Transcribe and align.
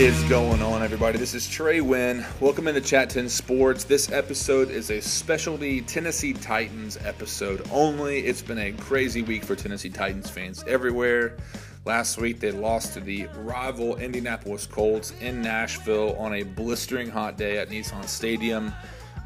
is 0.00 0.22
going 0.30 0.62
on, 0.62 0.82
everybody? 0.82 1.18
This 1.18 1.34
is 1.34 1.46
Trey 1.46 1.82
Winn. 1.82 2.24
Welcome 2.40 2.66
into 2.66 2.80
ChattTenn 2.80 3.28
Sports. 3.28 3.84
This 3.84 4.10
episode 4.10 4.70
is 4.70 4.90
a 4.90 4.98
specialty 4.98 5.82
Tennessee 5.82 6.32
Titans 6.32 6.96
episode 7.04 7.68
only. 7.70 8.20
It's 8.20 8.40
been 8.40 8.56
a 8.56 8.72
crazy 8.72 9.20
week 9.20 9.44
for 9.44 9.54
Tennessee 9.54 9.90
Titans 9.90 10.30
fans 10.30 10.64
everywhere. 10.66 11.36
Last 11.84 12.16
week, 12.16 12.40
they 12.40 12.50
lost 12.50 12.94
to 12.94 13.00
the 13.00 13.26
rival 13.40 13.98
Indianapolis 13.98 14.64
Colts 14.64 15.12
in 15.20 15.42
Nashville 15.42 16.16
on 16.16 16.32
a 16.32 16.44
blistering 16.44 17.10
hot 17.10 17.36
day 17.36 17.58
at 17.58 17.68
Nissan 17.68 18.08
Stadium. 18.08 18.72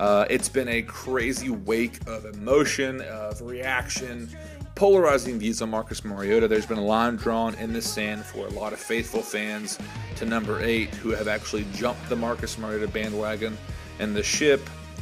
Uh, 0.01 0.27
it's 0.29 0.49
been 0.49 0.67
a 0.67 0.83
crazy 0.83 1.51
wake 1.51 2.01
of 2.09 2.25
emotion, 2.25 3.01
of 3.03 3.41
reaction, 3.43 4.29
polarizing 4.75 5.39
views 5.39 5.63
on 5.63 5.71
Marcus 5.71 6.05
Mariota. 6.05 6.49
There's 6.49 6.67
been 6.67 6.79
a 6.79 6.85
line 6.85 7.17
drawn 7.17 7.55
in 7.57 7.73
the 7.73 7.83
sand 7.83 8.25
for 8.25 8.47
a 8.47 8.51
lot 8.51 8.73
of 8.73 8.79
faithful 8.79 9.23
fans 9.23 9.79
to 10.17 10.27
number 10.27 10.61
eight 10.63 10.91
who 10.95 11.11
have 11.11 11.29
actually 11.29 11.67
jumped 11.73 12.09
the 12.09 12.17
Marcus 12.17 12.59
Mariota 12.59 12.89
bandwagon 12.89 13.57
and 13.99 14.15
the 14.17 14.23
ship, 14.23 14.61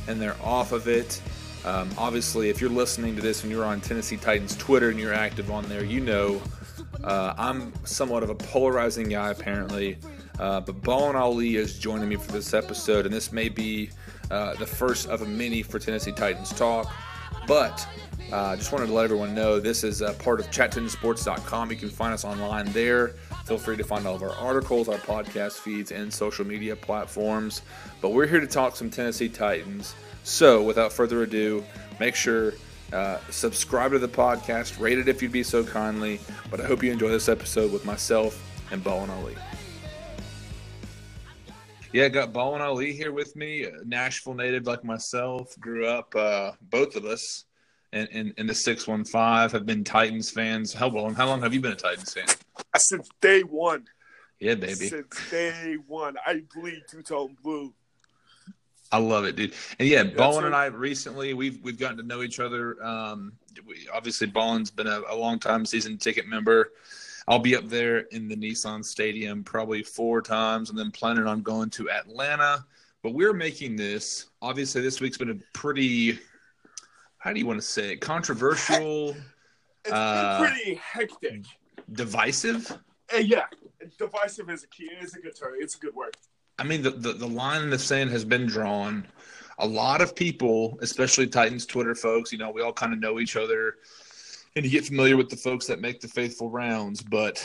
and 0.09 0.21
they're 0.21 0.37
off 0.43 0.73
of 0.73 0.89
it. 0.89 1.21
Um, 1.65 1.89
obviously, 1.97 2.51
if 2.51 2.61
you're 2.61 2.71
listening 2.71 3.15
to 3.17 3.23
this 3.23 3.43
and 3.43 3.53
you're 3.53 3.65
on 3.65 3.81
Tennessee 3.81 4.17
Titans 4.17 4.57
Twitter 4.57 4.91
and 4.91 4.99
you're 4.99 5.15
active 5.15 5.51
on 5.51 5.69
there, 5.69 5.85
you 5.85 6.01
know 6.01 6.43
uh, 7.05 7.35
I'm 7.39 7.73
somewhat 7.85 8.23
of 8.23 8.31
a 8.31 8.35
polarizing 8.35 9.09
guy, 9.09 9.31
apparently. 9.31 9.99
Uh, 10.39 10.61
but 10.61 10.83
Ballin 10.83 11.17
Ali 11.17 11.57
is 11.57 11.79
joining 11.79 12.09
me 12.09 12.17
for 12.17 12.33
this 12.33 12.53
episode, 12.53 13.07
and 13.07 13.15
this 13.15 13.33
may 13.33 13.49
be 13.49 13.91
uh, 14.31 14.55
the 14.55 14.67
first 14.67 15.09
of 15.09 15.23
a 15.23 15.27
many 15.27 15.63
for 15.63 15.79
Tennessee 15.79 16.13
Titans 16.13 16.51
talk. 16.51 16.91
But 17.47 17.87
I 18.33 18.35
uh, 18.35 18.57
just 18.57 18.73
wanted 18.73 18.87
to 18.87 18.93
let 18.95 19.05
everyone 19.05 19.35
know 19.35 19.61
this 19.61 19.85
is 19.85 20.01
a 20.01 20.15
part 20.15 20.41
of 20.41 20.51
ChattTennSports.com. 20.51 21.71
You 21.71 21.77
can 21.77 21.91
find 21.91 22.15
us 22.15 22.25
online 22.25 22.73
there. 22.73 23.09
Feel 23.45 23.59
free 23.59 23.77
to 23.77 23.85
find 23.85 24.07
all 24.07 24.15
of 24.15 24.23
our 24.23 24.35
articles, 24.37 24.89
our 24.89 24.97
podcast 24.97 25.59
feeds, 25.59 25.93
and 25.93 26.13
social 26.13 26.47
media 26.47 26.75
platforms. 26.75 27.61
But 28.01 28.11
we're 28.11 28.27
here 28.27 28.41
to 28.41 28.47
talk 28.47 28.77
some 28.77 28.89
Tennessee 28.89 29.29
Titans. 29.29 29.95
So 30.25 30.63
without 30.63 30.93
further 30.93 31.23
ado, 31.25 31.63
make 32.01 32.15
sure 32.15 32.55
uh, 32.93 33.19
subscribe 33.29 33.93
to 33.93 33.99
the 33.99 34.09
podcast, 34.09 34.81
rate 34.81 34.99
it 34.99 35.09
if 35.09 35.21
you'd 35.21 35.33
be 35.33 35.43
so 35.43 35.65
kindly. 35.65 36.21
But 36.51 36.61
I 36.61 36.65
hope 36.65 36.83
you 36.83 36.91
enjoy 36.91 37.09
this 37.09 37.29
episode 37.29 37.73
with 37.73 37.85
myself 37.85 38.43
and 38.71 38.83
Ballin 38.83 39.11
Ali. 39.11 39.37
Yeah, 41.93 42.09
got 42.09 42.33
Ballin 42.33 42.63
Ali 42.63 42.93
here 42.93 43.13
with 43.13 43.37
me, 43.37 43.67
Nashville 43.85 44.35
native 44.35 44.67
like 44.67 44.83
myself. 44.83 45.55
Grew 45.61 45.87
up, 45.87 46.15
uh, 46.17 46.53
both 46.63 46.97
of 46.97 47.05
us, 47.05 47.45
in, 47.93 48.07
in, 48.07 48.35
in 48.39 48.47
the 48.47 48.55
six 48.55 48.87
one 48.87 49.05
five. 49.05 49.53
Have 49.53 49.67
been 49.67 49.85
Titans 49.85 50.31
fans. 50.31 50.73
How 50.73 50.89
long? 50.89 51.15
How 51.15 51.27
long 51.27 51.43
have 51.43 51.53
you 51.53 51.61
been 51.61 51.73
a 51.73 51.77
Titans 51.77 52.15
fan? 52.15 52.27
Since 52.77 53.09
day 53.21 53.43
one. 53.43 53.85
Yeah, 54.41 54.55
baby. 54.55 54.89
Since 54.89 55.31
day 55.31 55.77
one, 55.87 56.17
I 56.27 56.43
bleed 56.55 56.83
two 56.91 57.03
tone 57.03 57.37
blue. 57.43 57.75
I 58.91 58.99
love 58.99 59.25
it, 59.25 59.37
dude. 59.37 59.55
And 59.79 59.89
yeah, 59.89 60.03
Ballin 60.05 60.45
and 60.45 60.55
I 60.55 60.67
recently 60.67 61.35
we've 61.35 61.61
we've 61.63 61.79
gotten 61.79 61.99
to 61.99 62.03
know 62.03 62.23
each 62.23 62.41
other. 62.41 62.83
Um, 62.83 63.33
we, 63.67 63.89
obviously, 63.93 64.27
Ballin's 64.27 64.71
been 64.71 64.87
a, 64.87 65.03
a 65.09 65.17
long 65.17 65.39
time 65.39 65.67
season 65.67 65.99
ticket 65.99 66.27
member. 66.27 66.73
I'll 67.29 67.39
be 67.39 67.57
up 67.57 67.69
there 67.69 68.01
in 68.11 68.29
the 68.29 68.37
Nissan 68.37 68.85
Stadium 68.85 69.45
probably 69.45 69.83
four 69.83 70.23
times, 70.23 70.71
and 70.71 70.79
then 70.79 70.91
planning 70.91 71.27
on 71.27 71.43
going 71.43 71.71
to 71.71 71.91
Atlanta. 71.91 72.65
But 73.03 73.15
we're 73.15 73.33
making 73.33 73.77
this. 73.77 74.27
Obviously, 74.41 74.83
this 74.83 75.01
week's 75.01 75.19
been 75.19 75.31
a 75.31 75.39
pretty. 75.53 76.19
How 77.19 77.33
do 77.33 77.39
you 77.39 77.47
want 77.47 77.61
to 77.61 77.67
say 77.67 77.93
it? 77.93 78.01
Controversial. 78.01 79.17
It's 79.85 79.93
uh, 79.93 80.39
pretty 80.39 80.75
hectic. 80.77 81.45
Divisive. 81.91 82.71
Uh, 83.13 83.19
yeah, 83.19 83.47
divisive 83.99 84.49
is 84.49 84.63
a 84.63 84.69
key. 84.69 84.89
It's 85.01 85.17
a 85.17 85.21
good 85.21 85.37
term. 85.37 85.55
It's 85.59 85.75
a 85.75 85.79
good 85.79 85.93
word. 85.93 86.17
I 86.59 86.63
mean, 86.63 86.83
the, 86.83 86.91
the, 86.91 87.13
the 87.15 87.27
line 87.27 87.63
in 87.63 87.71
the 87.71 87.79
sand 87.81 88.11
has 88.11 88.25
been 88.25 88.47
drawn. 88.47 89.05
A 89.59 89.67
lot 89.67 90.01
of 90.01 90.15
people, 90.15 90.79
especially 90.83 91.27
Titans 91.27 91.67
Twitter 91.67 91.97
folks, 91.97 92.31
you 92.31 92.39
know, 92.39 92.53
we 92.53 92.63
all 92.63 92.73
kind 92.73 92.93
of 92.93 93.01
know 93.01 93.19
each 93.19 93.35
other 93.35 93.77
and 94.57 94.65
you 94.65 94.71
get 94.71 94.85
familiar 94.85 95.17
with 95.17 95.31
the 95.31 95.37
folks 95.37 95.67
that 95.67 95.81
make 95.81 96.01
the 96.01 96.09
faithful 96.09 96.51
rounds. 96.51 97.03
But 97.03 97.45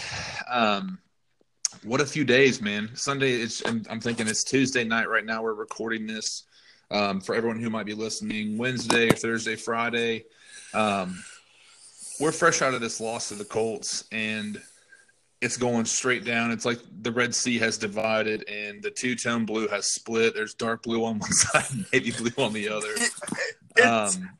um, 0.49 0.99
what 1.83 2.01
a 2.01 2.05
few 2.05 2.25
days, 2.25 2.61
man! 2.61 2.89
Sunday. 2.93 3.33
It's 3.33 3.63
I'm 3.65 3.99
thinking 3.99 4.27
it's 4.27 4.43
Tuesday 4.43 4.83
night 4.83 5.09
right 5.09 5.25
now. 5.25 5.41
We're 5.41 5.53
recording 5.53 6.07
this 6.07 6.43
um, 6.91 7.21
for 7.21 7.35
everyone 7.35 7.61
who 7.61 7.69
might 7.69 7.85
be 7.85 7.93
listening. 7.93 8.57
Wednesday, 8.57 9.09
Thursday, 9.09 9.55
Friday. 9.55 10.25
Um, 10.73 11.23
we're 12.19 12.31
fresh 12.31 12.61
out 12.61 12.73
of 12.73 12.81
this 12.81 12.99
loss 12.99 13.29
to 13.29 13.35
the 13.35 13.45
Colts, 13.45 14.05
and 14.11 14.61
it's 15.41 15.57
going 15.57 15.85
straight 15.85 16.25
down. 16.25 16.51
It's 16.51 16.65
like 16.65 16.79
the 17.01 17.11
Red 17.11 17.35
Sea 17.35 17.59
has 17.59 17.77
divided 17.77 18.47
and 18.49 18.81
the 18.81 18.89
two 18.89 19.15
tone 19.15 19.45
blue 19.45 19.67
has 19.67 19.93
split. 19.93 20.33
There's 20.33 20.55
dark 20.55 20.83
blue 20.83 21.05
on 21.05 21.19
one 21.19 21.31
side, 21.31 21.85
navy 21.93 22.11
blue 22.11 22.43
on 22.43 22.53
the 22.53 22.69
other. 22.69 22.89
Um, 23.85 24.31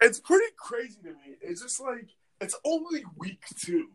it's 0.00 0.20
pretty 0.20 0.46
crazy 0.56 0.98
to 1.02 1.08
me. 1.08 1.25
It's 1.46 1.62
just 1.62 1.80
like 1.80 2.08
it's 2.40 2.56
only 2.64 3.04
week 3.16 3.42
two 3.58 3.88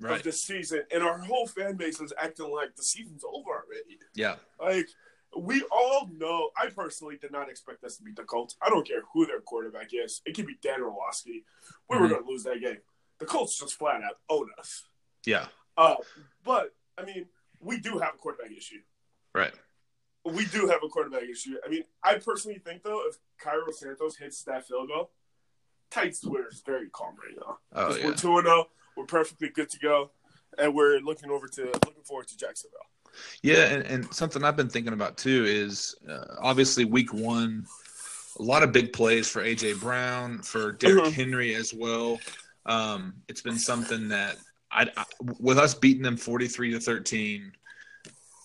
right. 0.00 0.16
of 0.16 0.22
the 0.22 0.32
season, 0.32 0.82
and 0.92 1.02
our 1.02 1.18
whole 1.18 1.46
fan 1.46 1.76
base 1.76 2.00
is 2.00 2.12
acting 2.18 2.50
like 2.52 2.76
the 2.76 2.82
season's 2.82 3.24
over 3.24 3.50
already. 3.50 3.98
Yeah, 4.14 4.36
like 4.60 4.88
we 5.36 5.62
all 5.70 6.08
know. 6.16 6.50
I 6.56 6.68
personally 6.68 7.18
did 7.20 7.32
not 7.32 7.48
expect 7.48 7.84
us 7.84 7.96
to 7.96 8.02
beat 8.02 8.16
the 8.16 8.24
Colts. 8.24 8.56
I 8.62 8.70
don't 8.70 8.86
care 8.86 9.02
who 9.12 9.26
their 9.26 9.40
quarterback 9.40 9.88
is. 9.92 10.22
It 10.24 10.34
could 10.34 10.46
be 10.46 10.56
Dan 10.62 10.82
Orlovsky. 10.82 11.44
We 11.88 11.96
mm-hmm. 11.96 12.02
were 12.02 12.08
going 12.08 12.22
to 12.22 12.28
lose 12.28 12.44
that 12.44 12.60
game. 12.60 12.78
The 13.18 13.26
Colts 13.26 13.58
just 13.58 13.74
flat 13.74 14.02
out 14.02 14.18
own 14.28 14.48
us. 14.58 14.84
Yeah. 15.26 15.46
Uh, 15.76 15.96
but 16.44 16.74
I 16.96 17.04
mean, 17.04 17.26
we 17.60 17.78
do 17.78 17.98
have 17.98 18.14
a 18.14 18.18
quarterback 18.18 18.52
issue. 18.56 18.80
Right. 19.34 19.52
We 20.24 20.46
do 20.46 20.66
have 20.68 20.80
a 20.84 20.88
quarterback 20.88 21.24
issue. 21.24 21.56
I 21.64 21.68
mean, 21.68 21.84
I 22.02 22.14
personally 22.14 22.58
think 22.58 22.82
though, 22.82 23.02
if 23.08 23.16
Cairo 23.38 23.70
Santos 23.70 24.16
hits 24.16 24.42
that 24.44 24.66
field 24.66 24.88
goal, 24.88 25.10
Titans 25.90 26.20
Twitter 26.20 26.48
is 26.50 26.62
very 26.64 26.88
calm 26.90 27.14
right 27.22 27.36
now. 27.36 27.58
Oh, 27.74 27.96
yeah. 27.96 28.06
We're 28.06 28.14
two 28.14 28.36
and 28.36 28.46
zero. 28.46 28.64
Oh, 28.64 28.70
we're 28.96 29.06
perfectly 29.06 29.48
good 29.48 29.70
to 29.70 29.78
go, 29.78 30.10
and 30.58 30.74
we're 30.74 30.98
looking 31.00 31.30
over 31.30 31.46
to 31.48 31.64
looking 31.64 32.02
forward 32.04 32.28
to 32.28 32.36
Jacksonville. 32.36 32.80
Yeah, 33.42 33.66
and, 33.66 33.82
and 33.84 34.14
something 34.14 34.44
I've 34.44 34.56
been 34.56 34.68
thinking 34.68 34.92
about 34.92 35.16
too 35.16 35.44
is 35.46 35.96
uh, 36.08 36.36
obviously 36.40 36.84
week 36.84 37.12
one, 37.12 37.66
a 38.38 38.42
lot 38.42 38.62
of 38.62 38.72
big 38.72 38.92
plays 38.92 39.28
for 39.28 39.42
AJ 39.42 39.80
Brown, 39.80 40.40
for 40.42 40.72
Derrick 40.72 41.04
mm-hmm. 41.04 41.12
Henry 41.12 41.54
as 41.54 41.72
well. 41.72 42.18
Um, 42.66 43.14
it's 43.28 43.40
been 43.40 43.58
something 43.58 44.08
that 44.08 44.36
I, 44.70 44.90
I, 44.96 45.04
with 45.40 45.58
us 45.58 45.74
beating 45.74 46.02
them 46.02 46.16
forty 46.16 46.48
three 46.48 46.70
to 46.72 46.80
thirteen 46.80 47.52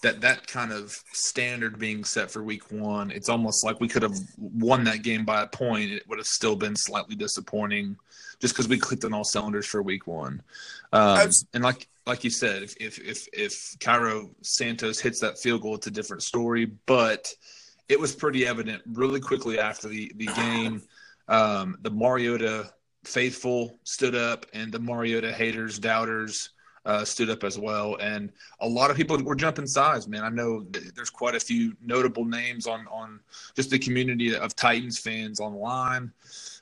that 0.03 0.19
that 0.19 0.45
kind 0.47 0.71
of 0.71 0.91
standard 1.13 1.79
being 1.79 2.03
set 2.03 2.29
for 2.29 2.43
week 2.43 2.71
one, 2.71 3.09
it's 3.09 3.29
almost 3.29 3.63
like 3.63 3.79
we 3.79 3.87
could 3.87 4.03
have 4.03 4.15
won 4.37 4.83
that 4.83 5.01
game 5.01 5.23
by 5.23 5.41
a 5.41 5.47
point. 5.47 5.91
It 5.91 6.07
would 6.07 6.19
have 6.19 6.27
still 6.27 6.57
been 6.57 6.75
slightly 6.75 7.15
disappointing, 7.15 7.95
just 8.39 8.53
because 8.53 8.67
we 8.67 8.77
clicked 8.77 9.05
on 9.05 9.13
all 9.13 9.23
cylinders 9.23 9.65
for 9.65 9.81
week 9.81 10.05
one. 10.05 10.43
Um, 10.91 11.29
and 11.53 11.63
like 11.63 11.87
like 12.05 12.25
you 12.25 12.29
said, 12.29 12.63
if 12.63 12.75
if 12.81 12.99
if, 12.99 13.27
if 13.31 13.75
Cairo 13.79 14.29
Santos 14.41 14.99
hits 14.99 15.21
that 15.21 15.39
field 15.39 15.61
goal, 15.61 15.75
it's 15.75 15.87
a 15.87 15.91
different 15.91 16.21
story. 16.21 16.65
But 16.85 17.33
it 17.87 17.97
was 17.97 18.13
pretty 18.13 18.45
evident 18.45 18.83
really 18.91 19.21
quickly 19.21 19.57
after 19.57 19.87
the 19.87 20.11
the 20.17 20.27
game. 20.27 20.81
Um, 21.29 21.77
the 21.81 21.91
Mariota 21.91 22.73
faithful 23.05 23.79
stood 23.85 24.15
up, 24.15 24.45
and 24.53 24.69
the 24.69 24.79
Mariota 24.79 25.31
haters, 25.31 25.79
doubters 25.79 26.49
uh, 26.85 27.05
stood 27.05 27.29
up 27.29 27.43
as 27.43 27.57
well, 27.57 27.95
and 27.95 28.31
a 28.59 28.67
lot 28.67 28.91
of 28.91 28.97
people 28.97 29.17
were 29.23 29.35
jumping 29.35 29.67
sides. 29.67 30.07
Man, 30.07 30.23
I 30.23 30.29
know 30.29 30.65
there's 30.95 31.09
quite 31.09 31.35
a 31.35 31.39
few 31.39 31.75
notable 31.81 32.25
names 32.25 32.67
on 32.67 32.87
on 32.87 33.19
just 33.55 33.69
the 33.69 33.79
community 33.79 34.35
of 34.35 34.55
Titans 34.55 34.99
fans 34.99 35.39
online. 35.39 36.11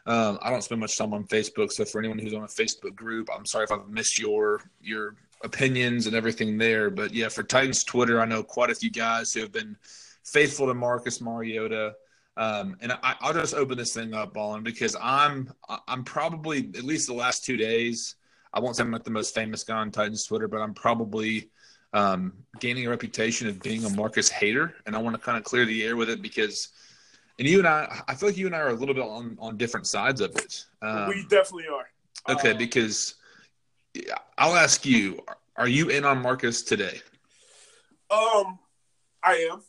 Um, 0.05 0.39
I 0.41 0.49
don't 0.49 0.63
spend 0.63 0.81
much 0.81 0.97
time 0.97 1.13
on 1.13 1.25
Facebook, 1.25 1.71
so 1.71 1.85
for 1.85 1.99
anyone 1.99 2.19
who's 2.19 2.33
on 2.33 2.43
a 2.43 2.47
Facebook 2.47 2.95
group, 2.95 3.29
I'm 3.35 3.45
sorry 3.45 3.63
if 3.63 3.71
I've 3.71 3.87
missed 3.89 4.19
your 4.19 4.61
your 4.81 5.15
opinions 5.43 6.07
and 6.07 6.15
everything 6.15 6.57
there. 6.57 6.89
But 6.89 7.13
yeah, 7.13 7.29
for 7.29 7.43
Titans 7.43 7.83
Twitter, 7.83 8.21
I 8.21 8.25
know 8.25 8.43
quite 8.43 8.69
a 8.69 8.75
few 8.75 8.91
guys 8.91 9.33
who 9.33 9.41
have 9.41 9.51
been 9.51 9.75
faithful 10.23 10.67
to 10.67 10.73
Marcus 10.73 11.21
Mariota. 11.21 11.95
Um, 12.37 12.77
and 12.81 12.93
I, 13.03 13.15
will 13.23 13.33
just 13.33 13.53
open 13.53 13.77
this 13.77 13.93
thing 13.93 14.13
up, 14.13 14.33
Ballin, 14.33 14.63
because 14.63 14.95
I'm 15.01 15.51
I'm 15.87 16.03
probably 16.03 16.69
at 16.77 16.83
least 16.83 17.07
the 17.07 17.13
last 17.13 17.43
two 17.43 17.57
days 17.57 18.15
I 18.53 18.59
won't 18.59 18.75
say 18.75 18.83
I'm 18.83 18.91
not 18.91 19.03
the 19.03 19.11
most 19.11 19.33
famous 19.33 19.63
guy 19.63 19.77
on 19.77 19.91
Titans 19.91 20.25
Twitter, 20.25 20.47
but 20.47 20.61
I'm 20.61 20.73
probably 20.73 21.49
um, 21.93 22.33
gaining 22.59 22.85
a 22.85 22.89
reputation 22.89 23.47
of 23.47 23.61
being 23.61 23.85
a 23.85 23.89
Marcus 23.89 24.29
hater, 24.29 24.75
and 24.85 24.95
I 24.95 24.99
want 24.99 25.15
to 25.15 25.21
kind 25.21 25.37
of 25.37 25.43
clear 25.43 25.65
the 25.65 25.83
air 25.83 25.95
with 25.95 26.09
it 26.09 26.21
because, 26.21 26.69
and 27.39 27.47
you 27.47 27.59
and 27.59 27.67
I, 27.67 28.01
I 28.07 28.15
feel 28.15 28.29
like 28.29 28.37
you 28.37 28.45
and 28.47 28.55
I 28.55 28.59
are 28.59 28.69
a 28.69 28.73
little 28.73 28.95
bit 28.95 29.03
on 29.03 29.37
on 29.39 29.57
different 29.57 29.87
sides 29.87 30.21
of 30.21 30.35
it. 30.35 30.65
Um, 30.81 31.07
we 31.09 31.25
definitely 31.29 31.67
are. 31.67 31.89
Okay, 32.33 32.51
um, 32.51 32.57
because 32.57 33.15
I'll 34.37 34.55
ask 34.55 34.85
you: 34.85 35.19
Are 35.55 35.67
you 35.67 35.89
in 35.89 36.05
on 36.05 36.21
Marcus 36.21 36.63
today? 36.63 37.01
Um, 38.09 38.59
I 39.23 39.47
am. 39.51 39.61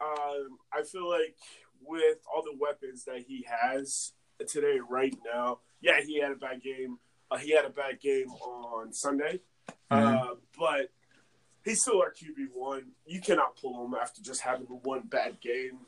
Um, 0.00 0.58
I 0.72 0.82
feel 0.82 1.08
like 1.08 1.36
with 1.82 2.18
all 2.32 2.42
the 2.42 2.56
weapons 2.58 3.04
that 3.04 3.24
he 3.26 3.46
has 3.48 4.12
today, 4.46 4.78
right 4.88 5.14
now, 5.32 5.58
yeah, 5.80 6.00
he 6.00 6.20
had 6.20 6.32
a 6.32 6.36
bad 6.36 6.62
game 6.62 6.98
uh, 7.30 7.38
he 7.38 7.54
had 7.54 7.64
a 7.64 7.70
bad 7.70 8.00
game 8.00 8.28
on 8.30 8.92
Sunday, 8.92 9.40
mm-hmm. 9.90 10.16
uh, 10.16 10.34
but 10.58 10.90
he's 11.64 11.80
still 11.80 12.00
our 12.00 12.12
QB 12.12 12.48
one. 12.54 12.86
You 13.06 13.20
cannot 13.20 13.56
pull 13.56 13.84
him 13.84 13.94
after 13.94 14.22
just 14.22 14.40
having 14.40 14.66
one 14.66 15.02
bad 15.02 15.40
game. 15.40 15.78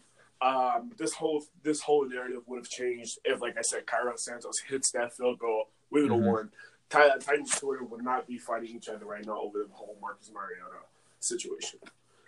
Um, 0.40 0.90
this 0.98 1.14
whole 1.14 1.44
this 1.62 1.80
whole 1.80 2.08
narrative 2.08 2.42
would 2.46 2.58
have 2.58 2.68
changed 2.68 3.18
if, 3.24 3.40
like 3.40 3.56
I 3.56 3.62
said, 3.62 3.86
Cairo 3.86 4.14
Santos 4.16 4.58
hits 4.58 4.90
that 4.92 5.14
field 5.16 5.38
goal. 5.38 5.68
We 5.90 6.02
would 6.02 6.10
have 6.10 6.20
mm-hmm. 6.20 6.30
won. 6.30 6.50
Titans 6.90 7.58
Twitter 7.58 7.84
would 7.84 8.04
not 8.04 8.26
be 8.26 8.36
fighting 8.36 8.76
each 8.76 8.88
other 8.88 9.06
right 9.06 9.24
now 9.24 9.40
over 9.40 9.64
the 9.64 9.72
whole 9.72 9.96
Marcus 10.00 10.30
Mariota 10.32 10.84
situation. 11.20 11.78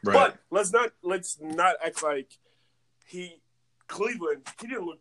Right. 0.02 0.14
But 0.14 0.38
let's 0.50 0.72
not 0.72 0.92
let's 1.02 1.38
not 1.40 1.76
act 1.84 2.02
like 2.02 2.28
he 3.06 3.40
Cleveland. 3.88 4.42
He 4.60 4.68
didn't 4.68 4.86
look 4.86 5.00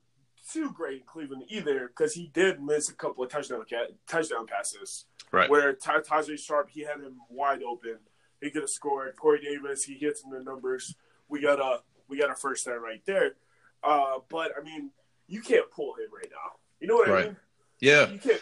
too 0.51 0.71
great 0.71 1.01
in 1.01 1.03
Cleveland 1.05 1.43
either 1.49 1.87
because 1.87 2.13
he 2.13 2.29
did 2.33 2.61
miss 2.61 2.89
a 2.89 2.93
couple 2.93 3.23
of 3.23 3.29
touchdown 3.29 3.63
touchdown 4.07 4.45
passes. 4.47 5.05
Right. 5.31 5.49
Where 5.49 5.73
Tajaé 5.73 6.37
Sharpe, 6.39 6.69
he 6.69 6.81
had 6.81 6.99
him 6.99 7.17
wide 7.29 7.63
open. 7.63 7.97
He 8.41 8.51
could 8.51 8.61
have 8.61 8.69
scored. 8.69 9.15
Corey 9.15 9.41
Davis 9.41 9.83
he 9.83 9.95
hits 9.95 10.23
in 10.23 10.29
the 10.29 10.43
numbers. 10.43 10.95
We 11.29 11.41
got 11.41 11.59
a 11.59 11.81
we 12.07 12.17
got 12.17 12.29
a 12.29 12.35
first 12.35 12.65
down 12.65 12.81
right 12.81 13.01
there. 13.05 13.35
Uh, 13.83 14.19
but 14.29 14.51
I 14.59 14.63
mean, 14.63 14.91
you 15.27 15.41
can't 15.41 15.69
pull 15.71 15.93
him 15.95 16.07
right 16.15 16.29
now. 16.29 16.59
You 16.79 16.87
know 16.87 16.95
what 16.95 17.07
right. 17.09 17.23
I 17.23 17.27
mean? 17.27 17.37
Yeah. 17.79 18.09
You 18.09 18.19
can't 18.19 18.41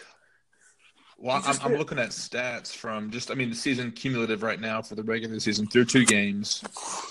well, 1.22 1.40
I'm, 1.46 1.56
I'm, 1.62 1.76
looking 1.76 2.00
at 2.00 2.10
stats 2.10 2.74
from 2.74 3.12
just, 3.12 3.30
I 3.30 3.34
mean, 3.34 3.48
the 3.48 3.54
season 3.54 3.92
cumulative 3.92 4.42
right 4.42 4.60
now 4.60 4.82
for 4.82 4.96
the 4.96 5.04
regular 5.04 5.38
season 5.38 5.68
through 5.68 5.84
two 5.84 6.04
games. 6.04 6.64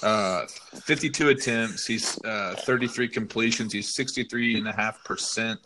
Uh, 0.03 0.45
52 0.83 1.29
attempts. 1.29 1.87
He's 1.87 2.21
uh, 2.25 2.55
33 2.65 3.07
completions. 3.07 3.71
He's 3.71 3.95
63.5%, 3.95 5.57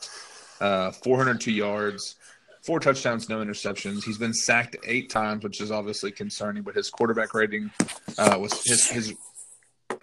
uh, 0.62 0.92
402 0.92 1.52
yards, 1.52 2.18
four 2.62 2.80
touchdowns, 2.80 3.30
no 3.30 3.44
interceptions. 3.44 4.04
He's 4.04 4.20
been 4.20 4.34
sacked 4.34 4.76
eight 4.86 5.10
times, 5.10 5.44
which 5.44 5.60
is 5.60 5.72
obviously 5.72 6.12
concerning, 6.12 6.62
but 6.62 6.76
his 6.76 6.92
quarterback 6.92 7.34
rating 7.34 7.72
uh, 8.20 8.38
was 8.40 8.64
his, 8.64 8.88
his, 8.88 9.14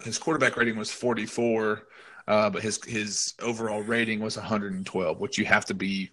his 0.03 0.17
quarterback 0.17 0.57
rating 0.57 0.75
was 0.75 0.91
44. 0.91 1.83
Uh, 2.25 2.49
but 2.49 2.61
his 2.61 2.81
his 2.85 3.33
overall 3.41 3.81
rating 3.83 4.21
was 4.21 4.37
112, 4.37 5.19
which 5.19 5.37
you 5.37 5.43
have 5.43 5.65
to 5.65 5.73
be 5.73 6.09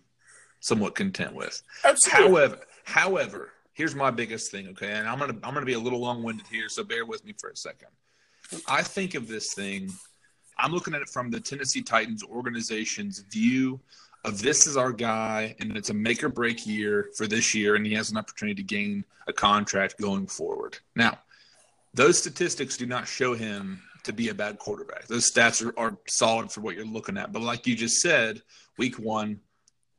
somewhat 0.61 0.95
content 0.95 1.35
with. 1.35 1.63
Absolutely. 1.85 2.29
However, 2.29 2.61
however, 2.85 3.53
here's 3.73 3.95
my 3.95 4.11
biggest 4.11 4.51
thing, 4.51 4.69
okay? 4.69 4.93
And 4.93 5.09
I'm 5.09 5.19
gonna 5.19 5.37
I'm 5.43 5.55
gonna 5.55 5.67
be 5.67 5.75
a 5.75 5.81
little 5.81 6.01
long 6.01 6.23
winded 6.23 6.47
here, 6.47 6.69
so 6.69 6.85
bear 6.85 7.05
with 7.05 7.25
me 7.25 7.35
for 7.39 7.51
a 7.51 7.57
second. 7.57 7.89
I 8.69 8.83
think 8.83 9.15
of 9.15 9.29
this 9.29 9.55
thing, 9.55 9.91
I'm 10.59 10.73
looking 10.73 10.95
at 10.95 11.03
it 11.03 11.09
from 11.09 11.31
the 11.31 11.41
Tennessee 11.41 11.83
Titans 11.83 12.23
organization's 12.25 13.21
view 13.21 13.81
of 14.25 14.43
this 14.43 14.67
is 14.67 14.77
our 14.77 14.93
guy, 14.93 15.55
and 15.61 15.77
it's 15.77 15.91
a 15.91 15.95
make 15.95 16.23
or 16.23 16.29
break 16.29 16.67
year 16.67 17.11
for 17.17 17.27
this 17.27 17.55
year, 17.55 17.77
and 17.77 17.87
he 17.87 17.95
has 17.95 18.11
an 18.11 18.19
opportunity 18.19 18.55
to 18.57 18.63
gain 18.63 19.05
a 19.29 19.33
contract 19.33 19.99
going 19.99 20.27
forward. 20.27 20.79
Now, 20.95 21.19
those 21.95 22.19
statistics 22.19 22.77
do 22.77 22.87
not 22.87 23.09
show 23.09 23.35
him 23.35 23.81
to 24.03 24.13
be 24.13 24.29
a 24.29 24.35
bad 24.35 24.59
quarterback. 24.59 25.07
Those 25.07 25.31
stats 25.31 25.65
are, 25.65 25.79
are 25.79 25.97
solid 26.07 26.51
for 26.53 26.61
what 26.61 26.75
you're 26.75 26.85
looking 26.85 27.17
at. 27.17 27.33
But 27.33 27.43
like 27.43 27.67
you 27.67 27.75
just 27.75 27.97
said, 27.97 28.43
week 28.77 28.99
one, 28.99 29.41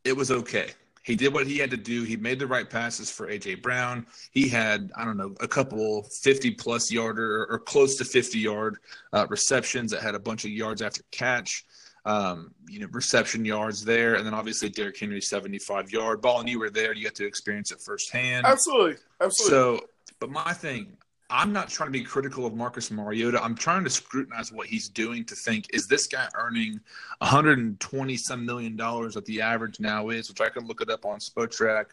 it 0.04 0.16
was 0.16 0.32
okay. 0.32 0.72
He 1.04 1.16
did 1.16 1.34
what 1.34 1.48
he 1.48 1.58
had 1.58 1.72
to 1.72 1.78
do. 1.78 2.04
He 2.04 2.16
made 2.16 2.38
the 2.38 2.48
right 2.48 2.70
passes 2.70 3.10
for 3.10 3.28
AJ 3.28 3.62
Brown. 3.62 4.06
He 4.32 4.48
had, 4.48 4.92
I 4.96 5.04
don't 5.04 5.18
know, 5.18 5.34
a 5.40 5.48
couple 5.48 6.04
50 6.04 6.52
plus 6.52 6.92
yarder 6.92 7.48
or 7.50 7.60
close 7.60 7.96
to 7.98 8.06
50 8.06 8.38
yard 8.38 8.78
uh, 9.12 9.26
receptions 9.30 9.92
that 9.92 10.02
had 10.02 10.14
a 10.14 10.20
bunch 10.20 10.46
of 10.46 10.52
yards 10.52 10.82
after 10.82 11.02
catch. 11.12 11.66
Um, 12.04 12.56
you 12.68 12.80
know, 12.80 12.88
reception 12.92 13.46
yards 13.46 13.86
there, 13.86 14.16
and 14.16 14.26
then 14.26 14.34
obviously 14.34 14.70
Derrick 14.70 14.98
Henry 14.98 15.22
75 15.22 15.92
yard 15.92 16.20
ball, 16.20 16.40
and 16.40 16.50
you 16.50 16.58
were 16.58 16.72
there. 16.72 16.96
You 16.96 17.04
got 17.04 17.14
to 17.16 17.28
experience 17.28 17.72
it 17.72 17.80
firsthand. 17.80 18.44
Absolutely, 18.44 18.96
absolutely. 19.22 19.56
So, 19.56 19.86
but 20.20 20.32
my 20.32 20.52
thing, 20.52 20.98
I'm 21.32 21.54
not 21.54 21.70
trying 21.70 21.88
to 21.88 21.92
be 21.92 22.04
critical 22.04 22.46
of 22.46 22.54
Marcus 22.54 22.92
Mariota. 22.92 23.42
I'm 23.42 23.56
trying 23.56 23.86
to 23.86 23.90
scrutinize 23.90 24.52
what 24.52 24.68
he's 24.68 24.90
doing 24.90 25.24
to 25.26 25.36
think 25.36 25.68
is 25.74 25.88
this 25.88 26.06
guy 26.06 26.28
earning 26.36 26.80
120 27.20 28.18
some 28.18 28.46
million 28.46 28.76
dollars 28.76 29.14
that 29.14 29.26
the 29.26 29.42
average 29.42 29.80
now 29.80 30.10
is, 30.10 30.28
which 30.28 30.42
I 30.42 30.50
can 30.50 30.68
look 30.68 30.82
it 30.82 30.90
up 30.90 31.06
on 31.06 31.20
Spotrac 31.20 31.86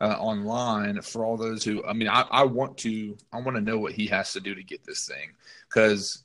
uh, 0.00 0.16
online 0.18 1.00
for 1.02 1.24
all 1.24 1.36
those 1.36 1.62
who. 1.62 1.84
I 1.84 1.92
mean, 1.92 2.08
I, 2.08 2.22
I 2.30 2.44
want 2.44 2.76
to 2.78 3.16
I 3.32 3.40
want 3.40 3.56
to 3.56 3.62
know 3.62 3.78
what 3.78 3.92
he 3.92 4.06
has 4.08 4.32
to 4.32 4.40
do 4.40 4.54
to 4.54 4.62
get 4.62 4.84
this 4.84 5.06
thing 5.06 5.30
because, 5.68 6.24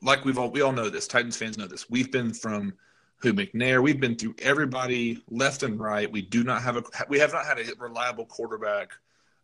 like 0.00 0.24
we've 0.24 0.38
all 0.38 0.50
we 0.50 0.60
all 0.60 0.72
know 0.72 0.88
this. 0.88 1.08
Titans 1.08 1.36
fans 1.36 1.58
know 1.58 1.66
this. 1.66 1.90
We've 1.90 2.12
been 2.12 2.32
from 2.32 2.74
who 3.18 3.32
McNair. 3.32 3.82
We've 3.82 4.00
been 4.00 4.14
through 4.14 4.36
everybody 4.40 5.22
left 5.30 5.64
and 5.64 5.80
right. 5.80 6.10
We 6.10 6.22
do 6.22 6.44
not 6.44 6.62
have 6.62 6.76
a 6.76 6.84
we 7.08 7.18
have 7.18 7.32
not 7.32 7.44
had 7.44 7.58
a 7.58 7.64
reliable 7.76 8.26
quarterback 8.26 8.92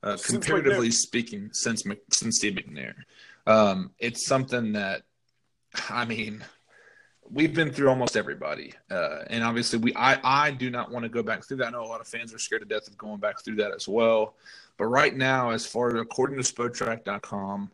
uh, 0.05 0.19
comparatively 0.25 0.91
speaking, 0.91 1.49
since 1.53 1.83
since 2.13 2.37
Steve 2.37 2.55
McNair. 2.55 2.95
Um, 3.47 3.91
it's 3.99 4.27
something 4.27 4.73
that, 4.73 5.03
I 5.89 6.05
mean, 6.05 6.45
we've 7.31 7.55
been 7.55 7.73
through 7.73 7.89
almost 7.89 8.17
everybody, 8.17 8.75
uh, 8.91 9.21
and 9.29 9.43
obviously, 9.43 9.79
we 9.79 9.95
I 9.95 10.19
I 10.23 10.51
do 10.51 10.71
not 10.71 10.91
want 10.91 11.05
to 11.05 11.09
go 11.09 11.23
back 11.23 11.45
through 11.45 11.59
that. 11.59 11.69
I 11.69 11.71
know 11.71 11.83
a 11.83 11.87
lot 11.87 12.03
of 12.03 12.07
fans 12.07 12.35
are 12.35 12.39
scared 12.39 12.63
to 12.63 12.69
death 12.69 12.87
of 12.87 12.99
going 12.99 13.19
back 13.19 13.43
through 13.43 13.57
that 13.57 13.73
as 13.73 13.89
well. 13.89 14.35
But 14.77 14.87
right 14.87 15.17
now, 15.17 15.51
as 15.51 15.67
far 15.67 15.89
as 15.89 16.01
according 16.01 16.37
to 16.37 16.43
Spotrac.com, 16.43 17.71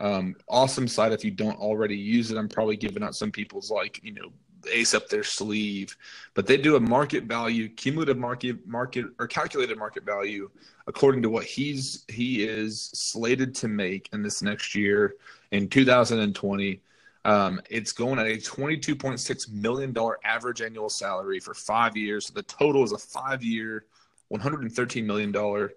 um, 0.00 0.36
awesome 0.48 0.88
site. 0.88 1.12
If 1.12 1.24
you 1.24 1.32
don't 1.32 1.58
already 1.58 1.96
use 1.96 2.30
it, 2.30 2.38
I'm 2.38 2.48
probably 2.48 2.76
giving 2.76 3.02
out 3.02 3.14
some 3.14 3.30
people's 3.30 3.70
like 3.70 4.00
you 4.02 4.12
know 4.12 4.32
ace 4.70 4.94
up 4.94 5.08
their 5.08 5.24
sleeve. 5.24 5.96
But 6.34 6.46
they 6.46 6.56
do 6.56 6.76
a 6.76 6.80
market 6.80 7.24
value, 7.24 7.68
cumulative 7.68 8.18
market 8.18 8.66
market 8.66 9.06
or 9.18 9.26
calculated 9.26 9.78
market 9.78 10.04
value 10.04 10.50
according 10.86 11.22
to 11.22 11.30
what 11.30 11.44
he's 11.44 12.04
he 12.08 12.44
is 12.44 12.90
slated 12.94 13.54
to 13.56 13.68
make 13.68 14.08
in 14.12 14.22
this 14.22 14.42
next 14.42 14.74
year 14.74 15.14
in 15.50 15.68
2020. 15.68 16.80
Um, 17.26 17.60
it's 17.70 17.92
going 17.92 18.18
at 18.18 18.26
a 18.26 18.36
$22.6 18.36 19.52
million 19.52 19.94
average 20.24 20.60
annual 20.60 20.90
salary 20.90 21.40
for 21.40 21.54
five 21.54 21.96
years. 21.96 22.26
So 22.26 22.34
the 22.34 22.42
total 22.42 22.84
is 22.84 22.92
a 22.92 22.98
five 22.98 23.42
year, 23.42 23.86
$113 24.30 25.04
million 25.04 25.70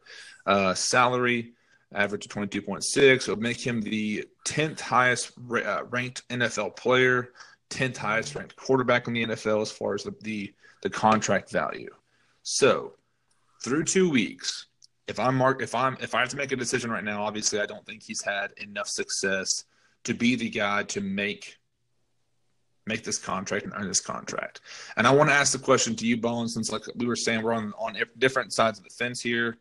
uh, 0.46 0.74
salary, 0.74 1.54
average 1.94 2.26
of 2.26 2.32
22.6. 2.32 2.98
It 2.98 3.28
would 3.30 3.40
make 3.40 3.66
him 3.66 3.82
the 3.82 4.28
10th 4.46 4.82
highest 4.82 5.32
uh, 5.38 5.86
ranked 5.86 6.28
NFL 6.28 6.76
player, 6.76 7.30
10th 7.70 7.98
highest 7.98 8.36
ranked 8.36 8.56
quarterback 8.56 9.08
in 9.08 9.14
the 9.14 9.26
NFL 9.26 9.62
as 9.62 9.72
far 9.72 9.94
as 9.94 10.04
the, 10.04 10.14
the, 10.22 10.54
the 10.82 10.90
contract 10.90 11.52
value. 11.52 11.90
So 12.44 12.94
through 13.64 13.84
two 13.84 14.10
weeks, 14.10 14.68
if 15.08 15.20
I'm 15.20 15.36
Mark, 15.36 15.62
if 15.62 15.74
I'm 15.74 15.98
if 16.02 16.14
I 16.14 16.20
have 16.20 16.30
to 16.30 16.38
make 16.38 16.52
a 16.52 16.56
decision 16.56 16.92
right 16.92 17.04
now, 17.04 17.24
obviously 17.24 17.60
I 17.60 17.66
don't 17.66 17.86
think 17.86 18.04
he's 18.04 18.22
had 18.22 18.52
enough 18.58 18.88
success 18.88 19.64
to 20.04 20.14
be 20.14 20.36
the 20.36 20.50
guy 20.50 20.84
to 20.84 21.02
make 21.02 21.58
make 22.86 23.04
this 23.04 23.18
contract 23.18 23.66
and 23.66 23.74
earn 23.76 23.88
this 23.88 24.00
contract. 24.00 24.62
And 24.96 25.06
I 25.06 25.14
want 25.14 25.30
to 25.30 25.36
ask 25.36 25.52
the 25.52 25.60
question 25.60 25.96
to 25.98 26.06
you, 26.06 26.18
Bone, 26.18 26.48
since 26.48 26.72
like 26.72 26.84
we 26.96 27.06
were 27.06 27.16
saying, 27.16 27.42
we're 27.42 27.54
on 27.54 27.74
on 27.78 27.98
different 28.18 28.54
sides 28.54 28.80
of 28.80 28.84
the 28.84 28.90
fence 28.92 29.22
here. 29.22 29.58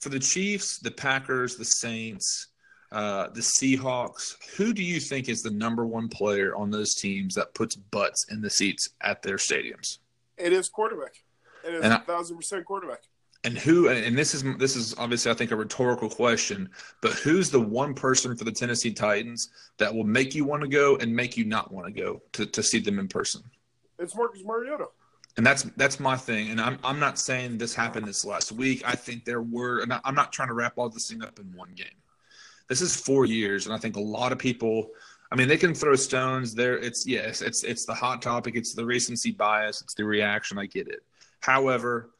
For 0.00 0.08
the 0.08 0.18
Chiefs, 0.18 0.78
the 0.78 0.90
Packers, 0.90 1.56
the 1.56 1.64
Saints, 1.64 2.48
uh, 2.92 3.28
the 3.28 3.40
Seahawks. 3.40 4.34
Who 4.56 4.72
do 4.72 4.82
you 4.82 5.00
think 5.00 5.28
is 5.28 5.42
the 5.42 5.50
number 5.50 5.86
one 5.86 6.08
player 6.08 6.54
on 6.56 6.70
those 6.70 6.94
teams 6.94 7.34
that 7.34 7.54
puts 7.54 7.76
butts 7.76 8.26
in 8.30 8.40
the 8.40 8.50
seats 8.50 8.90
at 9.00 9.22
their 9.22 9.36
stadiums? 9.36 9.98
It 10.36 10.52
is 10.52 10.68
quarterback. 10.68 11.14
It 11.64 11.74
is 11.74 11.84
and 11.84 11.92
a 11.92 12.00
thousand 12.00 12.36
percent 12.36 12.64
quarterback. 12.64 13.02
And 13.44 13.56
who? 13.56 13.88
And 13.88 14.18
this 14.18 14.34
is 14.34 14.44
this 14.58 14.76
is 14.76 14.94
obviously 14.98 15.30
I 15.30 15.34
think 15.34 15.50
a 15.50 15.56
rhetorical 15.56 16.10
question, 16.10 16.68
but 17.00 17.12
who's 17.12 17.50
the 17.50 17.60
one 17.60 17.94
person 17.94 18.36
for 18.36 18.44
the 18.44 18.52
Tennessee 18.52 18.92
Titans 18.92 19.48
that 19.78 19.94
will 19.94 20.04
make 20.04 20.34
you 20.34 20.44
want 20.44 20.62
to 20.62 20.68
go 20.68 20.96
and 20.96 21.14
make 21.14 21.36
you 21.36 21.44
not 21.44 21.72
want 21.72 21.86
to 21.86 21.92
go 21.92 22.20
to, 22.32 22.44
to 22.44 22.62
see 22.62 22.80
them 22.80 22.98
in 22.98 23.08
person? 23.08 23.42
It's 23.98 24.14
Marcus 24.14 24.42
Mariota. 24.44 24.86
And 25.36 25.46
that's 25.46 25.62
that's 25.76 26.00
my 26.00 26.16
thing. 26.16 26.50
And 26.50 26.60
I'm 26.60 26.78
I'm 26.84 26.98
not 26.98 27.18
saying 27.18 27.56
this 27.56 27.74
happened 27.74 28.06
this 28.06 28.26
last 28.26 28.52
week. 28.52 28.82
I 28.84 28.94
think 28.94 29.24
there 29.24 29.42
were, 29.42 29.80
and 29.80 29.98
I'm 30.04 30.14
not 30.14 30.32
trying 30.32 30.48
to 30.48 30.54
wrap 30.54 30.74
all 30.76 30.90
this 30.90 31.08
thing 31.08 31.22
up 31.22 31.38
in 31.38 31.46
one 31.56 31.70
game. 31.74 31.86
This 32.70 32.80
is 32.82 32.94
four 32.94 33.26
years, 33.26 33.66
and 33.66 33.74
I 33.74 33.78
think 33.78 33.96
a 33.96 34.00
lot 34.00 34.30
of 34.30 34.38
people. 34.38 34.90
I 35.32 35.36
mean, 35.36 35.48
they 35.48 35.56
can 35.56 35.74
throw 35.74 35.96
stones 35.96 36.54
there. 36.54 36.78
It's 36.78 37.04
yes, 37.04 37.42
it's 37.42 37.64
it's 37.64 37.84
the 37.84 37.94
hot 37.94 38.22
topic. 38.22 38.54
It's 38.54 38.74
the 38.74 38.86
recency 38.86 39.32
bias. 39.32 39.82
It's 39.82 39.94
the 39.94 40.04
reaction. 40.04 40.56
I 40.56 40.66
get 40.66 40.86
it. 40.86 41.02
However, 41.40 42.10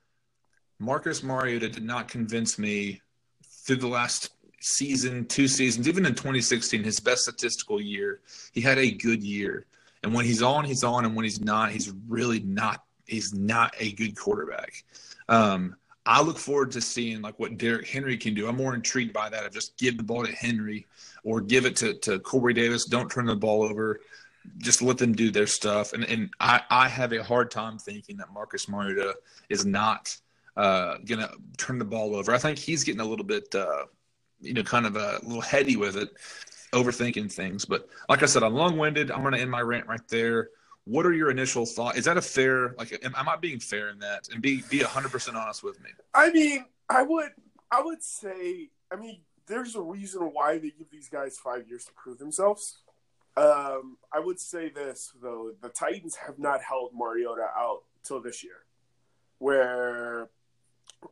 Marcus 0.80 1.22
Mariota 1.22 1.68
did 1.68 1.84
not 1.84 2.08
convince 2.08 2.58
me 2.58 3.00
through 3.44 3.76
the 3.76 3.86
last 3.86 4.30
season, 4.60 5.24
two 5.26 5.46
seasons, 5.46 5.86
even 5.86 6.04
in 6.04 6.16
2016, 6.16 6.82
his 6.82 6.98
best 6.98 7.22
statistical 7.22 7.80
year. 7.80 8.20
He 8.52 8.60
had 8.60 8.78
a 8.78 8.90
good 8.90 9.22
year, 9.22 9.66
and 10.02 10.12
when 10.12 10.24
he's 10.24 10.42
on, 10.42 10.64
he's 10.64 10.82
on, 10.82 11.04
and 11.04 11.14
when 11.14 11.22
he's 11.24 11.40
not, 11.40 11.70
he's 11.70 11.92
really 12.08 12.40
not. 12.40 12.82
He's 13.06 13.32
not 13.32 13.72
a 13.78 13.92
good 13.92 14.16
quarterback. 14.16 14.84
Um, 15.28 15.76
I 16.10 16.20
look 16.22 16.38
forward 16.38 16.72
to 16.72 16.80
seeing 16.80 17.22
like 17.22 17.38
what 17.38 17.56
Derrick 17.56 17.86
Henry 17.86 18.16
can 18.16 18.34
do. 18.34 18.48
I'm 18.48 18.56
more 18.56 18.74
intrigued 18.74 19.12
by 19.12 19.28
that 19.28 19.46
of 19.46 19.52
just 19.52 19.78
give 19.78 19.96
the 19.96 20.02
ball 20.02 20.26
to 20.26 20.32
Henry 20.32 20.88
or 21.22 21.40
give 21.40 21.66
it 21.66 21.76
to, 21.76 21.94
to 22.00 22.18
Corey 22.18 22.52
Davis. 22.52 22.84
Don't 22.84 23.08
turn 23.08 23.26
the 23.26 23.36
ball 23.36 23.62
over. 23.62 24.00
Just 24.58 24.82
let 24.82 24.98
them 24.98 25.12
do 25.12 25.30
their 25.30 25.46
stuff. 25.46 25.92
And 25.92 26.02
and 26.02 26.30
I, 26.40 26.62
I 26.68 26.88
have 26.88 27.12
a 27.12 27.22
hard 27.22 27.52
time 27.52 27.78
thinking 27.78 28.16
that 28.16 28.32
Marcus 28.32 28.68
Mariota 28.68 29.14
is 29.48 29.64
not 29.64 30.16
uh, 30.56 30.96
gonna 31.04 31.30
turn 31.56 31.78
the 31.78 31.84
ball 31.84 32.16
over. 32.16 32.34
I 32.34 32.38
think 32.38 32.58
he's 32.58 32.82
getting 32.82 33.00
a 33.00 33.04
little 33.04 33.24
bit 33.24 33.54
uh, 33.54 33.84
you 34.40 34.52
know, 34.52 34.64
kind 34.64 34.86
of 34.86 34.96
a 34.96 35.20
little 35.22 35.40
heady 35.40 35.76
with 35.76 35.96
it, 35.96 36.10
overthinking 36.72 37.32
things. 37.32 37.64
But 37.64 37.88
like 38.08 38.24
I 38.24 38.26
said, 38.26 38.42
I'm 38.42 38.54
long 38.54 38.76
winded. 38.76 39.12
I'm 39.12 39.30
to 39.30 39.38
end 39.38 39.50
my 39.50 39.60
rant 39.60 39.86
right 39.86 40.08
there. 40.08 40.48
What 40.90 41.06
are 41.06 41.12
your 41.12 41.30
initial 41.30 41.66
thoughts? 41.66 41.98
Is 41.98 42.04
that 42.06 42.16
a 42.16 42.22
fair? 42.22 42.74
Like, 42.76 42.92
am, 43.04 43.14
am 43.16 43.28
I 43.28 43.36
being 43.36 43.60
fair 43.60 43.90
in 43.90 44.00
that? 44.00 44.28
And 44.32 44.42
be 44.42 44.64
be 44.68 44.80
100 44.80 45.12
percent 45.12 45.36
honest 45.36 45.62
with 45.62 45.80
me. 45.80 45.90
I 46.12 46.32
mean, 46.32 46.64
I 46.88 47.02
would 47.02 47.30
I 47.70 47.80
would 47.80 48.02
say. 48.02 48.70
I 48.90 48.96
mean, 48.96 49.20
there's 49.46 49.76
a 49.76 49.80
reason 49.80 50.22
why 50.32 50.58
they 50.58 50.70
give 50.70 50.90
these 50.90 51.08
guys 51.08 51.38
five 51.38 51.68
years 51.68 51.84
to 51.84 51.92
prove 51.92 52.18
themselves. 52.18 52.78
Um, 53.36 53.98
I 54.12 54.18
would 54.18 54.40
say 54.40 54.68
this 54.68 55.12
though: 55.22 55.52
the 55.62 55.68
Titans 55.68 56.16
have 56.26 56.40
not 56.40 56.60
held 56.60 56.90
Mariota 56.92 57.46
out 57.56 57.82
till 58.02 58.20
this 58.20 58.42
year, 58.42 58.64
where 59.38 60.28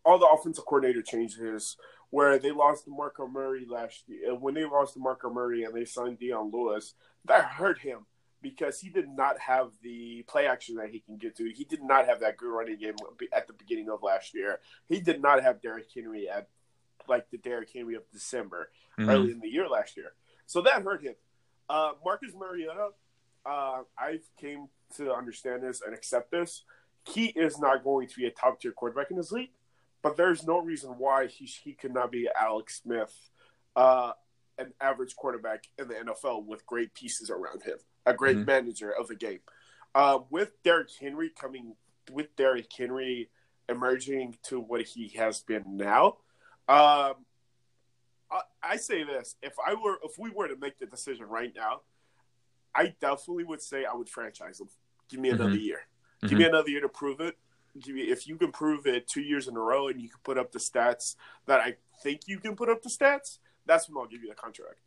all 0.04 0.18
the 0.18 0.26
offensive 0.26 0.66
coordinator 0.66 1.02
changes, 1.02 1.76
where 2.11 2.37
they 2.40 2.50
lost 2.50 2.88
Marco 2.88 3.28
Murray 3.28 3.64
last 3.64 4.08
year. 4.08 4.35
When 4.35 4.54
they 4.54 4.64
lost 4.64 4.97
Marco 4.97 5.30
Murray 5.30 5.62
and 5.62 5.73
they 5.73 5.85
signed 5.85 6.18
Dion 6.18 6.50
Lewis, 6.52 6.94
that 7.26 7.44
hurt 7.44 7.78
him 7.78 8.06
because 8.42 8.80
he 8.80 8.88
did 8.88 9.09
not 9.09 9.38
have 9.40 9.71
the 9.83 10.25
play 10.28 10.47
action 10.47 10.76
that 10.76 10.90
he 10.90 11.00
can 11.00 11.16
get 11.16 11.37
to. 11.37 11.50
He 11.54 11.64
did 11.64 11.83
not 11.83 12.07
have 12.07 12.21
that 12.21 12.37
good 12.37 12.50
running 12.50 12.78
game 12.78 12.95
at 13.33 13.47
the 13.47 13.52
beginning 13.52 13.88
of 13.88 14.02
last 14.02 14.35
year. 14.35 14.61
He 14.88 15.00
did 15.00 15.21
not 15.21 15.42
have 15.42 15.61
Derrick 15.61 15.88
Henry 15.95 16.28
at 16.28 16.49
like 17.09 17.30
the 17.30 17.38
Derrick 17.38 17.71
Henry 17.75 17.95
of 17.95 18.02
December 18.12 18.71
mm-hmm. 18.99 19.09
early 19.09 19.33
in 19.33 19.40
the 19.40 19.49
year 19.49 19.68
last 19.68 19.97
year. 19.97 20.12
So 20.47 20.62
that 20.62 20.83
hurt 20.83 21.02
him. 21.02 21.14
Uh, 21.68 21.92
Marcus 22.04 22.33
Mariota, 22.38 22.90
uh, 23.45 23.83
I 23.99 24.21
came 24.40 24.68
to 24.97 25.12
understand 25.12 25.62
this 25.62 25.83
and 25.85 25.95
accept 25.95 26.30
this. 26.30 26.64
He 27.07 27.26
is 27.26 27.59
not 27.59 27.85
going 27.85 28.09
to 28.09 28.16
be 28.16 28.26
a 28.26 28.30
top 28.30 28.61
tier 28.61 28.73
quarterback 28.73 29.11
in 29.11 29.16
this 29.16 29.33
league, 29.33 29.50
but 30.02 30.16
there's 30.16 30.47
no 30.47 30.59
reason 30.59 30.90
why 30.99 31.26
he 31.26 31.45
he 31.45 31.73
could 31.73 31.95
not 31.95 32.11
be 32.11 32.28
Alex 32.38 32.80
Smith, 32.83 33.14
uh, 33.76 34.12
an 34.59 34.73
average 34.80 35.16
quarterback 35.16 35.64
in 35.78 35.88
the 35.88 35.95
NFL 35.95 36.45
with 36.45 36.66
great 36.66 36.95
pieces 36.95 37.30
around 37.30 37.62
him, 37.62 37.78
a 38.08 38.14
great 38.14 38.36
mm-hmm. 38.36 38.46
manager 38.46 38.90
of 38.90 39.08
the 39.08 39.14
game. 39.14 39.40
Uh, 39.94 40.20
with 40.30 40.62
Derrick 40.62 40.90
Henry 41.00 41.30
coming, 41.30 41.74
with 42.10 42.34
Derrick 42.36 42.70
Henry 42.76 43.30
emerging 43.68 44.36
to 44.44 44.60
what 44.60 44.82
he 44.82 45.08
has 45.08 45.40
been 45.40 45.64
now, 45.76 46.18
um, 46.68 47.14
I, 48.30 48.40
I 48.62 48.76
say 48.76 49.04
this: 49.04 49.36
if 49.42 49.54
I 49.64 49.74
were, 49.74 49.98
if 50.04 50.18
we 50.18 50.30
were 50.30 50.48
to 50.48 50.56
make 50.56 50.78
the 50.78 50.86
decision 50.86 51.26
right 51.26 51.52
now, 51.54 51.80
I 52.74 52.94
definitely 53.00 53.44
would 53.44 53.62
say 53.62 53.84
I 53.84 53.94
would 53.94 54.08
franchise 54.08 54.60
him. 54.60 54.68
Give 55.08 55.20
me 55.20 55.30
another 55.30 55.50
mm-hmm. 55.50 55.60
year. 55.60 55.80
Give 56.22 56.30
mm-hmm. 56.30 56.38
me 56.38 56.44
another 56.44 56.68
year 56.68 56.80
to 56.80 56.88
prove 56.88 57.20
it. 57.20 57.36
Give 57.80 57.94
me 57.94 58.02
if 58.02 58.26
you 58.26 58.36
can 58.36 58.52
prove 58.52 58.86
it 58.86 59.06
two 59.06 59.20
years 59.20 59.48
in 59.48 59.56
a 59.56 59.60
row 59.60 59.88
and 59.88 60.00
you 60.00 60.08
can 60.08 60.18
put 60.22 60.38
up 60.38 60.52
the 60.52 60.58
stats 60.58 61.16
that 61.46 61.60
I 61.60 61.76
think 62.02 62.22
you 62.26 62.38
can 62.38 62.56
put 62.56 62.68
up 62.68 62.82
the 62.82 62.88
stats. 62.88 63.38
That's 63.66 63.88
when 63.88 63.98
I'll 63.98 64.08
give 64.08 64.22
you 64.22 64.28
the 64.28 64.34
contract. 64.34 64.80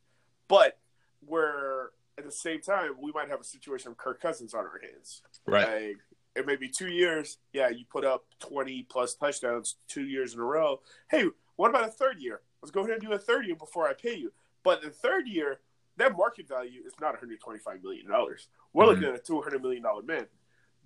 But 0.47 0.77
where 1.25 1.91
at 2.21 2.25
the 2.25 2.31
same 2.31 2.61
time 2.61 2.91
we 2.99 3.11
might 3.11 3.29
have 3.29 3.41
a 3.41 3.43
situation 3.43 3.91
of 3.91 3.97
Kirk 3.97 4.21
Cousins 4.21 4.53
on 4.53 4.61
our 4.61 4.79
hands. 4.81 5.21
Right. 5.45 5.87
Like, 5.87 5.97
it 6.35 6.45
may 6.45 6.55
be 6.55 6.69
two 6.69 6.87
years. 6.87 7.37
Yeah, 7.51 7.69
you 7.69 7.83
put 7.89 8.05
up 8.05 8.25
twenty 8.39 8.83
plus 8.83 9.15
touchdowns 9.15 9.75
two 9.87 10.05
years 10.05 10.33
in 10.33 10.39
a 10.39 10.43
row. 10.43 10.79
Hey, 11.09 11.25
what 11.57 11.69
about 11.69 11.89
a 11.89 11.91
third 11.91 12.19
year? 12.19 12.41
Let's 12.61 12.71
go 12.71 12.81
ahead 12.81 12.93
and 12.93 13.01
do 13.01 13.11
a 13.11 13.19
third 13.19 13.45
year 13.45 13.55
before 13.55 13.87
I 13.87 13.93
pay 13.93 14.15
you. 14.15 14.31
But 14.63 14.81
the 14.81 14.89
third 14.89 15.27
year, 15.27 15.59
that 15.97 16.15
market 16.15 16.47
value 16.47 16.81
is 16.85 16.93
not 17.01 17.09
125 17.09 17.83
million 17.83 18.07
dollars. 18.07 18.47
We're 18.73 18.85
mm-hmm. 18.85 19.01
looking 19.01 19.09
at 19.09 19.15
a 19.15 19.23
200 19.23 19.61
million 19.61 19.83
dollar 19.83 20.03
man. 20.03 20.27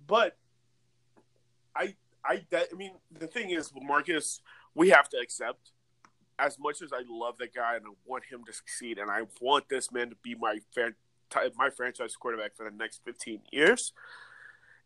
But 0.06 0.36
I, 1.74 1.94
I, 2.24 2.44
that, 2.50 2.68
I 2.72 2.76
mean, 2.76 2.92
the 3.18 3.26
thing 3.26 3.50
is, 3.50 3.70
Marcus, 3.80 4.40
we 4.74 4.90
have 4.90 5.08
to 5.10 5.18
accept. 5.18 5.72
As 6.38 6.58
much 6.58 6.82
as 6.82 6.92
I 6.92 7.00
love 7.08 7.38
that 7.38 7.54
guy 7.54 7.76
and 7.76 7.86
I 7.86 7.90
want 8.04 8.24
him 8.24 8.44
to 8.44 8.52
succeed, 8.52 8.98
and 8.98 9.10
I 9.10 9.22
want 9.40 9.70
this 9.70 9.90
man 9.90 10.10
to 10.10 10.16
be 10.22 10.34
my 10.34 10.58
fan, 10.74 10.94
my 11.56 11.70
franchise 11.70 12.16
quarterback 12.16 12.56
for 12.56 12.68
the 12.68 12.76
next 12.76 13.02
15 13.04 13.40
years, 13.52 13.92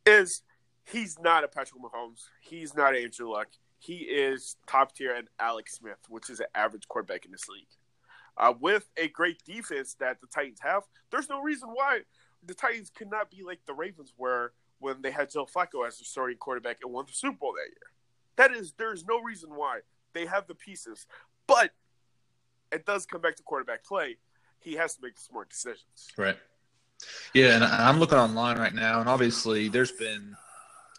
is 0.07 0.43
he's 0.85 1.19
not 1.19 1.45
a 1.45 1.49
Patrick 1.49 1.81
Mahomes. 1.83 2.25
He's 2.41 2.75
not 2.75 2.97
Andrew 2.97 3.31
Luck 3.31 3.49
he 3.81 3.97
is 3.97 4.57
top 4.67 4.95
tier 4.95 5.15
and 5.15 5.27
Alex 5.41 5.77
Smith, 5.77 5.99
which 6.09 6.29
is 6.29 6.39
an 6.39 6.47
average 6.55 6.87
quarterback 6.87 7.25
in 7.25 7.33
this 7.33 7.49
league. 7.49 7.67
Uh, 8.37 8.53
with 8.61 8.89
a 8.97 9.09
great 9.09 9.43
defense 9.45 9.97
that 9.99 10.21
the 10.21 10.27
Titans 10.27 10.61
have, 10.61 10.83
there's 11.11 11.29
no 11.29 11.41
reason 11.41 11.71
why 11.71 12.01
the 12.45 12.55
Titans 12.55 12.91
cannot 12.95 13.31
be 13.31 13.43
like 13.43 13.61
the 13.67 13.75
Ravens 13.75 14.13
were 14.17 14.53
when 14.79 15.03
they 15.03 15.11
had 15.11 15.31
Joe 15.31 15.47
Flacco 15.47 15.87
as 15.87 15.99
their 15.99 16.05
starting 16.05 16.37
quarterback 16.37 16.79
and 16.83 16.93
won 16.93 17.07
the 17.07 17.13
Super 17.13 17.37
Bowl 17.39 17.55
that 17.55 17.69
year. 17.69 17.91
That 18.37 18.53
is, 18.53 18.75
there's 18.79 19.05
no 19.07 19.21
reason 19.21 19.51
why 19.51 19.81
they 20.13 20.27
have 20.27 20.47
the 20.47 20.55
pieces, 20.55 21.07
but 21.47 21.71
it 22.71 22.85
does 22.85 23.07
come 23.07 23.21
back 23.23 23.37
to 23.37 23.43
quarterback 23.43 23.85
play. 23.85 24.19
He 24.61 24.75
has 24.75 24.95
to 24.97 25.03
make 25.03 25.19
smart 25.19 25.51
decisions. 25.51 26.09
Right. 26.17 26.37
Yeah, 27.35 27.55
and 27.55 27.65
I'm 27.65 27.99
looking 27.99 28.19
online 28.19 28.59
right 28.59 28.75
now, 28.75 29.01
and 29.01 29.09
obviously 29.09 29.69
there's 29.69 29.93
been 29.93 30.37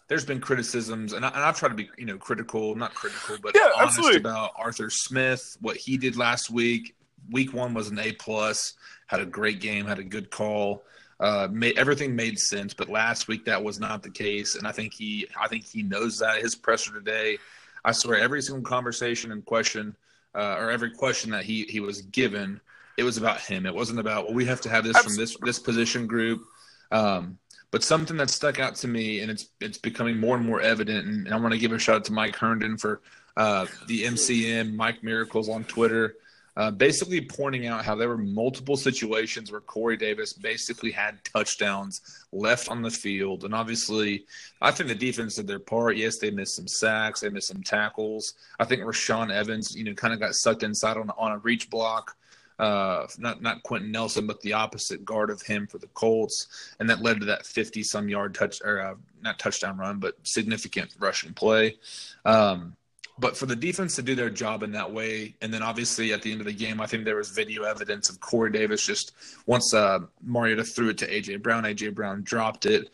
there's 0.08 0.26
been 0.26 0.42
criticisms, 0.42 1.14
and, 1.14 1.26
I, 1.26 1.32
have 1.32 1.58
tried 1.58 1.70
to 1.70 1.76
be, 1.76 1.90
you 1.98 2.06
know, 2.06 2.18
critical, 2.18 2.76
not 2.76 2.94
critical, 2.94 3.38
but 3.42 3.56
yeah, 3.56 3.70
honest 3.78 3.98
absolutely. 3.98 4.20
about 4.20 4.52
Arthur 4.58 4.90
Smith, 4.90 5.56
what 5.62 5.78
he 5.78 5.98
did 5.98 6.18
last 6.18 6.50
week. 6.50 6.96
Week 7.30 7.54
one 7.54 7.74
was 7.74 7.90
an 7.90 7.98
A 7.98 8.12
plus, 8.12 8.74
had 9.08 9.22
a 9.22 9.26
great 9.26 9.62
game, 9.62 9.86
had 9.86 10.00
a 10.00 10.04
good 10.04 10.30
call. 10.30 10.84
Uh, 11.22 11.48
made, 11.50 11.78
everything 11.78 12.14
made 12.14 12.38
sense, 12.38 12.74
but 12.74 12.90
last 12.90 13.30
week 13.30 13.46
that 13.46 13.64
was 13.64 13.80
not 13.80 14.04
the 14.04 14.10
case, 14.10 14.56
and 14.56 14.68
I 14.68 14.74
think 14.74 14.94
he, 14.94 15.28
I 15.40 15.48
think 15.48 15.64
he 15.64 15.82
knows 15.82 16.20
that. 16.20 16.42
His 16.42 16.56
presser 16.56 16.92
today, 16.92 17.38
I 17.86 17.94
swear, 17.94 18.20
every 18.20 18.42
single 18.42 18.64
conversation 18.64 19.32
and 19.32 19.46
question, 19.46 19.96
uh, 20.36 20.58
or 20.60 20.72
every 20.72 20.92
question 20.92 21.32
that 21.32 21.46
he 21.46 21.64
he 21.70 21.80
was 21.80 22.02
given, 22.02 22.60
it 22.98 23.04
was 23.04 23.18
about 23.18 23.40
him. 23.40 23.66
It 23.66 23.74
wasn't 23.74 24.00
about 24.00 24.26
well, 24.26 24.34
we 24.34 24.46
have 24.46 24.62
to 24.62 24.70
have 24.70 24.84
this 24.84 24.96
Absolutely. 24.96 25.26
from 25.34 25.46
this 25.46 25.58
this 25.58 25.60
position 25.60 26.08
group. 26.08 26.44
Um, 26.92 27.38
but 27.72 27.84
something 27.84 28.18
that 28.18 28.30
stuck 28.30 28.60
out 28.60 28.76
to 28.76 28.88
me, 28.88 29.22
and 29.22 29.32
it's 29.32 29.48
it's 29.62 29.78
becoming 29.78 30.20
more 30.20 30.36
and 30.36 30.46
more 30.46 30.62
evident. 30.62 31.08
And, 31.08 31.26
and 31.26 31.34
I 31.34 31.40
want 31.40 31.54
to 31.54 31.60
give 31.60 31.72
a 31.72 31.80
shout 31.80 31.98
out 31.98 32.06
to 32.06 32.14
Mike 32.14 32.36
Herndon 32.36 32.78
for 32.78 33.02
uh, 33.38 33.66
the 33.88 34.04
MCM 34.04 34.76
Mike 34.76 35.04
Miracles 35.04 35.48
on 35.48 35.64
Twitter, 35.64 36.16
uh, 36.58 36.70
basically 36.70 37.22
pointing 37.22 37.68
out 37.68 37.86
how 37.86 37.96
there 37.96 38.10
were 38.10 38.18
multiple 38.18 38.76
situations 38.76 39.54
where 39.54 39.62
Corey 39.62 39.96
Davis 39.96 40.34
basically 40.34 40.92
had 40.92 41.24
touchdowns 41.24 42.02
left 42.34 42.68
on 42.68 42.82
the 42.82 42.92
field, 42.92 43.46
and 43.46 43.56
obviously, 43.56 44.26
I 44.62 44.72
think 44.72 44.90
the 44.90 44.96
defense 44.96 45.36
did 45.36 45.48
their 45.48 45.60
part. 45.60 45.96
Yes, 45.96 46.18
they 46.18 46.30
missed 46.30 46.58
some 46.58 46.68
sacks, 46.68 47.22
they 47.22 47.30
missed 47.30 47.48
some 47.48 47.64
tackles. 47.64 48.34
I 48.60 48.66
think 48.66 48.82
Rashaan 48.82 49.32
Evans, 49.32 49.74
you 49.78 49.86
know, 49.86 49.94
kind 49.94 50.14
of 50.14 50.20
got 50.20 50.36
sucked 50.36 50.64
inside 50.64 50.98
on 50.98 51.10
on 51.12 51.32
a 51.32 51.38
reach 51.38 51.70
block 51.70 52.18
uh, 52.62 53.08
not 53.18 53.42
not 53.42 53.64
Quenton 53.64 53.92
Nelson, 53.92 54.28
but 54.28 54.40
the 54.42 54.54
opposite 54.54 55.04
guard 55.04 55.32
of 55.32 55.42
him 55.42 55.66
for 55.66 55.80
the 55.80 55.88
Colts, 55.88 56.76
and 56.80 56.88
that 56.90 57.02
led 57.02 57.20
to 57.20 57.26
that 57.26 57.46
fifty 57.46 57.82
some 57.82 58.08
yard 58.08 58.36
touch 58.36 58.62
or 58.64 58.80
uh, 58.80 58.94
not 59.24 59.40
touchdown 59.40 59.78
run, 59.78 59.98
but 59.98 60.16
significant 60.24 60.96
rushing 61.00 61.34
play. 61.34 61.78
Um, 62.24 62.76
but 63.18 63.36
for 63.36 63.48
the 63.48 63.56
defense 63.56 63.96
to 63.96 64.04
do 64.04 64.14
their 64.14 64.30
job 64.30 64.62
in 64.62 64.72
that 64.74 64.92
way, 64.92 65.36
and 65.42 65.52
then 65.52 65.64
obviously 65.64 66.14
at 66.14 66.22
the 66.22 66.32
end 66.32 66.40
of 66.40 66.46
the 66.46 66.54
game, 66.54 66.80
I 66.80 66.86
think 66.86 67.04
there 67.04 67.16
was 67.16 67.32
video 67.32 67.64
evidence 67.64 68.10
of 68.10 68.20
Corey 68.20 68.52
Davis 68.52 68.86
just 68.86 69.14
once 69.48 69.74
uh, 69.74 70.00
Mariota 70.24 70.64
threw 70.64 70.90
it 70.90 71.00
to 71.00 71.08
AJ 71.08 71.42
Brown, 71.42 71.64
AJ 71.64 71.96
Brown 71.96 72.22
dropped 72.22 72.68
it, 72.68 72.92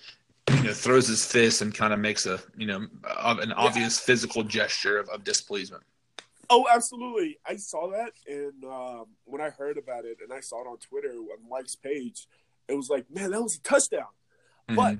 you 0.49 0.63
know, 0.63 0.73
throws 0.73 1.09
his 1.09 1.25
fist 1.25 1.61
and 1.61 1.75
kind 1.75 1.91
of 1.91 1.99
makes 1.99 2.25
a 2.25 2.39
you 2.55 2.67
know 2.67 2.87
an 3.03 3.51
obvious 3.51 3.99
physical 3.99 4.43
gesture 4.43 4.97
of, 4.97 5.09
of 5.09 5.25
displeasement. 5.25 5.83
Oh, 6.49 6.65
absolutely. 6.73 7.39
I 7.45 7.57
saw 7.57 7.91
that, 7.91 8.11
and 8.25 8.63
um, 8.63 9.05
when 9.25 9.41
I 9.41 9.49
heard 9.49 9.77
about 9.77 10.05
it, 10.05 10.19
and 10.23 10.31
I 10.31 10.39
saw 10.39 10.61
it 10.61 10.67
on 10.67 10.77
Twitter 10.77 11.09
on 11.09 11.49
Mike's 11.49 11.75
page, 11.75 12.25
it 12.67 12.75
was 12.75 12.89
like, 12.89 13.05
man, 13.11 13.31
that 13.31 13.41
was 13.41 13.55
a 13.55 13.61
touchdown. 13.61 14.05
Mm-hmm. 14.69 14.75
But 14.75 14.97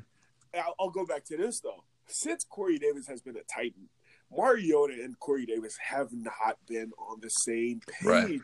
I'll, 0.60 0.76
I'll, 0.80 0.90
go 0.90 1.06
back 1.06 1.26
to 1.26 1.38
this 1.38 1.60
though. 1.60 1.84
Since 2.08 2.46
Corey 2.46 2.78
Davis 2.78 3.08
has 3.08 3.22
been 3.22 3.36
a 3.36 3.44
Titan, 3.44 3.90
Mariota 4.36 4.94
and 4.94 5.18
Corey 5.20 5.46
Davis 5.46 5.78
have 5.78 6.10
not 6.12 6.58
been 6.68 6.92
on 6.98 7.20
the 7.22 7.30
same 7.30 7.82
page. 7.88 8.04
Right. 8.04 8.42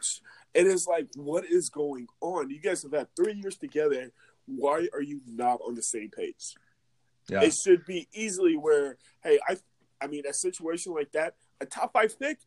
It 0.54 0.68
is 0.68 0.88
like, 0.88 1.08
what 1.16 1.46
is 1.46 1.70
going 1.70 2.08
on? 2.22 2.50
You 2.50 2.60
guys 2.60 2.84
have 2.84 2.94
had 2.94 3.08
three 3.16 3.34
years 3.34 3.58
together. 3.58 4.12
Why 4.46 4.88
are 4.94 5.02
you 5.02 5.22
not 5.26 5.60
on 5.66 5.76
the 5.76 5.82
same 5.82 6.10
page? 6.10 6.56
Yeah. 7.30 7.42
It 7.42 7.54
should 7.54 7.86
be 7.86 8.08
easily 8.14 8.56
where, 8.56 8.98
hey, 9.24 9.40
I, 9.48 9.58
I 10.02 10.08
mean, 10.08 10.24
a 10.30 10.34
situation 10.34 10.94
like 10.94 11.12
that, 11.14 11.36
a 11.62 11.66
top 11.66 11.94
five 11.94 12.18
pick 12.20 12.40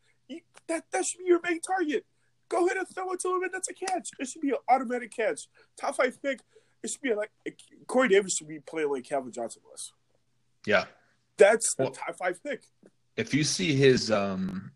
that 0.68 0.84
that 0.92 1.04
should 1.04 1.18
be 1.18 1.24
your 1.26 1.40
main 1.42 1.60
target. 1.60 2.04
Go 2.48 2.66
ahead 2.66 2.76
and 2.76 2.86
throw 2.88 3.12
it 3.12 3.20
to 3.20 3.28
him, 3.28 3.42
and 3.42 3.52
that's 3.52 3.68
a 3.68 3.74
catch. 3.74 4.08
It 4.18 4.28
should 4.28 4.42
be 4.42 4.50
an 4.50 4.56
automatic 4.68 5.14
catch. 5.14 5.48
Top 5.80 5.96
five 5.96 6.20
pick. 6.22 6.40
It 6.82 6.90
should 6.90 7.00
be 7.00 7.14
like 7.14 7.30
Corey 7.86 8.08
Davis 8.08 8.36
should 8.36 8.48
be 8.48 8.60
playing 8.60 8.90
like 8.90 9.04
Calvin 9.04 9.32
Johnson 9.32 9.62
was. 9.68 9.92
Yeah, 10.64 10.84
that's 11.36 11.74
the 11.74 11.84
well, 11.84 11.92
top 11.92 12.16
five 12.16 12.42
pick. 12.42 12.62
If 13.16 13.34
you 13.34 13.44
see 13.44 13.74
his, 13.74 14.10
um, 14.10 14.72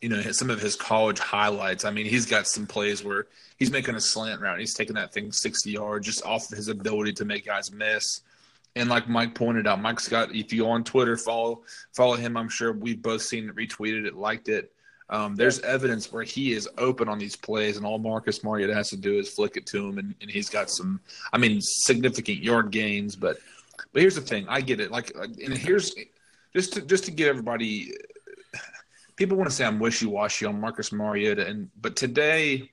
you 0.00 0.08
know, 0.08 0.22
some 0.32 0.48
of 0.48 0.60
his 0.60 0.76
college 0.76 1.18
highlights, 1.18 1.84
I 1.84 1.90
mean, 1.90 2.06
he's 2.06 2.24
got 2.24 2.46
some 2.46 2.66
plays 2.66 3.04
where 3.04 3.26
he's 3.58 3.70
making 3.70 3.96
a 3.96 4.00
slant 4.00 4.40
route. 4.40 4.60
He's 4.60 4.74
taking 4.74 4.94
that 4.94 5.12
thing 5.12 5.32
sixty 5.32 5.72
yards 5.72 6.06
just 6.06 6.24
off 6.24 6.50
of 6.50 6.56
his 6.56 6.68
ability 6.68 7.12
to 7.14 7.24
make 7.24 7.46
guys 7.46 7.72
miss. 7.72 8.22
And 8.76 8.88
like 8.88 9.08
Mike 9.08 9.34
pointed 9.34 9.66
out, 9.66 9.82
Mike's 9.82 10.08
got 10.08 10.34
if 10.34 10.52
you 10.52 10.66
on 10.68 10.84
Twitter 10.84 11.16
follow 11.16 11.64
follow 11.92 12.14
him, 12.14 12.36
I'm 12.36 12.48
sure 12.48 12.72
we've 12.72 13.02
both 13.02 13.22
seen 13.22 13.48
it, 13.48 13.56
retweeted 13.56 14.06
it, 14.06 14.14
liked 14.14 14.48
it. 14.48 14.72
Um, 15.10 15.34
there's 15.34 15.58
evidence 15.60 16.12
where 16.12 16.22
he 16.22 16.52
is 16.52 16.68
open 16.78 17.08
on 17.08 17.18
these 17.18 17.34
plays, 17.34 17.76
and 17.76 17.84
all 17.84 17.98
Marcus 17.98 18.44
Mariota 18.44 18.72
has 18.72 18.90
to 18.90 18.96
do 18.96 19.18
is 19.18 19.28
flick 19.28 19.56
it 19.56 19.66
to 19.66 19.88
him, 19.88 19.98
and, 19.98 20.14
and 20.20 20.30
he's 20.30 20.48
got 20.48 20.70
some, 20.70 21.00
I 21.32 21.38
mean, 21.38 21.60
significant 21.60 22.38
yard 22.38 22.70
gains. 22.70 23.16
But 23.16 23.38
but 23.92 24.02
here's 24.02 24.14
the 24.14 24.20
thing, 24.20 24.46
I 24.48 24.60
get 24.60 24.78
it. 24.78 24.92
Like, 24.92 25.12
and 25.16 25.56
here's 25.58 25.92
just 26.54 26.74
to 26.74 26.82
just 26.82 27.04
to 27.06 27.10
give 27.10 27.26
everybody, 27.26 27.92
people 29.16 29.36
want 29.36 29.50
to 29.50 29.56
say 29.56 29.64
I'm 29.64 29.80
wishy 29.80 30.06
washy 30.06 30.46
on 30.46 30.60
Marcus 30.60 30.92
Mariota, 30.92 31.44
and 31.44 31.70
but 31.80 31.96
today, 31.96 32.70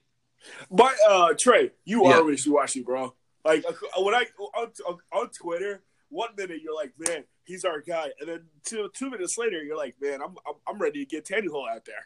but 0.69 0.93
uh, 1.09 1.33
Trey, 1.39 1.71
you 1.85 2.05
yeah. 2.05 2.17
are 2.17 2.23
wishy 2.23 2.51
washy, 2.51 2.83
bro. 2.83 3.15
Like 3.43 3.65
uh, 3.67 3.73
when 4.03 4.13
I 4.13 4.25
on, 4.55 4.71
on 5.11 5.29
Twitter, 5.29 5.81
one 6.09 6.29
minute 6.37 6.59
you're 6.63 6.75
like, 6.75 6.93
man, 6.99 7.23
he's 7.45 7.65
our 7.65 7.81
guy, 7.81 8.11
and 8.19 8.29
then 8.29 8.45
two 8.63 8.91
two 8.93 9.09
minutes 9.09 9.39
later 9.39 9.63
you're 9.63 9.75
like, 9.75 9.95
man, 9.99 10.21
I'm 10.21 10.35
I'm, 10.47 10.55
I'm 10.67 10.77
ready 10.77 11.03
to 11.03 11.09
get 11.09 11.25
Tannehill 11.25 11.67
out 11.67 11.83
there. 11.85 12.05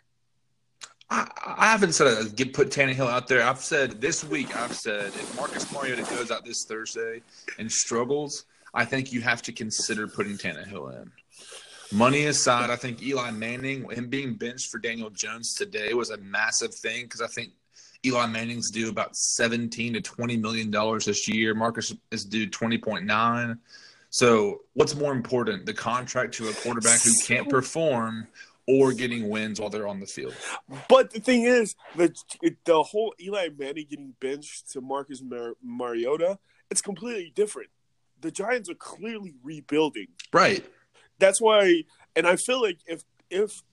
I, 1.11 1.29
I 1.57 1.65
haven't 1.71 1.93
said 1.93 2.35
get 2.35 2.53
put 2.53 2.69
Tannehill 2.69 3.07
out 3.07 3.27
there. 3.27 3.43
I've 3.43 3.59
said 3.59 3.99
this 3.99 4.23
week. 4.23 4.55
I've 4.55 4.73
said 4.73 5.07
if 5.07 5.35
Marcus 5.35 5.71
Mariota 5.71 6.03
goes 6.03 6.31
out 6.31 6.45
this 6.45 6.63
Thursday 6.63 7.21
and 7.59 7.69
struggles, 7.69 8.45
I 8.73 8.85
think 8.85 9.11
you 9.11 9.19
have 9.21 9.41
to 9.43 9.51
consider 9.51 10.07
putting 10.07 10.37
Tannehill 10.37 11.01
in. 11.01 11.11
Money 11.93 12.27
aside, 12.27 12.69
I 12.69 12.77
think 12.77 13.03
Eli 13.03 13.31
Manning, 13.31 13.89
him 13.91 14.07
being 14.07 14.35
benched 14.35 14.71
for 14.71 14.77
Daniel 14.79 15.09
Jones 15.09 15.53
today 15.55 15.93
was 15.93 16.09
a 16.09 16.17
massive 16.17 16.73
thing 16.73 17.03
because 17.03 17.19
I 17.19 17.27
think 17.27 17.51
Eli 18.05 18.27
Manning's 18.27 18.71
due 18.71 18.89
about 18.89 19.17
17 19.17 19.93
to 19.93 20.01
20 20.01 20.37
million 20.37 20.71
dollars 20.71 21.03
this 21.05 21.27
year. 21.27 21.53
Marcus 21.53 21.93
is 22.11 22.23
due 22.23 22.49
20.9. 22.49 23.57
So, 24.09 24.61
what's 24.73 24.95
more 24.95 25.11
important, 25.11 25.65
the 25.65 25.73
contract 25.73 26.33
to 26.35 26.49
a 26.49 26.53
quarterback 26.53 27.01
who 27.01 27.11
can't 27.25 27.49
perform 27.49 28.27
or 28.67 28.93
getting 28.93 29.29
wins 29.29 29.59
while 29.59 29.69
they're 29.69 29.87
on 29.87 29.99
the 29.99 30.05
field? 30.05 30.33
But 30.87 31.11
the 31.11 31.19
thing 31.19 31.43
is, 31.43 31.75
the 31.95 32.13
the 32.65 32.83
whole 32.83 33.13
Eli 33.19 33.49
Manning 33.57 33.87
getting 33.89 34.13
benched 34.19 34.71
to 34.71 34.81
Marcus 34.81 35.21
Mar- 35.21 35.55
Mariota, 35.63 36.39
it's 36.69 36.81
completely 36.81 37.31
different. 37.35 37.69
The 38.21 38.31
Giants 38.31 38.69
are 38.69 38.75
clearly 38.75 39.33
rebuilding. 39.43 40.07
Right. 40.31 40.63
That's 41.19 41.41
why, 41.41 41.83
and 42.15 42.27
I 42.27 42.35
feel 42.35 42.61
like 42.61 42.79
if 42.87 43.03
if 43.29 43.63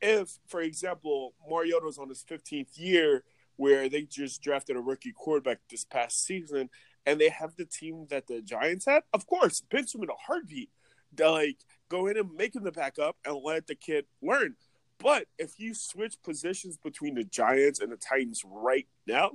if, 0.00 0.38
for 0.46 0.60
example, 0.60 1.34
Mariota's 1.48 1.98
on 1.98 2.08
his 2.08 2.24
15th 2.24 2.78
year, 2.78 3.24
where 3.56 3.88
they 3.88 4.02
just 4.02 4.42
drafted 4.42 4.76
a 4.76 4.80
rookie 4.80 5.12
quarterback 5.12 5.58
this 5.68 5.84
past 5.84 6.24
season, 6.24 6.70
and 7.04 7.20
they 7.20 7.28
have 7.28 7.56
the 7.56 7.64
team 7.64 8.06
that 8.10 8.26
the 8.26 8.40
Giants 8.40 8.86
had, 8.86 9.02
of 9.12 9.26
course, 9.26 9.60
bench 9.60 9.94
him 9.94 10.02
in 10.02 10.10
a 10.10 10.14
heartbeat. 10.26 10.70
Like, 11.18 11.58
go 11.88 12.06
in 12.06 12.16
and 12.16 12.34
make 12.34 12.54
him 12.54 12.64
the 12.64 12.72
backup 12.72 13.16
and 13.24 13.36
let 13.42 13.66
the 13.66 13.74
kid 13.74 14.06
learn. 14.22 14.56
But 14.98 15.26
if 15.38 15.58
you 15.58 15.74
switch 15.74 16.20
positions 16.22 16.76
between 16.76 17.14
the 17.14 17.24
Giants 17.24 17.80
and 17.80 17.92
the 17.92 17.96
Titans 17.96 18.42
right 18.44 18.86
now, 19.06 19.32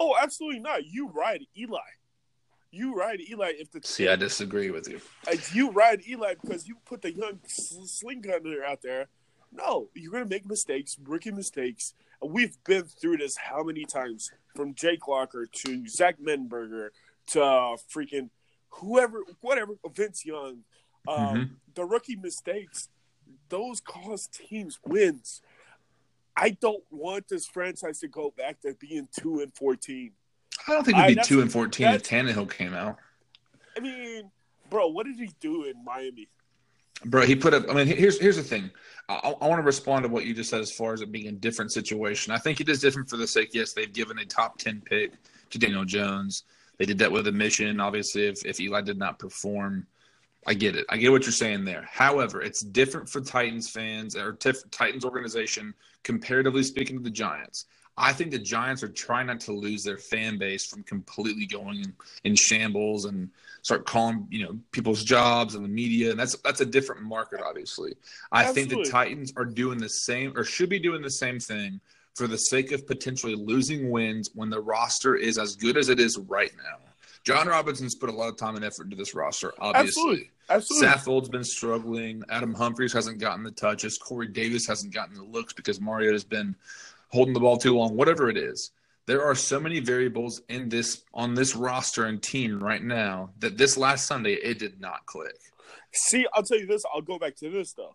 oh, 0.00 0.14
absolutely 0.20 0.60
not. 0.60 0.86
You 0.86 1.08
ride 1.08 1.42
Eli. 1.56 1.78
You 2.70 2.94
ride 2.96 3.20
Eli 3.20 3.52
if 3.56 3.70
the 3.70 3.80
see. 3.84 4.08
I 4.08 4.16
disagree 4.16 4.70
with 4.70 4.88
you. 4.88 5.00
You 5.52 5.70
ride 5.70 6.02
Eli 6.08 6.34
because 6.40 6.66
you 6.66 6.76
put 6.84 7.02
the 7.02 7.12
young 7.12 7.38
sling 7.46 8.22
gunner 8.22 8.64
out 8.66 8.82
there. 8.82 9.06
No, 9.52 9.88
you're 9.94 10.10
gonna 10.10 10.24
make 10.24 10.46
mistakes, 10.46 10.96
rookie 11.04 11.30
mistakes. 11.30 11.94
And 12.20 12.32
we've 12.32 12.56
been 12.64 12.84
through 12.84 13.18
this 13.18 13.36
how 13.36 13.62
many 13.62 13.84
times? 13.84 14.32
From 14.56 14.74
Jake 14.74 15.06
Locker 15.06 15.46
to 15.46 15.86
Zach 15.88 16.16
Mettenberger 16.18 16.88
to 17.28 17.42
uh, 17.42 17.76
freaking 17.92 18.30
whoever, 18.70 19.22
whatever, 19.40 19.74
Vince 19.94 20.24
Young. 20.24 20.64
Um, 21.06 21.18
mm-hmm. 21.18 21.42
The 21.74 21.84
rookie 21.84 22.16
mistakes, 22.16 22.88
those 23.48 23.80
cause 23.80 24.26
teams 24.26 24.78
wins. 24.86 25.42
I 26.36 26.50
don't 26.50 26.82
want 26.90 27.28
this 27.28 27.46
franchise 27.46 28.00
to 28.00 28.08
go 28.08 28.32
back 28.36 28.60
to 28.62 28.74
being 28.74 29.08
two 29.18 29.40
and 29.40 29.54
fourteen. 29.54 30.12
I 30.66 30.72
don't 30.72 30.84
think 30.84 30.98
it'd 30.98 31.16
be 31.16 31.22
two 31.22 31.40
and 31.40 31.52
fourteen 31.52 31.88
if 31.88 32.02
Tannehill 32.02 32.50
came 32.50 32.74
out. 32.74 32.98
I 33.76 33.80
mean, 33.80 34.30
bro, 34.70 34.88
what 34.88 35.06
did 35.06 35.16
he 35.16 35.30
do 35.40 35.64
in 35.64 35.84
Miami? 35.84 36.28
Bro, 37.04 37.26
he 37.26 37.36
put 37.36 37.52
up. 37.54 37.68
I 37.68 37.74
mean, 37.74 37.86
here's 37.86 38.18
here's 38.18 38.36
the 38.36 38.42
thing. 38.42 38.70
I, 39.08 39.34
I 39.40 39.46
want 39.46 39.60
to 39.60 39.66
respond 39.66 40.04
to 40.04 40.08
what 40.08 40.24
you 40.24 40.32
just 40.32 40.50
said 40.50 40.60
as 40.60 40.72
far 40.72 40.92
as 40.92 41.02
it 41.02 41.12
being 41.12 41.26
a 41.26 41.32
different 41.32 41.70
situation. 41.70 42.32
I 42.32 42.38
think 42.38 42.60
it 42.60 42.68
is 42.68 42.80
different 42.80 43.10
for 43.10 43.16
the 43.16 43.26
sake. 43.26 43.50
Yes, 43.52 43.72
they've 43.72 43.92
given 43.92 44.18
a 44.18 44.24
top 44.24 44.58
ten 44.58 44.80
pick 44.80 45.12
to 45.50 45.58
Daniel 45.58 45.84
Jones. 45.84 46.44
They 46.78 46.86
did 46.86 46.98
that 46.98 47.12
with 47.12 47.26
a 47.26 47.32
mission. 47.32 47.78
Obviously, 47.78 48.26
if 48.26 48.44
if 48.46 48.58
Eli 48.58 48.80
did 48.80 48.98
not 48.98 49.18
perform, 49.18 49.86
I 50.46 50.54
get 50.54 50.76
it. 50.76 50.86
I 50.88 50.96
get 50.96 51.10
what 51.10 51.22
you're 51.22 51.32
saying 51.32 51.64
there. 51.64 51.88
However, 51.90 52.42
it's 52.42 52.60
different 52.60 53.08
for 53.08 53.20
Titans 53.20 53.70
fans 53.70 54.16
or 54.16 54.32
Titans 54.34 55.04
organization 55.04 55.74
comparatively 56.02 56.62
speaking 56.62 56.96
to 56.96 57.02
the 57.02 57.10
Giants. 57.10 57.66
I 57.96 58.12
think 58.12 58.32
the 58.32 58.38
Giants 58.38 58.82
are 58.82 58.88
trying 58.88 59.28
not 59.28 59.40
to 59.40 59.52
lose 59.52 59.84
their 59.84 59.98
fan 59.98 60.36
base 60.36 60.66
from 60.66 60.82
completely 60.82 61.46
going 61.46 61.94
in 62.24 62.34
shambles 62.34 63.04
and 63.04 63.30
start 63.62 63.86
calling 63.86 64.26
you 64.30 64.44
know 64.44 64.58
people's 64.72 65.04
jobs 65.04 65.54
and 65.54 65.64
the 65.64 65.68
media, 65.68 66.10
and 66.10 66.18
that's 66.18 66.36
that's 66.38 66.60
a 66.60 66.66
different 66.66 67.02
market, 67.02 67.40
obviously. 67.40 67.94
I 68.32 68.44
Absolutely. 68.44 68.74
think 68.74 68.84
the 68.84 68.90
Titans 68.90 69.32
are 69.36 69.44
doing 69.44 69.78
the 69.78 69.88
same 69.88 70.36
or 70.36 70.44
should 70.44 70.68
be 70.68 70.80
doing 70.80 71.02
the 71.02 71.10
same 71.10 71.38
thing 71.38 71.80
for 72.14 72.26
the 72.26 72.36
sake 72.36 72.72
of 72.72 72.86
potentially 72.86 73.34
losing 73.34 73.90
wins 73.90 74.30
when 74.34 74.50
the 74.50 74.60
roster 74.60 75.14
is 75.14 75.38
as 75.38 75.56
good 75.56 75.76
as 75.76 75.88
it 75.88 76.00
is 76.00 76.18
right 76.18 76.52
now. 76.56 76.78
Jon 77.24 77.48
Robinson's 77.48 77.94
put 77.94 78.10
a 78.10 78.12
lot 78.12 78.28
of 78.28 78.36
time 78.36 78.54
and 78.54 78.64
effort 78.64 78.84
into 78.84 78.96
this 78.96 79.14
roster, 79.14 79.52
obviously. 79.58 79.88
Absolutely. 79.88 80.30
Absolutely. 80.50 80.88
Saffold's 80.88 81.28
been 81.28 81.44
struggling. 81.44 82.22
Adam 82.28 82.54
Humphries 82.54 82.92
hasn't 82.92 83.18
gotten 83.18 83.42
the 83.42 83.50
touches. 83.50 83.98
Corey 83.98 84.28
Davis 84.28 84.66
hasn't 84.66 84.92
gotten 84.92 85.14
the 85.14 85.22
looks 85.22 85.52
because 85.52 85.80
Mario 85.80 86.12
has 86.12 86.24
been 86.24 86.54
holding 87.08 87.34
the 87.34 87.40
ball 87.40 87.56
too 87.56 87.76
long, 87.76 87.96
whatever 87.96 88.28
it 88.28 88.36
is. 88.36 88.72
There 89.06 89.22
are 89.22 89.34
so 89.34 89.60
many 89.60 89.80
variables 89.80 90.42
in 90.48 90.68
this 90.68 91.04
on 91.12 91.34
this 91.34 91.54
roster 91.54 92.06
and 92.06 92.22
team 92.22 92.62
right 92.62 92.82
now 92.82 93.30
that 93.38 93.58
this 93.58 93.76
last 93.76 94.06
Sunday 94.06 94.34
it 94.34 94.58
did 94.58 94.80
not 94.80 95.04
click. 95.06 95.36
See, 95.92 96.26
I'll 96.32 96.42
tell 96.42 96.58
you 96.58 96.66
this. 96.66 96.84
I'll 96.92 97.02
go 97.02 97.18
back 97.18 97.36
to 97.36 97.50
this 97.50 97.72
though. 97.72 97.92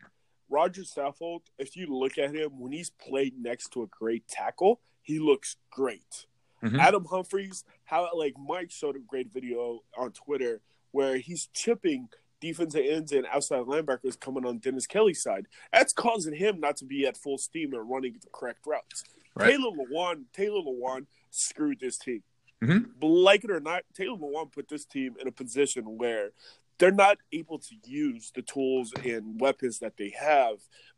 Roger 0.50 0.82
Saffold, 0.82 1.42
if 1.58 1.76
you 1.76 1.88
look 1.88 2.18
at 2.18 2.34
him 2.34 2.60
when 2.60 2.72
he's 2.72 2.90
played 2.90 3.34
next 3.40 3.72
to 3.74 3.84
a 3.84 3.88
great 3.88 4.28
tackle, 4.28 4.80
he 5.02 5.20
looks 5.20 5.58
great. 5.70 6.26
Mm-hmm. 6.64 6.80
Adam 6.80 7.06
Humphries, 7.06 7.64
how 7.86 8.10
like 8.16 8.36
Mike 8.38 8.72
showed 8.72 8.96
a 8.96 9.00
great 9.00 9.32
video 9.32 9.82
on 9.98 10.12
Twitter 10.12 10.62
where 10.92 11.18
he's 11.18 11.48
chipping 11.54 12.10
defensive 12.42 12.86
ends 12.86 13.12
and 13.12 13.26
outside 13.28 13.62
linebackers 13.62 14.20
coming 14.20 14.46
on 14.46 14.60
Dennis 14.60 14.88
Kelly's 14.88 15.22
side. 15.22 15.48
That's 15.72 15.94
causing 15.94 16.36
him 16.36 16.60
not 16.60 16.78
to 16.78 16.86
be 16.86 17.06
at 17.06 17.18
full 17.18 17.38
steam 17.38 17.74
and 17.74 17.90
running 17.90 18.14
the 18.14 18.30
correct 18.32 18.66
routes. 18.66 19.04
Right. 19.36 19.52
Taylor 19.52 19.72
Lewan, 19.72 20.24
Taylor 20.34 20.62
Lewan 20.62 21.06
screwed 21.30 21.80
this 21.80 21.98
team. 21.98 22.24
Mm-hmm. 22.64 22.92
Like 23.02 23.44
it 23.44 23.52
or 23.52 23.60
not, 23.60 23.84
Taylor 23.96 24.18
Lewan 24.18 24.52
put 24.52 24.68
this 24.68 24.86
team 24.86 25.16
in 25.22 25.28
a 25.28 25.32
position 25.32 25.98
where 25.98 26.32
they're 26.78 26.92
not 26.92 27.18
able 27.32 27.60
to 27.60 27.76
use 27.86 28.32
the 28.34 28.42
tools 28.42 28.94
and 29.04 29.40
weapons 29.40 29.80
that 29.80 29.98
they 29.98 30.14
have 30.20 30.58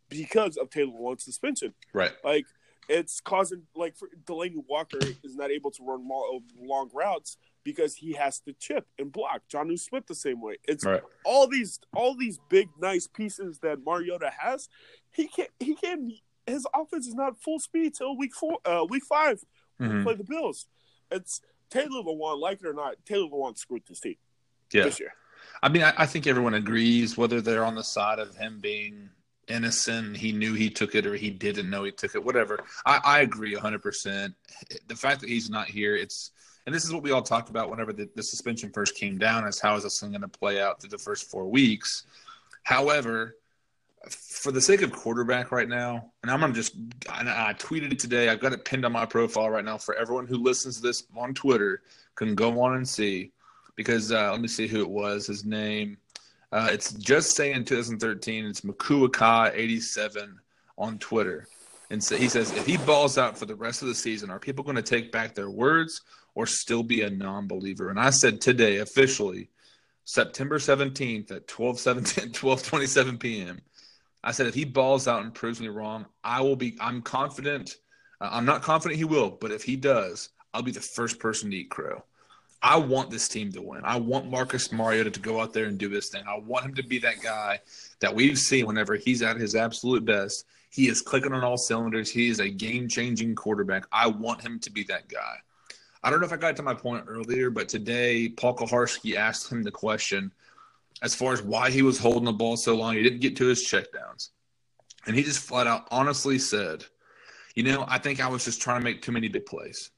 because 0.09 0.57
of 0.57 0.69
Taylor 0.69 0.91
Lewan's 0.91 1.23
suspension. 1.23 1.73
Right. 1.93 2.11
Like 2.23 2.45
it's 2.89 3.19
causing 3.21 3.63
like 3.75 3.95
Delanie 4.25 4.63
Walker 4.67 4.99
is 5.23 5.35
not 5.35 5.51
able 5.51 5.71
to 5.71 5.83
run 5.83 6.07
long 6.59 6.89
routes 6.93 7.37
because 7.63 7.95
he 7.95 8.13
has 8.13 8.39
to 8.41 8.53
chip 8.53 8.87
and 8.97 9.11
block. 9.11 9.41
John 9.47 9.67
Jonnu 9.67 9.79
Smith 9.79 10.07
the 10.07 10.15
same 10.15 10.41
way. 10.41 10.57
It's 10.67 10.85
right. 10.85 11.01
all 11.25 11.47
these 11.47 11.79
all 11.95 12.15
these 12.15 12.39
big 12.49 12.69
nice 12.79 13.07
pieces 13.07 13.59
that 13.59 13.85
Mariota 13.85 14.31
has. 14.39 14.69
He 15.11 15.27
can't 15.27 15.49
he 15.59 15.75
can't 15.75 16.13
his 16.47 16.65
offense 16.73 17.07
is 17.07 17.13
not 17.13 17.41
full 17.41 17.59
speed 17.59 17.93
till 17.95 18.17
week 18.17 18.33
four 18.33 18.57
uh 18.65 18.85
week 18.89 19.03
5 19.05 19.43
mm-hmm. 19.79 19.97
we 19.97 20.03
play 20.03 20.15
the 20.15 20.23
Bills. 20.23 20.67
It's 21.11 21.41
Taylor 21.69 22.03
Lewan, 22.03 22.39
like 22.39 22.59
it 22.61 22.67
or 22.67 22.73
not, 22.73 22.95
Taylor 23.05 23.29
Lewan 23.29 23.57
screwed 23.57 23.83
this 23.87 23.99
team 23.99 24.15
yeah. 24.71 24.83
this 24.83 24.99
year. 24.99 25.13
I 25.63 25.69
mean, 25.69 25.83
I, 25.83 25.93
I 25.97 26.05
think 26.05 26.27
everyone 26.27 26.53
agrees 26.53 27.17
whether 27.17 27.41
they're 27.41 27.65
on 27.65 27.75
the 27.75 27.83
side 27.83 28.19
of 28.19 28.35
him 28.35 28.59
being 28.59 29.09
innocent, 29.47 30.17
he 30.17 30.31
knew 30.31 30.53
he 30.53 30.69
took 30.69 30.95
it, 30.95 31.05
or 31.05 31.15
he 31.15 31.29
didn't 31.29 31.69
know 31.69 31.83
he 31.83 31.91
took 31.91 32.15
it, 32.15 32.23
whatever. 32.23 32.59
I, 32.85 32.99
I 33.03 33.19
agree 33.21 33.55
100%. 33.55 34.33
The 34.87 34.95
fact 34.95 35.21
that 35.21 35.29
he's 35.29 35.49
not 35.49 35.67
here, 35.67 35.95
it's 35.95 36.31
and 36.65 36.75
this 36.75 36.85
is 36.85 36.93
what 36.93 37.03
we 37.03 37.11
all 37.11 37.21
talked 37.21 37.49
about 37.49 37.69
whenever 37.69 37.91
the, 37.91 38.09
the 38.15 38.23
suspension 38.23 38.71
first 38.71 38.95
came 38.95 39.17
down 39.17 39.47
is 39.47 39.59
how 39.59 39.75
is 39.75 39.83
this 39.83 39.99
thing 39.99 40.11
going 40.11 40.21
to 40.21 40.27
play 40.27 40.61
out 40.61 40.79
through 40.79 40.89
the 40.89 40.97
first 40.97 41.29
four 41.29 41.47
weeks? 41.47 42.05
However 42.63 43.35
for 44.09 44.51
the 44.51 44.61
sake 44.61 44.81
of 44.81 44.91
quarterback 44.91 45.51
right 45.51 45.69
now 45.69 46.11
and 46.23 46.31
i'm 46.31 46.39
going 46.39 46.51
to 46.51 46.59
just 46.59 46.75
I, 47.07 47.49
I 47.49 47.53
tweeted 47.53 47.91
it 47.91 47.99
today 47.99 48.29
i've 48.29 48.39
got 48.39 48.53
it 48.53 48.65
pinned 48.65 48.85
on 48.85 48.91
my 48.91 49.05
profile 49.05 49.49
right 49.49 49.63
now 49.63 49.77
for 49.77 49.95
everyone 49.95 50.25
who 50.25 50.37
listens 50.37 50.77
to 50.77 50.81
this 50.81 51.03
on 51.15 51.33
twitter 51.33 51.83
can 52.15 52.33
go 52.33 52.61
on 52.61 52.75
and 52.75 52.87
see 52.87 53.31
because 53.75 54.11
uh, 54.11 54.31
let 54.31 54.41
me 54.41 54.47
see 54.47 54.67
who 54.67 54.81
it 54.81 54.89
was 54.89 55.27
his 55.27 55.45
name 55.45 55.97
uh, 56.51 56.67
it's 56.71 56.93
just 56.93 57.35
saying 57.35 57.63
2013 57.63 58.45
it's 58.45 58.61
makuaka 58.61 59.51
87 59.53 60.39
on 60.77 60.97
twitter 60.97 61.47
and 61.91 62.03
so 62.03 62.15
he 62.15 62.29
says 62.29 62.51
if 62.53 62.65
he 62.65 62.77
balls 62.77 63.17
out 63.17 63.37
for 63.37 63.45
the 63.45 63.55
rest 63.55 63.81
of 63.81 63.87
the 63.87 63.95
season 63.95 64.31
are 64.31 64.39
people 64.39 64.63
going 64.63 64.75
to 64.77 64.81
take 64.81 65.11
back 65.11 65.35
their 65.35 65.49
words 65.49 66.01
or 66.35 66.45
still 66.45 66.83
be 66.83 67.01
a 67.01 67.09
non 67.09 67.47
believer. 67.47 67.89
And 67.89 67.99
I 67.99 68.09
said 68.09 68.41
today, 68.41 68.77
officially, 68.77 69.49
September 70.05 70.57
17th 70.57 71.31
at 71.31 71.47
12, 71.47 71.79
17, 71.79 72.31
12 72.33 72.63
27 72.63 73.17
p.m., 73.17 73.61
I 74.23 74.31
said 74.31 74.47
if 74.47 74.53
he 74.53 74.65
balls 74.65 75.07
out 75.07 75.23
and 75.23 75.33
proves 75.33 75.59
me 75.59 75.67
wrong, 75.67 76.05
I 76.23 76.41
will 76.41 76.55
be. 76.55 76.77
I'm 76.79 77.01
confident. 77.01 77.77
Uh, 78.19 78.29
I'm 78.31 78.45
not 78.45 78.61
confident 78.61 78.97
he 78.97 79.03
will, 79.03 79.31
but 79.31 79.51
if 79.51 79.63
he 79.63 79.75
does, 79.75 80.29
I'll 80.53 80.61
be 80.61 80.71
the 80.71 80.79
first 80.79 81.19
person 81.19 81.49
to 81.49 81.57
eat 81.57 81.71
crow. 81.71 82.03
I 82.61 82.77
want 82.77 83.09
this 83.09 83.27
team 83.27 83.51
to 83.53 83.61
win. 83.63 83.81
I 83.83 83.97
want 83.97 84.29
Marcus 84.29 84.71
Mariota 84.71 85.09
to 85.09 85.19
go 85.19 85.41
out 85.41 85.53
there 85.53 85.65
and 85.65 85.79
do 85.79 85.89
his 85.89 86.09
thing. 86.09 86.23
I 86.27 86.37
want 86.37 86.65
him 86.65 86.75
to 86.75 86.83
be 86.83 86.99
that 86.99 87.19
guy 87.23 87.59
that 87.99 88.13
we've 88.13 88.37
seen 88.37 88.67
whenever 88.67 88.95
he's 88.95 89.23
at 89.23 89.37
his 89.37 89.55
absolute 89.55 90.05
best. 90.05 90.45
He 90.71 90.87
is 90.87 91.01
clicking 91.01 91.33
on 91.33 91.43
all 91.43 91.57
cylinders. 91.57 92.09
He 92.09 92.29
is 92.29 92.39
a 92.39 92.49
game 92.49 92.87
changing 92.87 93.35
quarterback. 93.35 93.85
I 93.91 94.07
want 94.07 94.41
him 94.41 94.57
to 94.59 94.71
be 94.71 94.83
that 94.83 95.09
guy. 95.09 95.35
I 96.03 96.09
don't 96.09 96.19
know 96.19 96.25
if 96.25 96.33
I 96.33 96.37
got 96.37 96.55
to 96.55 96.63
my 96.63 96.73
point 96.73 97.05
earlier, 97.07 97.49
but 97.49 97.69
today 97.69 98.29
Paul 98.29 98.55
Kuharsky 98.55 99.15
asked 99.15 99.51
him 99.51 99.63
the 99.63 99.71
question 99.71 100.31
as 101.01 101.13
far 101.13 101.33
as 101.33 101.41
why 101.41 101.69
he 101.69 101.81
was 101.81 101.99
holding 101.99 102.23
the 102.23 102.31
ball 102.31 102.57
so 102.57 102.75
long. 102.75 102.95
He 102.95 103.03
didn't 103.03 103.19
get 103.19 103.35
to 103.37 103.47
his 103.47 103.63
checkdowns. 103.63 104.29
And 105.05 105.15
he 105.15 105.23
just 105.23 105.39
flat 105.39 105.67
out 105.67 105.87
honestly 105.91 106.39
said, 106.39 106.85
You 107.53 107.63
know, 107.63 107.85
I 107.87 107.97
think 107.97 108.19
I 108.19 108.27
was 108.29 108.45
just 108.45 108.61
trying 108.61 108.79
to 108.79 108.83
make 108.83 109.01
too 109.01 109.11
many 109.11 109.27
big 109.27 109.45
plays. 109.45 109.91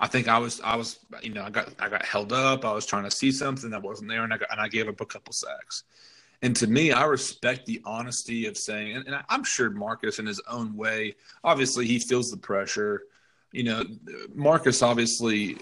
I 0.00 0.06
think 0.06 0.28
I 0.28 0.38
was 0.38 0.60
I 0.60 0.76
was 0.76 1.00
you 1.22 1.32
know 1.32 1.42
I 1.42 1.50
got 1.50 1.70
I 1.78 1.88
got 1.88 2.04
held 2.04 2.32
up. 2.32 2.64
I 2.64 2.72
was 2.72 2.86
trying 2.86 3.04
to 3.04 3.10
see 3.10 3.32
something 3.32 3.70
that 3.70 3.82
wasn't 3.82 4.08
there, 4.08 4.22
and 4.22 4.32
I 4.32 4.38
got, 4.38 4.50
and 4.52 4.60
I 4.60 4.68
gave 4.68 4.88
up 4.88 5.00
a 5.00 5.06
couple 5.06 5.32
sacks. 5.32 5.84
And 6.42 6.54
to 6.56 6.66
me, 6.66 6.92
I 6.92 7.04
respect 7.04 7.66
the 7.66 7.82
honesty 7.84 8.46
of 8.46 8.56
saying, 8.56 8.96
and, 8.96 9.06
and 9.06 9.24
I'm 9.28 9.42
sure 9.42 9.70
Marcus, 9.70 10.18
in 10.18 10.26
his 10.26 10.40
own 10.48 10.76
way, 10.76 11.16
obviously 11.42 11.86
he 11.86 11.98
feels 11.98 12.30
the 12.30 12.36
pressure. 12.36 13.02
You 13.52 13.64
know, 13.64 13.84
Marcus 14.34 14.82
obviously, 14.82 15.56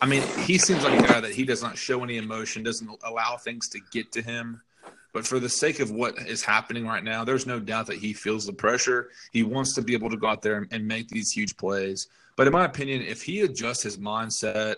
I 0.00 0.06
mean, 0.06 0.22
he 0.44 0.56
seems 0.58 0.84
like 0.84 0.98
a 0.98 1.06
guy 1.06 1.20
that 1.20 1.32
he 1.32 1.44
does 1.44 1.62
not 1.62 1.76
show 1.76 2.02
any 2.02 2.16
emotion, 2.16 2.62
doesn't 2.62 2.88
allow 3.04 3.36
things 3.36 3.68
to 3.70 3.80
get 3.90 4.10
to 4.12 4.22
him. 4.22 4.62
But 5.12 5.26
for 5.26 5.38
the 5.38 5.48
sake 5.48 5.78
of 5.80 5.90
what 5.92 6.18
is 6.26 6.42
happening 6.42 6.86
right 6.86 7.04
now, 7.04 7.22
there's 7.24 7.46
no 7.46 7.60
doubt 7.60 7.86
that 7.86 7.98
he 7.98 8.12
feels 8.12 8.46
the 8.46 8.52
pressure. 8.52 9.10
He 9.32 9.44
wants 9.44 9.74
to 9.74 9.82
be 9.82 9.94
able 9.94 10.10
to 10.10 10.16
go 10.16 10.26
out 10.26 10.42
there 10.42 10.66
and 10.70 10.88
make 10.88 11.08
these 11.08 11.30
huge 11.30 11.56
plays. 11.56 12.08
But 12.36 12.48
in 12.48 12.52
my 12.52 12.64
opinion, 12.64 13.02
if 13.02 13.22
he 13.22 13.42
adjusts 13.42 13.82
his 13.82 13.96
mindset 13.96 14.76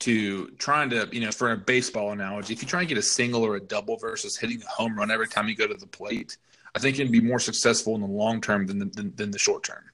to 0.00 0.48
trying 0.58 0.90
to, 0.90 1.08
you 1.12 1.20
know, 1.20 1.30
for 1.30 1.52
a 1.52 1.56
baseball 1.56 2.12
analogy, 2.12 2.52
if 2.52 2.62
you 2.62 2.68
try 2.68 2.80
and 2.80 2.88
get 2.88 2.98
a 2.98 3.02
single 3.02 3.44
or 3.44 3.56
a 3.56 3.60
double 3.60 3.96
versus 3.96 4.36
hitting 4.36 4.62
a 4.62 4.66
home 4.66 4.96
run 4.96 5.10
every 5.10 5.28
time 5.28 5.48
you 5.48 5.54
go 5.54 5.66
to 5.66 5.74
the 5.74 5.86
plate, 5.86 6.36
I 6.74 6.78
think 6.78 6.98
you 6.98 7.04
can 7.04 7.12
be 7.12 7.20
more 7.20 7.38
successful 7.38 7.94
in 7.94 8.00
the 8.00 8.06
long 8.06 8.40
term 8.40 8.66
than 8.66 8.78
the, 8.78 8.86
than, 8.86 9.14
than 9.16 9.30
the 9.30 9.38
short 9.38 9.64
term. 9.64 9.84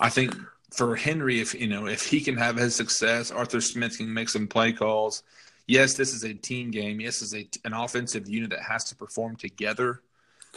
I 0.00 0.08
think 0.08 0.34
for 0.70 0.96
Henry, 0.96 1.40
if 1.40 1.54
you 1.54 1.68
know, 1.68 1.86
if 1.86 2.06
he 2.06 2.20
can 2.20 2.36
have 2.36 2.56
his 2.56 2.74
success, 2.74 3.30
Arthur 3.30 3.60
Smith 3.60 3.98
can 3.98 4.12
make 4.12 4.28
some 4.28 4.46
play 4.46 4.72
calls. 4.72 5.22
Yes, 5.66 5.94
this 5.94 6.12
is 6.12 6.24
a 6.24 6.34
team 6.34 6.70
game. 6.70 7.00
Yes, 7.00 7.22
is 7.22 7.34
a, 7.34 7.48
an 7.64 7.72
offensive 7.72 8.28
unit 8.28 8.50
that 8.50 8.62
has 8.62 8.84
to 8.84 8.96
perform 8.96 9.36
together. 9.36 10.02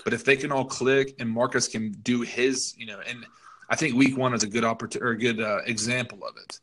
But 0.03 0.13
if 0.13 0.25
they 0.25 0.35
can 0.35 0.51
all 0.51 0.65
click 0.65 1.15
and 1.19 1.29
Marcus 1.29 1.67
can 1.67 1.91
do 1.91 2.21
his, 2.21 2.73
you 2.77 2.85
know, 2.85 2.99
and– 3.07 3.25
I 3.69 3.75
think 3.75 3.95
week 3.95 4.17
one 4.17 4.33
is 4.33 4.43
a 4.43 4.47
good 4.47 4.65
opportunity 4.65 5.03
or 5.03 5.11
a 5.11 5.17
good 5.17 5.41
uh, 5.41 5.59
example 5.65 6.19
of 6.27 6.35
it. 6.37 6.59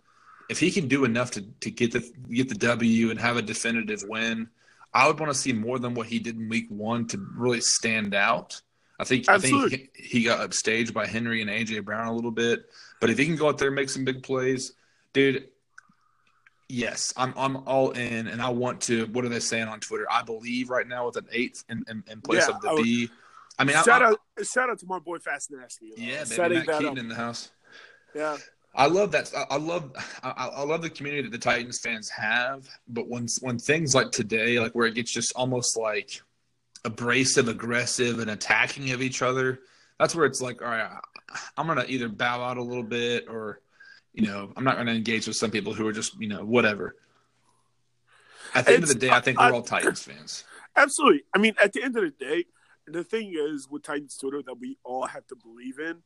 If 0.50 0.58
he 0.58 0.70
can 0.70 0.88
do 0.88 1.04
enough 1.04 1.30
to, 1.32 1.42
to 1.42 1.70
get 1.70 1.92
the 1.92 2.10
get 2.28 2.48
the 2.48 2.56
W 2.56 3.10
and 3.10 3.20
have 3.20 3.36
a 3.36 3.42
definitive 3.42 4.02
win, 4.06 4.48
I 4.92 5.06
would 5.06 5.18
want 5.18 5.32
to 5.32 5.38
see 5.38 5.52
more 5.52 5.78
than 5.78 5.94
what 5.94 6.08
he 6.08 6.18
did 6.18 6.36
in 6.36 6.48
week 6.48 6.66
one 6.68 7.06
to 7.08 7.26
really 7.36 7.60
stand 7.60 8.14
out. 8.14 8.60
I 8.98 9.04
think 9.04 9.28
Absolutely. 9.28 9.66
I 9.66 9.68
think 9.70 9.90
he, 9.94 10.18
he 10.18 10.24
got 10.24 10.46
upstaged 10.46 10.92
by 10.92 11.06
Henry 11.06 11.40
and 11.40 11.48
AJ 11.48 11.84
Brown 11.84 12.08
a 12.08 12.12
little 12.12 12.32
bit, 12.32 12.68
but 13.00 13.10
if 13.10 13.16
he 13.16 13.24
can 13.24 13.36
go 13.36 13.48
out 13.48 13.58
there 13.58 13.68
and 13.68 13.76
make 13.76 13.88
some 13.88 14.04
big 14.04 14.22
plays, 14.22 14.72
dude. 15.12 15.48
Yes, 16.68 17.12
I'm 17.16 17.34
I'm 17.36 17.56
all 17.66 17.90
in, 17.90 18.28
and 18.28 18.40
I 18.40 18.50
want 18.50 18.80
to. 18.82 19.06
What 19.06 19.24
are 19.24 19.28
they 19.28 19.40
saying 19.40 19.66
on 19.66 19.80
Twitter? 19.80 20.06
I 20.08 20.22
believe 20.22 20.70
right 20.70 20.86
now 20.86 21.06
with 21.06 21.16
an 21.16 21.26
eighth 21.32 21.64
in, 21.68 21.84
in, 21.88 22.04
in 22.08 22.20
place 22.20 22.46
yeah, 22.48 22.54
of 22.54 22.60
the 22.60 22.80
B. 22.80 23.10
I 23.58 23.64
mean, 23.64 23.76
shout 23.82 24.02
I, 24.02 24.06
out, 24.06 24.20
shout 24.42 24.70
out 24.70 24.78
to 24.78 24.86
my 24.86 25.00
boy 25.00 25.18
Fast 25.18 25.50
Nasty. 25.50 25.92
Yeah, 25.96 26.22
baby, 26.24 26.54
Matt 26.54 26.66
Keaton 26.66 26.86
up. 26.86 26.98
in 26.98 27.08
the 27.08 27.14
house. 27.16 27.50
Yeah, 28.14 28.36
I 28.74 28.87
love 28.87 29.12
that. 29.12 29.33
I, 29.50 29.56
love, 29.56 29.92
I, 30.22 30.30
I, 30.30 30.62
love 30.62 30.83
the 30.83 30.90
community 30.90 31.22
that 31.22 31.33
the 31.33 31.38
Titans 31.38 31.80
fans 31.80 32.09
have. 32.11 32.68
But 32.88 33.09
when 33.09 33.26
when 33.40 33.59
things 33.59 33.94
like 33.94 34.11
today, 34.11 34.59
like 34.59 34.72
where 34.72 34.87
it 34.87 34.94
gets 34.94 35.12
just 35.12 35.33
almost 35.35 35.76
like 35.76 36.20
abrasive, 36.85 37.48
aggressive, 37.48 38.20
and 38.20 38.30
attacking 38.30 38.90
of 38.92 39.02
each 39.02 39.22
other, 39.22 39.61
that's 39.98 40.14
where 40.14 40.26
it's 40.26 40.40
like, 40.40 40.62
all 40.62 40.68
right, 40.68 40.90
I'm 41.56 41.66
gonna 41.66 41.85
either 41.88 42.09
bow 42.09 42.42
out 42.42 42.56
a 42.56 42.62
little 42.62 42.85
bit, 42.85 43.26
or 43.28 43.61
you 44.12 44.26
know, 44.26 44.52
I'm 44.56 44.64
not 44.64 44.76
gonna 44.76 44.92
engage 44.92 45.26
with 45.26 45.37
some 45.37 45.50
people 45.50 45.74
who 45.74 45.87
are 45.87 45.92
just, 45.92 46.18
you 46.20 46.28
know, 46.28 46.44
whatever. 46.44 46.96
At 48.54 48.66
the 48.66 48.72
it's, 48.72 48.74
end 48.74 48.83
of 48.85 48.88
the 48.88 48.94
day, 48.94 49.11
I 49.11 49.20
think 49.20 49.38
we're 49.38 49.52
all 49.52 49.62
Titans 49.62 50.02
fans. 50.02 50.44
Absolutely. 50.76 51.22
I 51.35 51.38
mean, 51.38 51.54
at 51.62 51.72
the 51.72 51.83
end 51.83 51.96
of 51.96 52.02
the 52.02 52.11
day, 52.11 52.46
the 52.87 53.04
thing 53.04 53.35
is 53.37 53.68
with 53.68 53.83
Titans 53.83 54.16
Twitter 54.16 54.42
that 54.42 54.54
we 54.54 54.78
all 54.85 55.06
have 55.06 55.26
to 55.28 55.37
believe 55.37 55.78
in. 55.78 56.02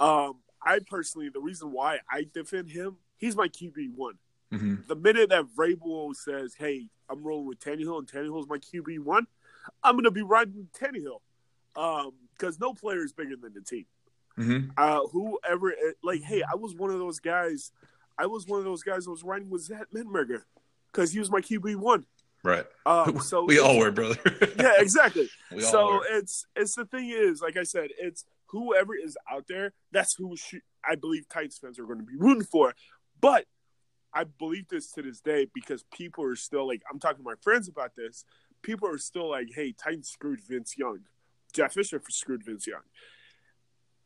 Um, 0.00 0.40
I 0.64 0.78
personally, 0.78 1.28
the 1.28 1.40
reason 1.40 1.72
why 1.72 1.98
I 2.10 2.26
defend 2.32 2.70
him, 2.70 2.96
he's 3.16 3.36
my 3.36 3.48
QB 3.48 3.94
one. 3.94 4.14
Mm-hmm. 4.52 4.74
The 4.86 4.96
minute 4.96 5.30
that 5.30 5.46
Vrabel 5.56 6.14
says, 6.14 6.54
"Hey, 6.58 6.88
I'm 7.08 7.22
rolling 7.22 7.46
with 7.46 7.60
Tannehill," 7.60 7.98
and 7.98 8.06
Tannehill's 8.08 8.48
my 8.48 8.58
QB 8.58 9.00
one, 9.00 9.26
I'm 9.82 9.96
gonna 9.96 10.10
be 10.10 10.22
riding 10.22 10.68
Tannehill 10.78 11.20
because 11.74 12.54
um, 12.54 12.58
no 12.60 12.74
player 12.74 13.04
is 13.04 13.12
bigger 13.12 13.36
than 13.36 13.52
the 13.54 13.60
team. 13.60 13.86
Mm-hmm. 14.38 14.70
Uh, 14.76 15.00
whoever, 15.08 15.74
like, 16.02 16.22
hey, 16.22 16.42
I 16.42 16.56
was 16.56 16.74
one 16.74 16.90
of 16.90 16.98
those 16.98 17.20
guys. 17.20 17.72
I 18.18 18.26
was 18.26 18.46
one 18.46 18.58
of 18.58 18.64
those 18.64 18.82
guys 18.82 19.04
that 19.04 19.10
was 19.10 19.24
riding 19.24 19.50
with 19.50 19.62
Zach 19.62 19.86
Mettenberger 19.94 20.42
because 20.92 21.12
he 21.12 21.18
was 21.18 21.30
my 21.30 21.40
QB 21.40 21.76
one. 21.76 22.06
Right. 22.42 22.64
Um, 22.86 23.20
so 23.24 23.44
we 23.44 23.58
all 23.58 23.78
were, 23.78 23.90
brother. 23.90 24.18
yeah, 24.58 24.74
exactly. 24.78 25.28
so 25.58 26.02
it's 26.10 26.46
it's 26.54 26.74
the 26.74 26.84
thing 26.84 27.10
is, 27.10 27.40
like 27.40 27.56
I 27.56 27.64
said, 27.64 27.90
it's 27.98 28.24
whoever 28.54 28.94
is 28.94 29.16
out 29.30 29.46
there. 29.48 29.72
That's 29.92 30.14
who 30.14 30.36
I 30.88 30.94
believe 30.94 31.28
Titans 31.28 31.58
fans 31.58 31.78
are 31.78 31.84
going 31.84 31.98
to 31.98 32.04
be 32.04 32.16
rooting 32.16 32.44
for. 32.44 32.74
But 33.20 33.46
I 34.12 34.24
believe 34.24 34.68
this 34.68 34.92
to 34.92 35.02
this 35.02 35.20
day 35.20 35.48
because 35.52 35.84
people 35.92 36.24
are 36.24 36.36
still 36.36 36.66
like, 36.66 36.82
I'm 36.90 37.00
talking 37.00 37.18
to 37.18 37.24
my 37.24 37.34
friends 37.42 37.68
about 37.68 37.96
this. 37.96 38.24
People 38.62 38.88
are 38.88 38.98
still 38.98 39.28
like, 39.28 39.48
"Hey, 39.54 39.72
Titans 39.72 40.08
screwed 40.08 40.40
Vince 40.40 40.78
Young. 40.78 41.00
Jeff 41.52 41.74
Fisher 41.74 42.00
for 42.00 42.10
screwed 42.10 42.44
Vince 42.44 42.66
Young." 42.66 42.80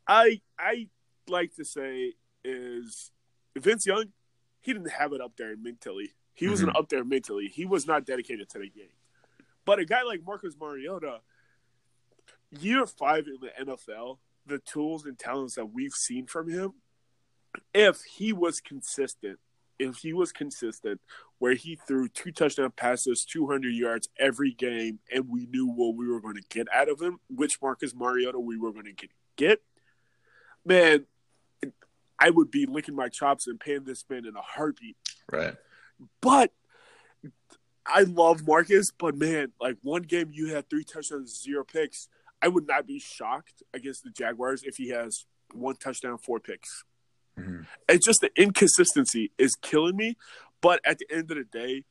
I 0.08 0.40
I 0.58 0.88
like 1.28 1.54
to 1.56 1.64
say 1.64 2.14
is 2.42 3.12
Vince 3.56 3.86
Young, 3.86 4.06
he 4.60 4.72
didn't 4.72 4.90
have 4.90 5.12
it 5.12 5.20
up 5.20 5.32
there 5.36 5.56
mentally. 5.56 6.10
He 6.34 6.44
mm-hmm. 6.44 6.52
wasn't 6.52 6.76
up 6.76 6.88
there 6.88 7.04
mentally. 7.04 7.46
He 7.46 7.66
was 7.66 7.86
not 7.86 8.04
dedicated 8.04 8.48
to 8.50 8.58
the 8.58 8.68
game. 8.68 8.88
But 9.64 9.78
a 9.78 9.84
guy 9.84 10.02
like 10.02 10.22
Marcus 10.26 10.54
Mariota, 10.58 11.20
year 12.50 12.86
five 12.86 13.26
in 13.26 13.36
the 13.40 13.72
NFL, 13.72 14.18
the 14.48 14.58
tools 14.58 15.04
and 15.04 15.18
talents 15.18 15.54
that 15.54 15.66
we've 15.66 15.92
seen 15.92 16.26
from 16.26 16.48
him, 16.48 16.72
if 17.74 18.02
he 18.02 18.32
was 18.32 18.60
consistent, 18.60 19.38
if 19.78 19.96
he 19.98 20.12
was 20.12 20.32
consistent, 20.32 21.00
where 21.38 21.54
he 21.54 21.78
threw 21.86 22.08
two 22.08 22.32
touchdown 22.32 22.72
passes, 22.76 23.24
200 23.24 23.72
yards 23.72 24.08
every 24.18 24.52
game, 24.52 24.98
and 25.14 25.28
we 25.28 25.46
knew 25.46 25.66
what 25.66 25.94
we 25.94 26.08
were 26.08 26.20
going 26.20 26.34
to 26.34 26.44
get 26.48 26.66
out 26.74 26.88
of 26.88 27.00
him, 27.00 27.20
which 27.28 27.60
Marcus 27.62 27.94
Mariota 27.94 28.40
we 28.40 28.58
were 28.58 28.72
going 28.72 28.86
to 28.86 29.08
get, 29.36 29.62
man, 30.64 31.06
I 32.18 32.30
would 32.30 32.50
be 32.50 32.66
licking 32.66 32.96
my 32.96 33.08
chops 33.08 33.46
and 33.46 33.60
paying 33.60 33.84
this 33.84 34.04
man 34.10 34.26
in 34.26 34.34
a 34.34 34.42
heartbeat. 34.42 34.96
Right. 35.30 35.54
But 36.20 36.52
I 37.86 38.02
love 38.02 38.46
Marcus, 38.46 38.90
but 38.90 39.16
man, 39.16 39.52
like 39.60 39.76
one 39.82 40.02
game 40.02 40.30
you 40.32 40.52
had 40.52 40.68
three 40.68 40.84
touchdowns, 40.84 41.40
zero 41.40 41.64
picks. 41.64 42.08
I 42.40 42.48
would 42.48 42.66
not 42.66 42.86
be 42.86 42.98
shocked 42.98 43.62
against 43.74 44.04
the 44.04 44.10
Jaguars 44.10 44.62
if 44.62 44.76
he 44.76 44.90
has 44.90 45.26
one 45.52 45.76
touchdown, 45.76 46.18
four 46.18 46.40
picks. 46.40 46.84
Mm-hmm. 47.38 47.62
It's 47.88 48.04
just 48.04 48.20
the 48.20 48.30
inconsistency 48.36 49.32
is 49.38 49.56
killing 49.56 49.96
me. 49.96 50.16
But 50.60 50.80
at 50.84 50.98
the 50.98 51.06
end 51.10 51.30
of 51.30 51.36
the 51.36 51.44
day, 51.44 51.84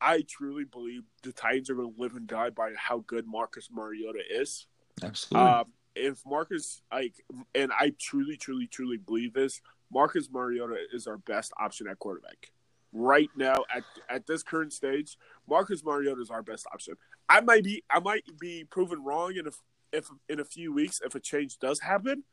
I 0.00 0.22
truly 0.28 0.64
believe 0.64 1.02
the 1.22 1.32
Titans 1.32 1.70
are 1.70 1.74
going 1.74 1.94
to 1.94 2.00
live 2.00 2.14
and 2.14 2.26
die 2.26 2.50
by 2.50 2.72
how 2.76 3.04
good 3.06 3.26
Marcus 3.26 3.68
Mariota 3.70 4.20
is. 4.30 4.66
Absolutely. 5.02 5.50
Um, 5.50 5.64
if 5.94 6.20
Marcus, 6.26 6.82
like, 6.92 7.14
and 7.54 7.72
I 7.72 7.92
truly, 8.00 8.36
truly, 8.36 8.66
truly 8.66 8.96
believe 8.96 9.34
this, 9.34 9.60
Marcus 9.92 10.28
Mariota 10.30 10.76
is 10.92 11.06
our 11.06 11.18
best 11.18 11.52
option 11.58 11.86
at 11.88 11.98
quarterback 11.98 12.50
right 12.94 13.28
now 13.36 13.56
at 13.74 13.82
at 14.08 14.26
this 14.26 14.42
current 14.42 14.72
stage, 14.72 15.18
Marcus 15.46 15.84
Mariota 15.84 16.22
is 16.22 16.30
our 16.30 16.42
best 16.42 16.66
option. 16.72 16.94
I 17.28 17.40
might 17.42 17.64
be 17.64 17.82
I 17.90 18.00
might 18.00 18.24
be 18.40 18.64
proven 18.64 19.04
wrong 19.04 19.34
in 19.36 19.46
a, 19.48 19.50
if 19.92 20.06
in 20.28 20.40
a 20.40 20.44
few 20.44 20.72
weeks 20.72 21.00
if 21.04 21.14
a 21.14 21.20
change 21.20 21.58
does 21.58 21.80
happen, 21.80 22.24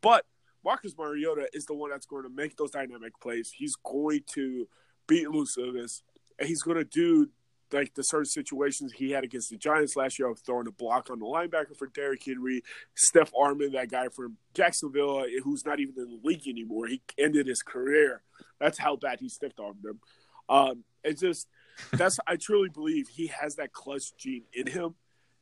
but 0.00 0.24
Marcus 0.64 0.94
Mariota 0.98 1.48
is 1.52 1.66
the 1.66 1.74
one 1.74 1.90
that's 1.90 2.06
going 2.06 2.24
to 2.24 2.30
make 2.30 2.56
those 2.56 2.72
dynamic 2.72 3.12
plays. 3.20 3.52
He's 3.56 3.76
going 3.76 4.22
to 4.32 4.66
beat 5.06 5.24
elusiveness, 5.24 6.02
and 6.40 6.48
he's 6.48 6.62
going 6.62 6.78
to 6.78 6.84
do 6.84 7.28
like 7.72 7.94
the 7.94 8.02
certain 8.02 8.26
situations 8.26 8.92
he 8.92 9.10
had 9.10 9.24
against 9.24 9.50
the 9.50 9.56
Giants 9.56 9.96
last 9.96 10.18
year 10.18 10.28
of 10.28 10.38
throwing 10.40 10.66
a 10.66 10.72
block 10.72 11.10
on 11.10 11.18
the 11.18 11.24
linebacker 11.24 11.76
for 11.76 11.88
Derrick 11.88 12.22
Henry, 12.24 12.62
Steph 12.94 13.32
Armon, 13.32 13.72
that 13.72 13.90
guy 13.90 14.08
from 14.08 14.36
Jacksonville, 14.54 15.24
who's 15.42 15.64
not 15.64 15.80
even 15.80 15.94
in 15.98 16.10
the 16.10 16.20
league 16.22 16.46
anymore. 16.46 16.86
He 16.86 17.02
ended 17.18 17.46
his 17.46 17.62
career. 17.62 18.22
That's 18.60 18.78
how 18.78 18.96
bad 18.96 19.20
he 19.20 19.28
stiff 19.28 19.52
armed 19.58 19.82
them. 19.82 20.00
Um, 20.48 20.84
it's 21.02 21.20
just 21.20 21.48
that's 21.92 22.18
I 22.26 22.36
truly 22.36 22.68
believe 22.68 23.08
he 23.08 23.28
has 23.28 23.56
that 23.56 23.72
clutch 23.72 24.16
gene 24.16 24.44
in 24.52 24.66
him. 24.66 24.94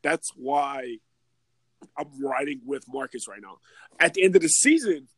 That's 0.02 0.30
why 0.36 0.98
I'm 1.96 2.08
riding 2.22 2.60
with 2.64 2.84
Marcus 2.88 3.28
right 3.28 3.40
now. 3.42 3.58
At 4.00 4.14
the 4.14 4.24
end 4.24 4.36
of 4.36 4.42
the 4.42 4.48
season, 4.48 5.08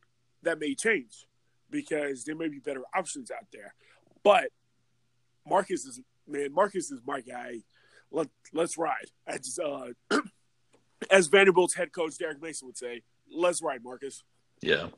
that 0.42 0.58
may 0.58 0.74
change 0.74 1.26
because 1.70 2.24
there 2.24 2.36
may 2.36 2.48
be 2.48 2.58
better 2.58 2.82
options 2.94 3.30
out 3.30 3.46
there. 3.52 3.74
But 4.22 4.50
Marcus 5.46 5.84
is 5.84 6.00
man, 6.28 6.52
Marcus 6.52 6.90
is 6.90 7.00
my 7.06 7.20
guy. 7.20 7.62
Let 8.10 8.28
let's 8.52 8.78
ride. 8.78 9.10
As 9.26 9.58
uh, 9.62 9.88
as 11.10 11.26
Vanderbilt's 11.26 11.74
head 11.74 11.92
coach 11.92 12.18
Derek 12.18 12.40
Mason 12.40 12.66
would 12.66 12.78
say, 12.78 13.02
let's 13.32 13.62
ride, 13.62 13.82
Marcus. 13.82 14.22
Yeah, 14.62 14.88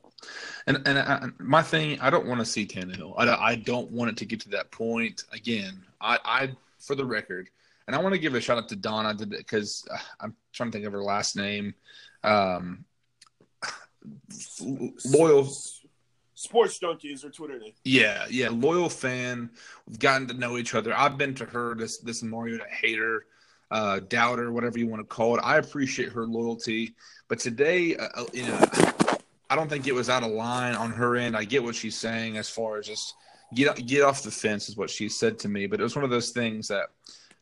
and 0.67 0.81
and 0.85 0.99
I, 0.99 1.27
my 1.39 1.61
thing, 1.61 1.99
I 1.99 2.09
don't 2.09 2.27
want 2.27 2.39
to 2.39 2.45
see 2.45 2.65
Tannehill. 2.65 3.13
I, 3.17 3.27
I 3.27 3.55
don't 3.55 3.91
want 3.91 4.11
it 4.11 4.17
to 4.17 4.25
get 4.25 4.39
to 4.41 4.49
that 4.49 4.71
point 4.71 5.23
again. 5.33 5.83
I, 5.99 6.17
I 6.23 6.51
for 6.79 6.95
the 6.95 7.05
record, 7.05 7.49
and 7.87 7.95
I 7.95 7.99
want 7.99 8.13
to 8.13 8.19
give 8.19 8.35
a 8.35 8.41
shout 8.41 8.57
out 8.57 8.69
to 8.69 8.75
Donna 8.75 9.13
because 9.13 9.85
uh, 9.91 9.97
I'm 10.21 10.35
trying 10.53 10.71
to 10.71 10.77
think 10.77 10.85
of 10.85 10.93
her 10.93 11.03
last 11.03 11.35
name. 11.35 11.73
Um, 12.23 12.85
loyal 15.05 15.49
Sports 16.39 16.79
Junkies 16.79 17.25
or 17.25 17.29
Twitter 17.29 17.59
name. 17.59 17.73
Yeah, 17.83 18.25
yeah, 18.29 18.47
loyal 18.49 18.87
fan. 18.87 19.49
We've 19.85 19.99
gotten 19.99 20.25
to 20.29 20.33
know 20.33 20.57
each 20.57 20.73
other. 20.73 20.95
I've 20.95 21.17
been 21.17 21.35
to 21.35 21.43
her 21.43 21.75
this 21.75 21.97
this 21.97 22.23
Mariota 22.23 22.63
hater, 22.69 23.25
uh, 23.71 23.99
doubter, 24.07 24.49
whatever 24.53 24.79
you 24.79 24.87
want 24.87 25.01
to 25.01 25.05
call 25.05 25.35
it. 25.35 25.41
I 25.43 25.57
appreciate 25.57 26.13
her 26.13 26.25
loyalty, 26.25 26.95
but 27.27 27.39
today, 27.39 27.97
uh, 27.97 28.07
uh, 28.15 28.25
you 28.31 28.43
know, 28.43 28.57
I 29.49 29.57
don't 29.57 29.69
think 29.69 29.85
it 29.85 29.93
was 29.93 30.09
out 30.09 30.23
of 30.23 30.31
line 30.31 30.75
on 30.75 30.91
her 30.91 31.17
end. 31.17 31.35
I 31.35 31.43
get 31.43 31.61
what 31.61 31.75
she's 31.75 31.97
saying 31.97 32.37
as 32.37 32.49
far 32.49 32.77
as 32.77 32.87
just 32.87 33.15
get 33.53 33.85
get 33.85 34.03
off 34.03 34.23
the 34.23 34.31
fence 34.31 34.69
is 34.69 34.77
what 34.77 34.89
she 34.89 35.09
said 35.09 35.39
to 35.39 35.49
me. 35.49 35.67
But 35.67 35.81
it 35.81 35.83
was 35.83 35.97
one 35.97 36.05
of 36.05 36.09
those 36.09 36.29
things 36.29 36.69
that 36.69 36.85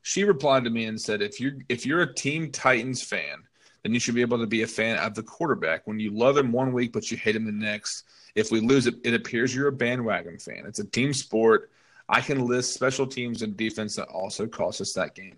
she 0.01 0.23
replied 0.23 0.63
to 0.63 0.71
me 0.71 0.85
and 0.85 0.99
said, 0.99 1.21
if 1.21 1.39
you're 1.39 1.53
if 1.69 1.85
you're 1.85 2.01
a 2.01 2.15
Team 2.15 2.51
Titans 2.51 3.03
fan, 3.03 3.43
then 3.83 3.93
you 3.93 3.99
should 3.99 4.15
be 4.15 4.21
able 4.21 4.39
to 4.39 4.47
be 4.47 4.63
a 4.63 4.67
fan 4.67 4.97
of 4.97 5.13
the 5.13 5.21
quarterback. 5.21 5.85
When 5.85 5.99
you 5.99 6.09
love 6.09 6.35
him 6.35 6.51
one 6.51 6.73
week 6.73 6.93
but 6.93 7.11
you 7.11 7.17
hate 7.17 7.35
him 7.35 7.45
the 7.45 7.51
next, 7.51 8.05
if 8.37 8.51
we 8.51 8.59
lose 8.59 8.85
it, 8.85 8.95
it 9.03 9.15
appears 9.15 9.53
you're 9.53 9.67
a 9.67 9.71
bandwagon 9.71 10.37
fan. 10.37 10.63
It's 10.67 10.77
a 10.77 10.85
team 10.85 11.11
sport. 11.11 11.71
I 12.07 12.21
can 12.21 12.45
list 12.45 12.75
special 12.75 13.07
teams 13.07 13.41
and 13.41 13.57
defense 13.57 13.95
that 13.95 14.07
also 14.09 14.45
cost 14.45 14.79
us 14.79 14.93
that 14.93 15.15
game. 15.15 15.37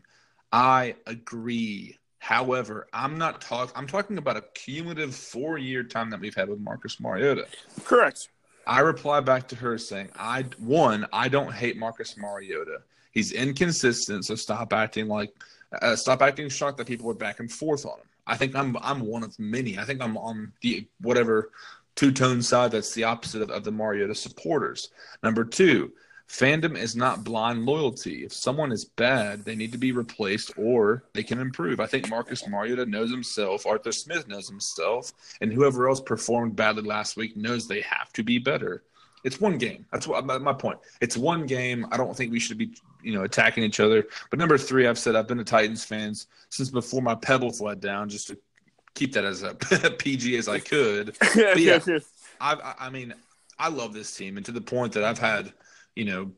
I 0.51 0.95
agree. 1.07 1.97
However, 2.19 2.87
I'm 2.91 3.17
not 3.17 3.39
talking. 3.39 3.71
I'm 3.75 3.87
talking 3.87 4.17
about 4.17 4.35
a 4.35 4.41
cumulative 4.53 5.15
four-year 5.15 5.83
time 5.83 6.09
that 6.09 6.19
we've 6.19 6.35
had 6.35 6.49
with 6.49 6.59
Marcus 6.59 6.99
Mariota. 6.99 7.47
Correct. 7.85 8.27
I 8.67 8.81
reply 8.81 9.21
back 9.21 9.47
to 9.47 9.55
her 9.55 9.77
saying, 9.77 10.09
"I 10.17 10.43
one, 10.59 11.07
I 11.13 11.29
don't 11.29 11.53
hate 11.53 11.77
Marcus 11.77 12.17
Mariota. 12.17 12.81
He's 13.13 13.31
inconsistent, 13.31 14.25
so 14.25 14.35
stop 14.35 14.73
acting 14.73 15.07
like, 15.07 15.33
uh, 15.81 15.95
stop 15.95 16.21
acting 16.21 16.49
shocked 16.49 16.77
that 16.79 16.87
people 16.87 17.09
are 17.09 17.15
back 17.15 17.39
and 17.39 17.49
forth 17.49 17.85
on 17.85 17.93
him. 17.93 18.05
I 18.27 18.35
think 18.35 18.55
I'm 18.55 18.77
I'm 18.81 18.99
one 18.99 19.23
of 19.23 19.39
many. 19.39 19.79
I 19.79 19.85
think 19.85 20.01
I'm 20.01 20.17
on 20.17 20.51
the 20.61 20.85
whatever 21.01 21.51
two 21.99 22.11
tone 22.13 22.41
side 22.41 22.71
that's 22.71 22.93
the 22.93 23.03
opposite 23.03 23.41
of, 23.41 23.49
of 23.49 23.65
the 23.65 23.71
Mariota 23.71 24.15
supporters. 24.15 24.89
Number 25.21 25.43
two, 25.43 25.91
fandom 26.29 26.77
is 26.77 26.95
not 26.95 27.25
blind 27.25 27.65
loyalty. 27.65 28.23
If 28.23 28.31
someone 28.31 28.71
is 28.71 28.85
bad, 28.85 29.43
they 29.43 29.53
need 29.53 29.73
to 29.73 29.77
be 29.77 29.91
replaced 29.91 30.53
or 30.57 31.03
they 31.11 31.23
can 31.23 31.41
improve. 31.41 31.81
I 31.81 31.87
think 31.87 32.09
Marcus 32.09 32.47
Mariota 32.47 32.85
knows 32.85 33.11
himself, 33.11 33.65
Arthur 33.65 33.91
Smith 33.91 34.29
knows 34.29 34.47
himself, 34.47 35.11
and 35.41 35.51
whoever 35.51 35.89
else 35.89 35.99
performed 35.99 36.55
badly 36.55 36.83
last 36.83 37.17
week 37.17 37.35
knows 37.35 37.67
they 37.67 37.81
have 37.81 38.13
to 38.13 38.23
be 38.23 38.39
better. 38.39 38.83
It's 39.25 39.41
one 39.41 39.57
game. 39.57 39.85
That's 39.91 40.07
what 40.07 40.25
my 40.25 40.53
point. 40.53 40.79
It's 41.01 41.17
one 41.17 41.45
game. 41.47 41.85
I 41.91 41.97
don't 41.97 42.15
think 42.15 42.31
we 42.31 42.39
should 42.39 42.57
be, 42.57 42.71
you 43.03 43.13
know, 43.13 43.23
attacking 43.23 43.65
each 43.65 43.81
other. 43.81 44.07
But 44.29 44.39
number 44.39 44.57
three, 44.57 44.87
I've 44.87 44.97
said 44.97 45.17
I've 45.17 45.27
been 45.27 45.41
a 45.41 45.43
Titans 45.43 45.83
fans 45.83 46.27
since 46.47 46.69
before 46.69 47.01
my 47.01 47.15
pebble 47.15 47.53
let 47.59 47.81
down, 47.81 48.07
just 48.07 48.27
to 48.29 48.37
keep 48.99 49.13
that 49.13 49.23
as 49.23 49.43
a 49.43 49.55
PG 49.97 50.37
as 50.37 50.47
I 50.47 50.59
could. 50.59 51.15
But 51.35 51.59
yeah, 51.59 51.79
I, 52.41 52.73
I 52.79 52.89
mean, 52.89 53.13
I 53.57 53.69
love 53.69 53.93
this 53.93 54.15
team, 54.15 54.37
and 54.37 54.45
to 54.45 54.51
the 54.51 54.61
point 54.61 54.93
that 54.93 55.03
I've 55.03 55.19
had, 55.19 55.53
you 55.95 56.05
know, 56.05 56.31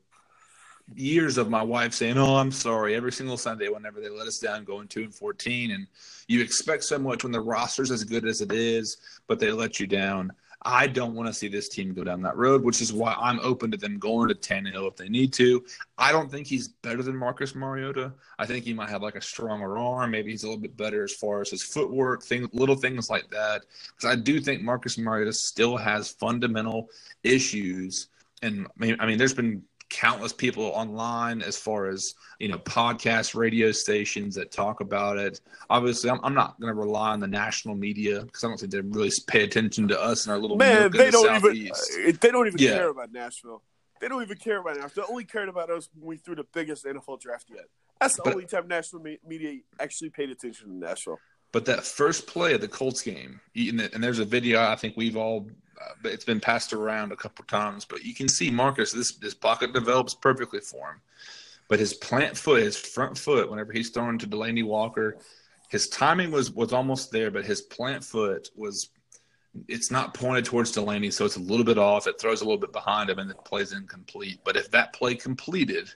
years 0.93 1.37
of 1.37 1.49
my 1.49 1.63
wife 1.63 1.93
saying, 1.93 2.17
"Oh, 2.17 2.35
I'm 2.35 2.51
sorry," 2.51 2.95
every 2.95 3.11
single 3.11 3.37
Sunday 3.37 3.69
whenever 3.69 3.99
they 3.99 4.09
let 4.09 4.27
us 4.27 4.39
down, 4.39 4.63
going 4.63 4.87
two 4.87 5.01
and 5.01 5.13
fourteen, 5.13 5.71
and 5.71 5.87
you 6.27 6.41
expect 6.41 6.83
so 6.83 6.99
much 6.99 7.23
when 7.23 7.31
the 7.31 7.41
roster's 7.41 7.91
as 7.91 8.03
good 8.03 8.25
as 8.25 8.41
it 8.41 8.51
is, 8.51 8.97
but 9.27 9.39
they 9.39 9.51
let 9.51 9.79
you 9.79 9.87
down. 9.87 10.31
I 10.63 10.85
don't 10.87 11.15
want 11.15 11.27
to 11.27 11.33
see 11.33 11.47
this 11.47 11.69
team 11.69 11.93
go 11.93 12.03
down 12.03 12.21
that 12.21 12.37
road, 12.37 12.63
which 12.63 12.81
is 12.81 12.93
why 12.93 13.15
I'm 13.19 13.39
open 13.39 13.71
to 13.71 13.77
them 13.77 13.97
going 13.97 14.27
to 14.29 14.35
Tannehill 14.35 14.75
oh 14.75 14.87
if 14.87 14.95
they 14.95 15.09
need 15.09 15.33
to. 15.33 15.63
I 15.97 16.11
don't 16.11 16.29
think 16.29 16.45
he's 16.45 16.67
better 16.67 17.01
than 17.01 17.15
Marcus 17.15 17.55
Mariota. 17.55 18.13
I 18.37 18.45
think 18.45 18.63
he 18.63 18.73
might 18.73 18.89
have 18.89 19.01
like 19.01 19.15
a 19.15 19.21
stronger 19.21 19.77
arm. 19.77 20.11
Maybe 20.11 20.31
he's 20.31 20.43
a 20.43 20.47
little 20.47 20.61
bit 20.61 20.77
better 20.77 21.03
as 21.03 21.13
far 21.13 21.41
as 21.41 21.49
his 21.49 21.63
footwork, 21.63 22.23
things, 22.23 22.47
little 22.53 22.75
things 22.75 23.09
like 23.09 23.29
that. 23.31 23.63
Because 23.95 24.15
I 24.15 24.19
do 24.19 24.39
think 24.39 24.61
Marcus 24.61 24.97
Mariota 24.97 25.33
still 25.33 25.77
has 25.77 26.11
fundamental 26.11 26.89
issues. 27.23 28.07
And 28.43 28.67
I 28.79 29.05
mean, 29.05 29.17
there's 29.17 29.33
been 29.33 29.63
countless 29.91 30.31
people 30.31 30.63
online 30.63 31.41
as 31.41 31.57
far 31.57 31.87
as 31.87 32.15
you 32.39 32.47
know 32.47 32.57
podcast 32.59 33.35
radio 33.35 33.71
stations 33.71 34.33
that 34.33 34.49
talk 34.49 34.79
about 34.79 35.17
it 35.17 35.41
obviously 35.69 36.09
i'm, 36.09 36.19
I'm 36.23 36.33
not 36.33 36.59
going 36.61 36.73
to 36.73 36.79
rely 36.79 37.11
on 37.11 37.19
the 37.19 37.27
national 37.27 37.75
media 37.75 38.21
because 38.21 38.43
i 38.43 38.47
don't 38.47 38.57
think 38.57 38.71
they 38.71 38.79
really 38.79 39.11
pay 39.27 39.43
attention 39.43 39.89
to 39.89 40.01
us 40.01 40.25
and 40.25 40.31
our 40.31 40.39
little 40.39 40.55
man 40.55 40.91
they 40.91 41.11
don't 41.11 41.35
even 41.35 41.71
uh, 41.71 42.11
they 42.21 42.31
don't 42.31 42.47
even 42.47 42.59
yeah. 42.59 42.75
care 42.75 42.89
about 42.89 43.11
nashville 43.11 43.61
they 43.99 44.07
don't 44.07 44.23
even 44.23 44.37
care 44.37 44.59
about 44.59 44.77
nashville 44.77 45.03
They 45.07 45.11
only 45.11 45.25
cared 45.25 45.49
about 45.49 45.69
us 45.69 45.89
when 45.93 46.07
we 46.07 46.17
threw 46.17 46.35
the 46.35 46.45
biggest 46.53 46.85
NFL 46.85 47.21
draft 47.21 47.45
yet. 47.53 47.65
That's 47.99 48.15
the 48.15 48.23
but, 48.23 48.33
only 48.33 48.47
time 48.47 48.67
national 48.67 49.03
media 49.27 49.59
actually 49.79 50.09
paid 50.09 50.31
attention 50.31 50.69
to 50.69 50.73
Nashville. 50.73 51.19
But 51.51 51.65
that 51.65 51.83
first 51.83 52.25
play 52.25 52.55
of 52.55 52.61
the 52.61 52.67
Colts 52.67 53.03
game, 53.03 53.39
and 53.55 54.03
there's 54.03 54.17
a 54.17 54.25
video 54.25 54.59
I 54.59 54.75
think 54.75 54.97
we've 54.97 55.17
all 55.17 55.47
uh, 55.81 55.93
it's 56.05 56.25
been 56.25 56.39
passed 56.39 56.73
around 56.73 57.11
a 57.11 57.15
couple 57.15 57.45
times, 57.45 57.85
but 57.85 58.03
you 58.03 58.13
can 58.13 58.27
see 58.27 58.51
Marcus. 58.51 58.91
This 58.91 59.15
this 59.15 59.33
pocket 59.33 59.73
develops 59.73 60.13
perfectly 60.13 60.59
for 60.59 60.91
him, 60.91 61.01
but 61.67 61.79
his 61.79 61.93
plant 61.93 62.37
foot, 62.37 62.63
his 62.63 62.77
front 62.77 63.17
foot, 63.17 63.49
whenever 63.49 63.71
he's 63.71 63.89
thrown 63.89 64.17
to 64.19 64.27
Delanie 64.27 64.65
Walker, 64.65 65.17
his 65.69 65.87
timing 65.89 66.31
was 66.31 66.51
was 66.51 66.73
almost 66.73 67.11
there, 67.11 67.31
but 67.31 67.45
his 67.45 67.61
plant 67.61 68.03
foot 68.03 68.49
was. 68.55 68.89
It's 69.67 69.91
not 69.91 70.13
pointed 70.13 70.45
towards 70.45 70.71
Delanie, 70.71 71.11
so 71.11 71.25
it's 71.25 71.35
a 71.35 71.41
little 71.41 71.65
bit 71.65 71.77
off. 71.77 72.07
It 72.07 72.21
throws 72.21 72.39
a 72.39 72.45
little 72.45 72.57
bit 72.57 72.71
behind 72.71 73.09
him, 73.09 73.19
and 73.19 73.29
the 73.29 73.35
play's 73.35 73.73
incomplete. 73.73 74.39
But 74.45 74.55
if 74.55 74.71
that 74.71 74.93
play 74.93 75.13
completed, 75.15 75.93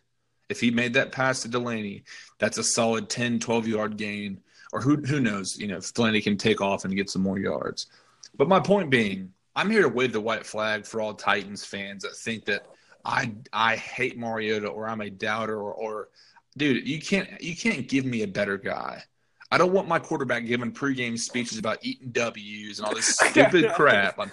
if 0.49 0.59
he 0.59 0.71
made 0.71 0.93
that 0.95 1.13
pass 1.13 1.41
to 1.41 1.47
Delanie, 1.47 2.03
that's 2.37 2.57
a 2.57 2.63
solid 2.65 3.09
10, 3.09 3.39
12 3.39 3.67
yard 3.67 3.95
gain. 3.95 4.41
Or 4.73 4.81
who 4.81 4.97
who 4.97 5.21
knows, 5.21 5.57
you 5.57 5.67
know, 5.67 5.77
if 5.77 5.93
Delanie 5.93 6.21
can 6.21 6.35
take 6.35 6.59
off 6.59 6.83
and 6.83 6.97
get 6.97 7.09
some 7.09 7.21
more 7.21 7.39
yards. 7.39 7.87
But 8.37 8.49
my 8.49 8.59
point 8.59 8.89
being, 8.89 9.31
I'm 9.55 9.69
here 9.69 9.81
to 9.81 9.89
wave 9.89 10.11
the 10.11 10.21
white 10.21 10.45
flag 10.45 10.85
for 10.85 11.01
all 11.01 11.13
Titans 11.13 11.63
fans 11.63 12.03
that 12.03 12.15
think 12.15 12.45
that 12.45 12.67
I 13.05 13.33
I 13.53 13.75
hate 13.75 14.17
Mariota 14.17 14.67
or 14.67 14.87
I'm 14.87 15.01
a 15.01 15.09
doubter 15.09 15.57
or, 15.57 15.73
or 15.73 16.09
dude, 16.57 16.87
you 16.87 16.99
can't 16.99 17.41
you 17.41 17.55
can't 17.55 17.87
give 17.87 18.05
me 18.05 18.23
a 18.23 18.27
better 18.27 18.57
guy. 18.57 19.03
I 19.51 19.57
don't 19.57 19.71
want 19.71 19.87
my 19.87 19.99
quarterback 19.99 20.45
giving 20.45 20.71
pregame 20.71 21.17
speeches 21.17 21.57
about 21.57 21.77
eating 21.81 22.09
W's 22.11 22.79
and 22.79 22.87
all 22.87 22.95
this 22.95 23.15
stupid 23.15 23.71
crap. 23.73 24.19
I'm, 24.19 24.31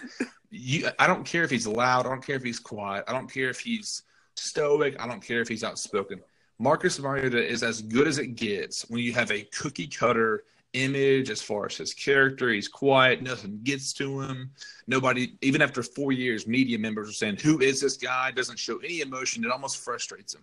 you, 0.51 0.89
I 0.99 1.07
don't 1.07 1.25
care 1.25 1.45
if 1.45 1.51
he's 1.51 1.67
loud. 1.67 2.07
I 2.07 2.09
don't 2.09 2.25
care 2.25 2.37
if 2.37 2.43
he's 2.43 2.59
quiet. 2.59 3.05
I 3.07 3.13
don't 3.13 3.31
care 3.31 3.51
if 3.51 3.61
he's 3.61 4.03
stoic. 4.37 5.01
I 5.01 5.07
don't 5.07 5.23
care 5.23 5.41
if 5.41 5.49
he's 5.49 5.65
outspoken. 5.65 6.21
Marcus 6.59 6.99
Mariota 6.99 7.45
is 7.45 7.63
as 7.63 7.83
good 7.83 8.07
as 8.07 8.19
it 8.19 8.37
gets 8.37 8.89
when 8.89 9.01
you 9.01 9.13
have 9.13 9.31
a 9.31 9.43
cookie 9.43 9.87
cutter 9.87 10.45
image 10.73 11.31
as 11.31 11.43
far 11.43 11.67
as 11.67 11.77
his 11.77 11.95
character. 11.95 12.51
He's 12.51 12.69
quiet, 12.69 13.23
nothing 13.23 13.61
gets 13.63 13.93
to 13.95 14.21
him. 14.21 14.51
Nobody, 14.87 15.37
even 15.43 15.63
after 15.63 15.83
four 15.83 16.13
years, 16.13 16.47
media 16.47 16.79
members 16.79 17.09
are 17.09 17.15
saying, 17.15 17.39
Who 17.39 17.61
is 17.61 17.81
this 17.81 17.97
guy? 17.97 18.31
Doesn't 18.31 18.59
show 18.59 18.79
any 18.79 19.01
emotion. 19.01 19.45
It 19.45 19.51
almost 19.51 19.79
frustrates 19.79 20.35
him. 20.35 20.43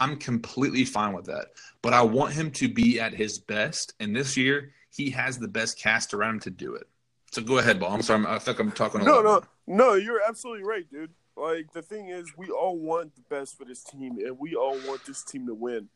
I'm 0.00 0.16
completely 0.16 0.84
fine 0.84 1.12
with 1.12 1.26
that. 1.26 1.48
But 1.82 1.92
I 1.92 2.02
want 2.02 2.32
him 2.32 2.50
to 2.52 2.68
be 2.68 3.00
at 3.00 3.12
his 3.12 3.38
best. 3.38 3.94
And 4.00 4.14
this 4.14 4.36
year, 4.36 4.72
he 4.90 5.10
has 5.10 5.38
the 5.38 5.48
best 5.48 5.78
cast 5.78 6.14
around 6.14 6.34
him 6.34 6.40
to 6.40 6.50
do 6.50 6.74
it. 6.74 6.86
So 7.30 7.42
go 7.42 7.58
ahead, 7.58 7.78
Ball. 7.80 7.92
I'm 7.92 8.02
sorry. 8.02 8.24
I 8.26 8.38
think 8.38 8.58
I'm 8.58 8.72
talking. 8.72 9.04
no, 9.04 9.20
no, 9.20 9.42
no. 9.66 9.94
You're 9.94 10.22
absolutely 10.26 10.64
right, 10.64 10.90
dude. 10.90 11.10
Like 11.36 11.72
the 11.72 11.82
thing 11.82 12.08
is, 12.08 12.32
we 12.36 12.48
all 12.48 12.78
want 12.78 13.14
the 13.14 13.22
best 13.28 13.56
for 13.56 13.64
this 13.64 13.84
team, 13.84 14.18
and 14.24 14.38
we 14.38 14.54
all 14.54 14.78
want 14.86 15.04
this 15.04 15.22
team 15.22 15.46
to 15.46 15.54
win. 15.54 15.88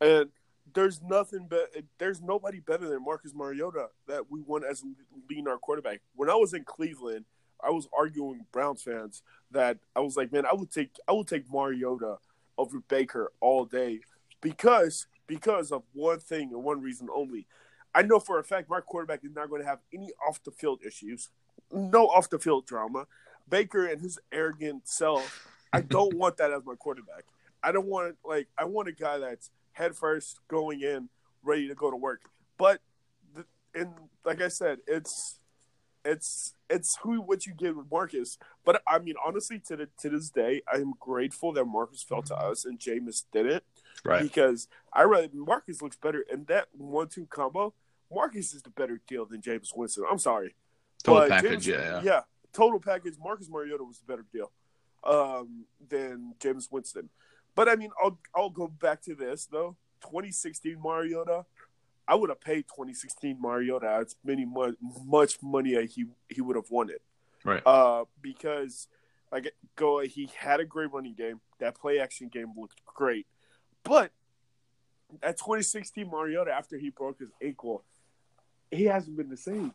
And 0.00 0.30
there's 0.74 1.02
nothing 1.02 1.46
but 1.48 1.70
there's 1.98 2.20
nobody 2.20 2.60
better 2.60 2.88
than 2.88 3.04
Marcus 3.04 3.34
Mariota 3.34 3.88
that 4.06 4.30
we 4.30 4.40
want 4.40 4.64
as 4.64 4.84
leading 5.28 5.48
our 5.48 5.58
quarterback. 5.58 6.00
When 6.14 6.30
I 6.30 6.34
was 6.34 6.54
in 6.54 6.64
Cleveland, 6.64 7.24
I 7.62 7.70
was 7.70 7.88
arguing 7.96 8.38
with 8.38 8.52
Browns 8.52 8.82
fans 8.82 9.22
that 9.50 9.78
I 9.96 10.00
was 10.00 10.16
like, 10.16 10.32
man, 10.32 10.44
I 10.46 10.54
would 10.54 10.70
take 10.70 10.90
I 11.06 11.12
would 11.12 11.26
take 11.26 11.50
Mariota 11.50 12.16
over 12.56 12.80
Baker 12.88 13.32
all 13.40 13.64
day 13.64 14.00
because 14.40 15.06
because 15.26 15.72
of 15.72 15.82
one 15.92 16.18
thing 16.20 16.50
and 16.52 16.62
one 16.62 16.80
reason 16.80 17.08
only. 17.14 17.46
I 17.94 18.02
know 18.02 18.20
for 18.20 18.38
a 18.38 18.44
fact 18.44 18.70
my 18.70 18.80
quarterback 18.80 19.24
is 19.24 19.34
not 19.34 19.48
going 19.48 19.62
to 19.62 19.68
have 19.68 19.80
any 19.92 20.10
off 20.26 20.42
the 20.44 20.50
field 20.50 20.80
issues, 20.86 21.30
no 21.72 22.06
off 22.06 22.30
the 22.30 22.38
field 22.38 22.66
drama. 22.66 23.06
Baker 23.48 23.86
and 23.86 24.00
his 24.00 24.18
arrogant 24.30 24.86
self, 24.86 25.48
I 25.72 25.80
don't 25.80 26.14
want 26.18 26.36
that 26.36 26.52
as 26.52 26.64
my 26.64 26.74
quarterback. 26.74 27.24
I 27.62 27.72
don't 27.72 27.86
want 27.86 28.16
like 28.24 28.48
I 28.56 28.64
want 28.64 28.88
a 28.88 28.92
guy 28.92 29.18
that's 29.18 29.50
head 29.78 29.96
first 29.96 30.40
going 30.48 30.82
in, 30.82 31.08
ready 31.42 31.68
to 31.68 31.74
go 31.74 31.90
to 31.90 31.96
work. 31.96 32.22
But 32.58 32.80
the, 33.34 33.44
and 33.74 33.94
like 34.24 34.42
I 34.42 34.48
said, 34.48 34.78
it's 34.86 35.38
it's 36.04 36.54
it's 36.68 36.98
who 37.02 37.20
what 37.20 37.46
you 37.46 37.54
get 37.54 37.76
with 37.76 37.86
Marcus. 37.90 38.38
But 38.64 38.82
I 38.86 38.98
mean, 38.98 39.14
honestly, 39.24 39.60
to 39.68 39.76
the, 39.76 39.88
to 40.00 40.10
this 40.10 40.30
day, 40.30 40.62
I 40.72 40.76
am 40.78 40.94
grateful 40.98 41.52
that 41.52 41.64
Marcus 41.64 42.02
fell 42.02 42.22
to 42.22 42.36
us 42.36 42.64
and 42.64 42.78
Jameis 42.78 43.24
didn't. 43.32 43.64
Right. 44.04 44.22
Because 44.22 44.68
I 44.92 45.04
rather 45.04 45.28
Marcus 45.32 45.80
looks 45.80 45.96
better 45.96 46.24
in 46.32 46.44
that 46.48 46.68
one 46.72 47.08
two 47.08 47.26
combo. 47.26 47.74
Marcus 48.12 48.54
is 48.54 48.62
the 48.62 48.70
better 48.70 49.00
deal 49.06 49.26
than 49.26 49.40
Jameis 49.40 49.76
Winston. 49.76 50.04
I'm 50.10 50.18
sorry. 50.18 50.54
Total 51.02 51.28
but 51.28 51.30
package, 51.30 51.66
Jameis, 51.66 51.66
yeah, 51.66 51.76
yeah. 51.76 52.00
Yeah. 52.02 52.20
Total 52.52 52.80
package, 52.80 53.14
Marcus 53.22 53.48
Mariota 53.50 53.84
was 53.84 53.98
the 53.98 54.06
better 54.06 54.24
deal 54.32 54.50
um, 55.04 55.66
than 55.88 56.34
Jameis 56.40 56.70
Winston. 56.70 57.10
But 57.58 57.68
I 57.68 57.74
mean, 57.74 57.90
I'll 58.00 58.16
I'll 58.36 58.50
go 58.50 58.68
back 58.68 59.02
to 59.02 59.16
this 59.16 59.46
though. 59.46 59.74
2016 60.02 60.80
Mariota, 60.80 61.44
I 62.06 62.14
would 62.14 62.30
have 62.30 62.40
paid 62.40 62.68
2016 62.68 63.36
Mariota 63.40 63.98
as 64.00 64.14
many 64.24 64.46
much 65.04 65.42
money 65.42 65.84
he 65.86 66.06
he 66.28 66.40
would 66.40 66.54
have 66.54 66.70
wanted. 66.70 67.00
Right. 67.44 67.60
Uh, 67.66 68.04
because 68.22 68.86
like 69.32 69.52
go 69.74 69.98
he 69.98 70.30
had 70.36 70.60
a 70.60 70.64
great 70.64 70.92
running 70.92 71.14
game. 71.14 71.40
That 71.58 71.74
play 71.74 71.98
action 71.98 72.28
game 72.28 72.52
looked 72.56 72.80
great, 72.86 73.26
but 73.82 74.12
at 75.20 75.36
2016 75.38 76.08
Mariota 76.08 76.52
after 76.52 76.78
he 76.78 76.90
broke 76.90 77.18
his 77.18 77.30
ankle, 77.42 77.82
he 78.70 78.84
hasn't 78.84 79.16
been 79.16 79.30
the 79.30 79.36
same. 79.36 79.72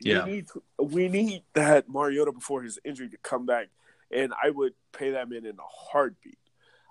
Yeah. 0.00 0.24
We 0.24 0.30
need 0.30 0.46
we 0.78 1.08
need 1.08 1.42
that 1.52 1.90
Mariota 1.90 2.32
before 2.32 2.62
his 2.62 2.78
injury 2.86 3.10
to 3.10 3.18
come 3.18 3.44
back, 3.44 3.66
and 4.10 4.32
I 4.42 4.48
would 4.48 4.72
pay 4.92 5.10
that 5.10 5.28
man 5.28 5.44
in 5.44 5.58
a 5.58 5.90
heartbeat. 5.92 6.38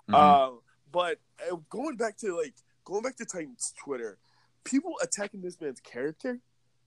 Mm-hmm. 0.08 0.14
Uh, 0.14 0.58
but 0.92 1.18
uh, 1.50 1.56
going 1.70 1.96
back 1.96 2.16
to 2.18 2.36
like 2.36 2.54
going 2.84 3.02
back 3.02 3.16
to 3.16 3.24
Titans 3.24 3.74
Twitter, 3.82 4.18
people 4.64 4.94
attacking 5.02 5.42
this 5.42 5.60
man's 5.60 5.80
character, 5.80 6.40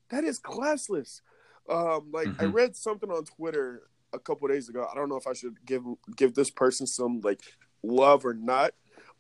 that 0.10 0.24
is 0.24 0.40
classless. 0.40 1.22
Um, 1.70 2.10
like 2.12 2.28
mm-hmm. 2.28 2.42
I 2.42 2.46
read 2.46 2.76
something 2.76 3.10
on 3.12 3.26
Twitter 3.26 3.84
a 4.14 4.20
couple 4.20 4.48
days 4.48 4.70
ago. 4.70 4.88
I 4.92 4.96
don't 4.96 5.10
know 5.10 5.18
if 5.18 5.28
I 5.28 5.34
should 5.34 5.64
give 5.66 5.84
give 6.16 6.34
this 6.34 6.50
person 6.50 6.88
some 6.88 7.22
like 7.22 7.42
love 7.84 8.26
or 8.26 8.34
not, 8.34 8.72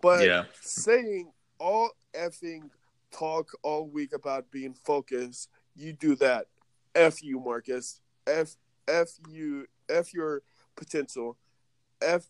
but 0.01 0.25
yeah. 0.25 0.45
saying 0.61 1.31
all 1.59 1.91
effing 2.13 2.69
talk 3.11 3.51
all 3.63 3.87
week 3.87 4.13
about 4.13 4.51
being 4.51 4.73
focused, 4.73 5.49
you 5.75 5.93
do 5.93 6.15
that. 6.17 6.45
F 6.95 7.21
you, 7.21 7.39
Marcus. 7.39 8.01
F 8.25 8.55
F 8.87 9.09
you. 9.29 9.67
F 9.89 10.13
your 10.13 10.41
potential. 10.75 11.37
F 12.01 12.23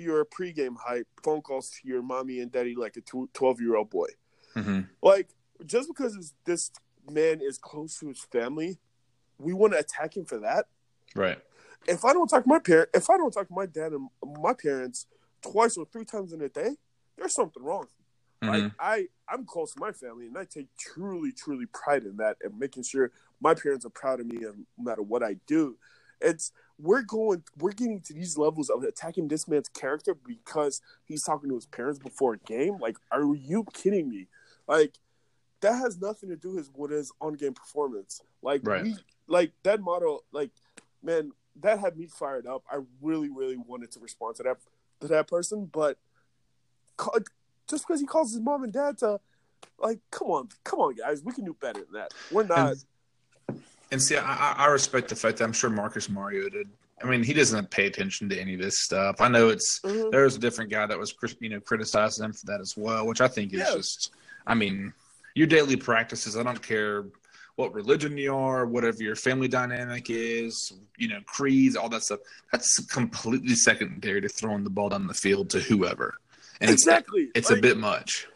your 0.00 0.24
pregame 0.24 0.76
hype. 0.78 1.06
Phone 1.22 1.42
calls 1.42 1.70
to 1.70 1.88
your 1.88 2.02
mommy 2.02 2.40
and 2.40 2.50
daddy 2.50 2.74
like 2.74 2.96
a 2.96 3.26
twelve 3.32 3.60
year 3.60 3.76
old 3.76 3.90
boy. 3.90 4.08
Mm-hmm. 4.56 4.80
Like 5.02 5.30
just 5.66 5.88
because 5.88 6.34
this 6.44 6.70
man 7.10 7.40
is 7.40 7.58
close 7.58 7.98
to 8.00 8.08
his 8.08 8.20
family, 8.20 8.78
we 9.38 9.52
want 9.52 9.72
to 9.72 9.78
attack 9.78 10.16
him 10.16 10.24
for 10.24 10.38
that. 10.38 10.66
Right. 11.14 11.38
If 11.86 12.04
I 12.04 12.12
don't 12.12 12.28
talk 12.28 12.44
to 12.44 12.48
my 12.48 12.58
parent, 12.58 12.90
if 12.94 13.08
I 13.08 13.16
don't 13.16 13.30
talk 13.30 13.48
to 13.48 13.54
my 13.54 13.66
dad 13.66 13.92
and 13.92 14.08
my 14.22 14.52
parents 14.52 15.06
twice 15.42 15.76
or 15.76 15.86
three 15.86 16.04
times 16.04 16.32
in 16.32 16.40
a 16.42 16.48
day, 16.48 16.76
there's 17.16 17.34
something 17.34 17.62
wrong. 17.62 17.86
Mm-hmm. 18.42 18.62
Like 18.64 18.72
I, 18.78 19.06
I'm 19.28 19.44
close 19.44 19.74
to 19.74 19.80
my 19.80 19.92
family, 19.92 20.26
and 20.26 20.36
I 20.36 20.44
take 20.44 20.68
truly, 20.78 21.32
truly 21.32 21.66
pride 21.66 22.04
in 22.04 22.16
that, 22.18 22.36
and 22.42 22.58
making 22.58 22.84
sure 22.84 23.12
my 23.40 23.54
parents 23.54 23.84
are 23.84 23.90
proud 23.90 24.20
of 24.20 24.26
me, 24.26 24.38
no 24.40 24.54
matter 24.78 25.02
what 25.02 25.22
I 25.22 25.36
do. 25.46 25.76
It's 26.20 26.52
we're 26.82 27.02
going, 27.02 27.42
we're 27.58 27.72
getting 27.72 28.00
to 28.00 28.12
these 28.12 28.38
levels 28.38 28.70
of 28.70 28.82
attacking 28.82 29.28
this 29.28 29.46
man's 29.48 29.68
character 29.68 30.14
because 30.14 30.80
he's 31.04 31.22
talking 31.22 31.48
to 31.50 31.54
his 31.54 31.66
parents 31.66 31.98
before 31.98 32.34
a 32.34 32.38
game. 32.38 32.78
Like, 32.78 32.96
are 33.10 33.34
you 33.34 33.66
kidding 33.72 34.08
me? 34.08 34.28
Like, 34.66 34.94
that 35.60 35.74
has 35.74 36.00
nothing 36.00 36.30
to 36.30 36.36
do 36.36 36.62
with 36.74 36.90
his 36.90 37.12
on-game 37.20 37.54
performance. 37.54 38.22
Like, 38.42 38.62
right. 38.64 38.82
we, 38.82 38.96
like 39.26 39.52
that 39.62 39.80
model, 39.80 40.24
like, 40.32 40.50
man, 41.02 41.32
that 41.60 41.78
had 41.78 41.96
me 41.96 42.06
fired 42.06 42.46
up. 42.46 42.64
I 42.70 42.78
really, 43.02 43.28
really 43.28 43.56
wanted 43.56 43.90
to 43.92 44.00
respond 44.00 44.36
to 44.36 44.42
that 44.44 44.56
to 45.00 45.08
that 45.08 45.28
person, 45.28 45.68
but 45.72 45.98
just 47.68 47.86
because 47.86 48.00
he 48.00 48.06
calls 48.06 48.32
his 48.32 48.40
mom 48.40 48.64
and 48.64 48.72
dad 48.72 48.98
to 48.98 49.20
like 49.78 49.98
come 50.10 50.28
on 50.28 50.48
come 50.64 50.80
on 50.80 50.94
guys 50.94 51.22
we 51.24 51.32
can 51.32 51.44
do 51.44 51.56
better 51.60 51.80
than 51.80 51.92
that 51.92 52.12
we're 52.30 52.44
not 52.44 52.72
and, 52.72 52.84
and 53.90 54.02
see 54.02 54.16
I, 54.16 54.54
I 54.56 54.66
respect 54.66 55.08
the 55.08 55.16
fact 55.16 55.38
that 55.38 55.44
i'm 55.44 55.52
sure 55.52 55.70
marcus 55.70 56.08
mario 56.08 56.48
did 56.48 56.68
i 57.02 57.06
mean 57.06 57.22
he 57.22 57.32
doesn't 57.32 57.70
pay 57.70 57.86
attention 57.86 58.28
to 58.28 58.40
any 58.40 58.54
of 58.54 58.60
this 58.60 58.80
stuff 58.80 59.20
i 59.20 59.28
know 59.28 59.48
it's 59.48 59.80
mm-hmm. 59.80 60.10
there's 60.10 60.36
a 60.36 60.40
different 60.40 60.70
guy 60.70 60.86
that 60.86 60.98
was 60.98 61.14
you 61.40 61.48
know 61.48 61.60
criticizing 61.60 62.24
him 62.24 62.32
for 62.32 62.46
that 62.46 62.60
as 62.60 62.76
well 62.76 63.06
which 63.06 63.20
i 63.20 63.28
think 63.28 63.52
is 63.52 63.60
yeah. 63.60 63.74
just 63.74 64.12
i 64.46 64.54
mean 64.54 64.92
your 65.34 65.46
daily 65.46 65.76
practices 65.76 66.36
i 66.36 66.42
don't 66.42 66.62
care 66.62 67.04
what 67.60 67.74
religion 67.74 68.16
you 68.16 68.34
are, 68.34 68.64
whatever 68.64 69.02
your 69.02 69.14
family 69.14 69.46
dynamic 69.46 70.06
is, 70.08 70.72
you 70.96 71.08
know, 71.08 71.20
creeds, 71.26 71.76
all 71.76 71.90
that 71.90 72.02
stuff. 72.02 72.20
That's 72.50 72.82
completely 72.86 73.54
secondary 73.54 74.22
to 74.22 74.30
throwing 74.30 74.64
the 74.64 74.70
ball 74.70 74.88
down 74.88 75.06
the 75.06 75.12
field 75.12 75.50
to 75.50 75.60
whoever. 75.60 76.14
And 76.62 76.70
exactly. 76.70 77.28
It's, 77.34 77.50
it's 77.50 77.50
like, 77.50 77.58
a 77.58 77.62
bit 77.62 77.76
much. 77.76 78.26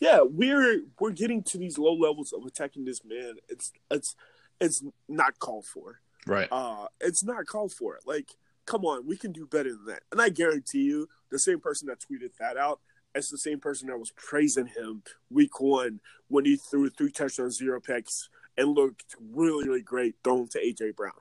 Yeah, 0.00 0.22
we're 0.22 0.80
we're 0.98 1.12
getting 1.12 1.44
to 1.44 1.58
these 1.58 1.78
low 1.78 1.94
levels 1.94 2.32
of 2.32 2.44
attacking 2.44 2.84
this 2.84 3.04
man. 3.04 3.36
It's 3.48 3.72
it's 3.88 4.16
it's 4.62 4.82
not 5.08 5.38
called 5.38 5.66
for. 5.66 6.00
Right. 6.26 6.48
Uh 6.50 6.86
it's 7.00 7.24
not 7.24 7.46
called 7.46 7.72
for. 7.72 7.98
Like, 8.06 8.30
come 8.66 8.84
on, 8.84 9.06
we 9.06 9.16
can 9.16 9.32
do 9.32 9.46
better 9.46 9.70
than 9.70 9.86
that. 9.86 10.02
And 10.10 10.20
I 10.20 10.28
guarantee 10.28 10.84
you, 10.84 11.08
the 11.30 11.38
same 11.38 11.60
person 11.60 11.88
that 11.88 11.98
tweeted 12.00 12.36
that 12.38 12.56
out 12.56 12.80
it's 13.14 13.30
the 13.30 13.38
same 13.38 13.60
person 13.60 13.88
that 13.88 13.98
was 13.98 14.10
praising 14.10 14.66
him 14.66 15.02
week 15.30 15.60
one 15.60 16.00
when 16.28 16.44
he 16.44 16.56
threw 16.56 16.88
three 16.88 17.10
touchdowns, 17.10 17.58
zero 17.58 17.80
picks, 17.80 18.28
and 18.56 18.74
looked 18.74 19.16
really, 19.32 19.68
really 19.68 19.82
great 19.82 20.14
throwing 20.24 20.48
to 20.48 20.58
AJ 20.58 20.96
Brown. 20.96 21.12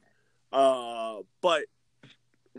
Uh, 0.51 1.23
but 1.41 1.63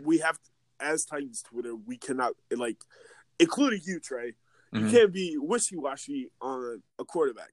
we 0.01 0.19
have, 0.19 0.39
as 0.79 1.05
Titans 1.05 1.41
Twitter, 1.41 1.75
we 1.75 1.97
cannot 1.97 2.33
like 2.55 2.77
including 3.39 3.81
you, 3.85 3.99
Trey. 3.99 4.33
Mm-hmm. 4.73 4.87
You 4.87 4.91
can't 4.91 5.13
be 5.13 5.37
wishy 5.37 5.75
washy 5.77 6.29
on 6.41 6.81
a 6.99 7.05
quarterback. 7.05 7.51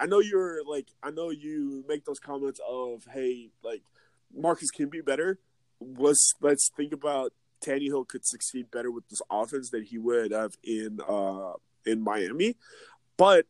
I 0.00 0.06
know 0.06 0.20
you're 0.20 0.64
like, 0.64 0.88
I 1.02 1.10
know 1.10 1.30
you 1.30 1.84
make 1.86 2.06
those 2.06 2.18
comments 2.18 2.60
of, 2.66 3.04
hey, 3.12 3.50
like 3.62 3.82
Marcus 4.34 4.70
can 4.70 4.88
be 4.88 5.02
better. 5.02 5.38
Let's 5.80 6.34
let's 6.40 6.70
think 6.74 6.92
about 6.92 7.32
Tannehill 7.64 8.08
could 8.08 8.26
succeed 8.26 8.70
better 8.70 8.90
with 8.90 9.08
this 9.08 9.20
offense 9.30 9.70
than 9.70 9.84
he 9.84 9.98
would 9.98 10.32
have 10.32 10.56
in 10.64 11.00
uh 11.06 11.52
in 11.86 12.02
Miami, 12.02 12.56
but 13.16 13.46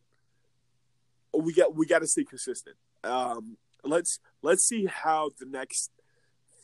we 1.33 1.53
got 1.53 1.75
we 1.75 1.85
got 1.85 1.99
to 1.99 2.07
stay 2.07 2.23
consistent. 2.23 2.75
Um, 3.03 3.57
let's 3.83 4.19
let's 4.41 4.67
see 4.67 4.85
how 4.85 5.31
the 5.39 5.45
next 5.45 5.91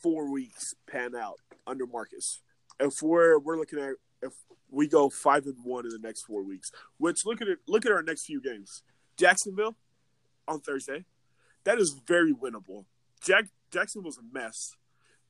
four 0.02 0.30
weeks 0.30 0.74
pan 0.90 1.14
out 1.14 1.40
under 1.66 1.86
Marcus. 1.86 2.40
If 2.78 3.02
we're 3.02 3.38
we're 3.38 3.58
looking 3.58 3.78
at 3.78 3.94
if 4.22 4.32
we 4.70 4.86
go 4.86 5.08
five 5.08 5.46
and 5.46 5.56
one 5.64 5.84
in 5.84 5.90
the 5.90 5.98
next 5.98 6.22
four 6.22 6.42
weeks. 6.42 6.70
Which 6.98 7.24
look 7.24 7.40
at 7.40 7.48
it. 7.48 7.58
Look 7.66 7.86
at 7.86 7.92
our 7.92 8.02
next 8.02 8.26
few 8.26 8.40
games. 8.40 8.82
Jacksonville 9.18 9.76
on 10.46 10.60
Thursday. 10.60 11.04
That 11.64 11.78
is 11.78 12.00
very 12.06 12.32
winnable. 12.32 12.84
Jack 13.22 13.46
Jacksonville's 13.70 14.18
a 14.18 14.22
mess. 14.32 14.74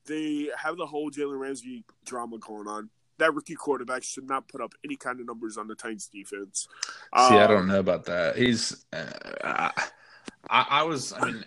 They 0.05 0.49
have 0.57 0.77
the 0.77 0.85
whole 0.85 1.11
Jalen 1.11 1.39
Ramsey 1.39 1.83
drama 2.05 2.37
going 2.39 2.67
on. 2.67 2.89
That 3.17 3.33
rookie 3.33 3.55
quarterback 3.55 4.03
should 4.03 4.27
not 4.27 4.47
put 4.47 4.61
up 4.61 4.73
any 4.85 4.95
kind 4.95 5.19
of 5.19 5.25
numbers 5.25 5.57
on 5.57 5.67
the 5.67 5.75
Titans 5.75 6.07
defense. 6.07 6.67
See, 6.83 7.19
um, 7.19 7.33
I 7.33 7.47
don't 7.47 7.67
know 7.67 7.79
about 7.79 8.05
that. 8.05 8.37
He's. 8.37 8.85
Uh, 8.93 9.69
I, 10.49 10.65
I 10.69 10.83
was. 10.83 11.11
I 11.13 11.25
mean, 11.25 11.43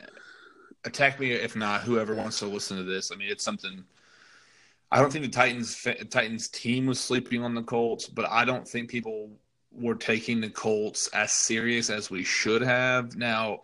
attack 0.85 1.18
me 1.18 1.33
if 1.33 1.57
not. 1.57 1.81
Whoever 1.83 2.14
wants 2.14 2.40
to 2.40 2.46
listen 2.46 2.76
to 2.76 2.83
this. 2.83 3.11
I 3.11 3.16
mean, 3.16 3.31
it's 3.31 3.44
something 3.44 3.85
I 4.92 5.00
don't 5.00 5.11
think 5.11 5.24
the 5.24 5.31
Titans 5.31 5.86
Titans 6.11 6.49
team 6.49 6.84
was 6.84 7.01
sleeping 7.01 7.43
on 7.43 7.55
the 7.55 7.62
Colts, 7.62 8.07
but 8.07 8.26
I 8.30 8.45
don't 8.45 8.68
think 8.68 8.90
people 8.90 9.30
were 9.75 9.95
taking 9.95 10.41
the 10.41 10.51
Colts 10.51 11.09
as 11.09 11.33
serious 11.33 11.91
as 11.91 12.11
we 12.11 12.25
should 12.25 12.62
have. 12.62 13.16
Now, 13.16 13.62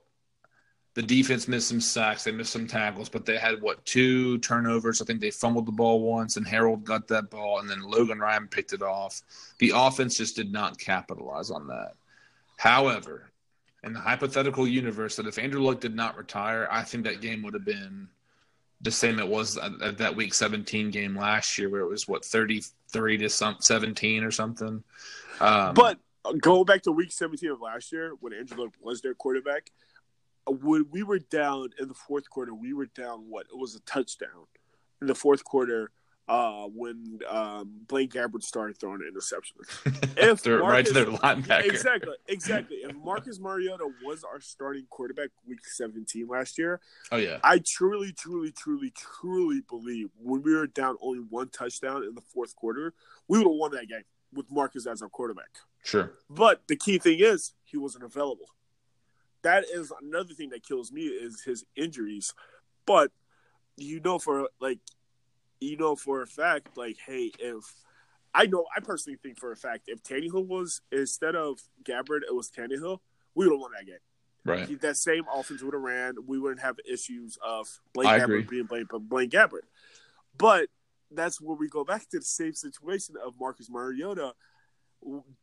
the 0.94 1.02
defense 1.02 1.46
missed 1.46 1.68
some 1.68 1.80
sacks, 1.80 2.24
they 2.24 2.32
missed 2.32 2.52
some 2.52 2.66
tackles, 2.66 3.08
but 3.08 3.24
they 3.24 3.36
had 3.36 3.62
what 3.62 3.84
two 3.84 4.38
turnovers? 4.38 5.00
I 5.00 5.04
think 5.04 5.20
they 5.20 5.30
fumbled 5.30 5.66
the 5.66 5.72
ball 5.72 6.00
once, 6.00 6.36
and 6.36 6.46
Harold 6.46 6.84
got 6.84 7.06
that 7.08 7.30
ball, 7.30 7.60
and 7.60 7.70
then 7.70 7.82
Logan 7.82 8.18
Ryan 8.18 8.48
picked 8.48 8.72
it 8.72 8.82
off. 8.82 9.22
The 9.58 9.72
offense 9.74 10.16
just 10.16 10.34
did 10.34 10.52
not 10.52 10.78
capitalize 10.78 11.50
on 11.50 11.68
that. 11.68 11.92
However, 12.56 13.30
in 13.84 13.92
the 13.92 14.00
hypothetical 14.00 14.66
universe 14.66 15.16
that 15.16 15.26
if 15.28 15.38
Andrew 15.38 15.62
Luck 15.62 15.80
did 15.80 15.94
not 15.94 16.16
retire, 16.16 16.66
I 16.70 16.82
think 16.82 17.04
that 17.04 17.20
game 17.20 17.42
would 17.42 17.54
have 17.54 17.64
been 17.64 18.08
the 18.80 18.90
same 18.90 19.18
it 19.18 19.28
was 19.28 19.56
at 19.56 19.98
that 19.98 20.16
week 20.16 20.34
17 20.34 20.90
game 20.90 21.16
last 21.16 21.58
year 21.58 21.68
where 21.68 21.80
it 21.80 21.88
was 21.88 22.06
what 22.06 22.24
33 22.24 23.18
to 23.18 23.28
some 23.28 23.56
17 23.60 24.22
or 24.22 24.30
something 24.30 24.84
um, 25.40 25.74
but 25.74 25.98
going 26.40 26.64
back 26.64 26.82
to 26.82 26.92
week 26.92 27.12
17 27.12 27.50
of 27.50 27.60
last 27.60 27.92
year 27.92 28.12
when 28.20 28.32
angelo 28.32 28.70
was 28.80 29.00
their 29.00 29.14
quarterback 29.14 29.70
when 30.46 30.86
we 30.90 31.02
were 31.02 31.18
down 31.18 31.70
in 31.78 31.88
the 31.88 31.94
fourth 31.94 32.28
quarter 32.30 32.54
we 32.54 32.72
were 32.72 32.86
down 32.86 33.24
what 33.28 33.46
it 33.52 33.56
was 33.56 33.74
a 33.74 33.80
touchdown 33.80 34.46
in 35.00 35.06
the 35.06 35.14
fourth 35.14 35.44
quarter 35.44 35.90
uh, 36.28 36.64
when 36.74 37.20
um, 37.28 37.70
Blaine 37.86 38.08
Gabbert 38.08 38.42
started 38.42 38.78
throwing 38.78 39.00
interceptions. 39.00 40.04
If 40.20 40.42
They're 40.42 40.58
Marcus, 40.58 40.72
right 40.72 40.86
to 40.86 40.92
their 40.92 41.06
linebacker. 41.06 41.64
Exactly, 41.64 42.14
exactly. 42.26 42.76
If 42.78 42.94
Marcus 43.04 43.38
Mariota 43.38 43.88
was 44.04 44.24
our 44.24 44.40
starting 44.40 44.84
quarterback 44.90 45.28
week 45.46 45.64
17 45.64 46.26
last 46.26 46.58
year, 46.58 46.80
oh 47.12 47.16
yeah, 47.16 47.38
I 47.44 47.62
truly, 47.64 48.12
truly, 48.12 48.50
truly, 48.50 48.92
truly 48.96 49.62
believe 49.68 50.10
when 50.20 50.42
we 50.42 50.54
were 50.54 50.66
down 50.66 50.96
only 51.00 51.20
one 51.20 51.48
touchdown 51.50 52.02
in 52.02 52.14
the 52.14 52.20
fourth 52.20 52.54
quarter, 52.56 52.92
we 53.28 53.38
would 53.38 53.46
have 53.46 53.56
won 53.56 53.70
that 53.72 53.88
game 53.88 54.02
with 54.32 54.50
Marcus 54.50 54.86
as 54.86 55.02
our 55.02 55.08
quarterback. 55.08 55.58
Sure. 55.82 56.12
But 56.28 56.62
the 56.68 56.76
key 56.76 56.98
thing 56.98 57.18
is 57.20 57.54
he 57.64 57.76
wasn't 57.76 58.04
available. 58.04 58.46
That 59.42 59.64
is 59.72 59.92
another 60.02 60.34
thing 60.34 60.50
that 60.50 60.66
kills 60.66 60.92
me 60.92 61.02
is 61.02 61.42
his 61.42 61.64
injuries. 61.76 62.34
But 62.86 63.12
you 63.76 64.00
know 64.00 64.18
for 64.18 64.48
like 64.60 64.78
you 65.60 65.76
know 65.76 65.96
for 65.96 66.22
a 66.22 66.26
fact, 66.26 66.76
like, 66.76 66.96
hey, 67.06 67.30
if 67.38 67.64
I 68.34 68.46
know 68.46 68.64
I 68.76 68.80
personally 68.80 69.18
think 69.22 69.38
for 69.38 69.52
a 69.52 69.56
fact 69.56 69.84
if 69.86 70.02
Tannehill 70.02 70.46
was 70.46 70.80
instead 70.92 71.34
of 71.34 71.60
Gabbert, 71.82 72.20
it 72.28 72.34
was 72.34 72.50
Tannehill, 72.50 72.98
we 73.34 73.46
would 73.46 73.54
have 73.54 73.60
won 73.60 73.70
that 73.76 73.86
game. 73.86 73.96
Right. 74.44 74.80
That 74.80 74.96
same 74.96 75.24
offense 75.32 75.62
would 75.62 75.74
have 75.74 75.82
ran. 75.82 76.14
We 76.26 76.38
wouldn't 76.38 76.62
have 76.62 76.76
issues 76.90 77.38
of 77.46 77.68
Blaine 77.92 78.08
I 78.08 78.18
Gabbert 78.20 78.40
agree. 78.40 78.42
being 78.42 78.64
Blaine, 78.64 78.86
Blaine 79.02 79.30
Gabbert. 79.30 79.66
But 80.36 80.68
that's 81.10 81.40
where 81.40 81.56
we 81.56 81.68
go 81.68 81.84
back 81.84 82.08
to 82.10 82.18
the 82.18 82.24
same 82.24 82.54
situation 82.54 83.14
of 83.24 83.34
Marcus 83.38 83.68
Mariota. 83.70 84.34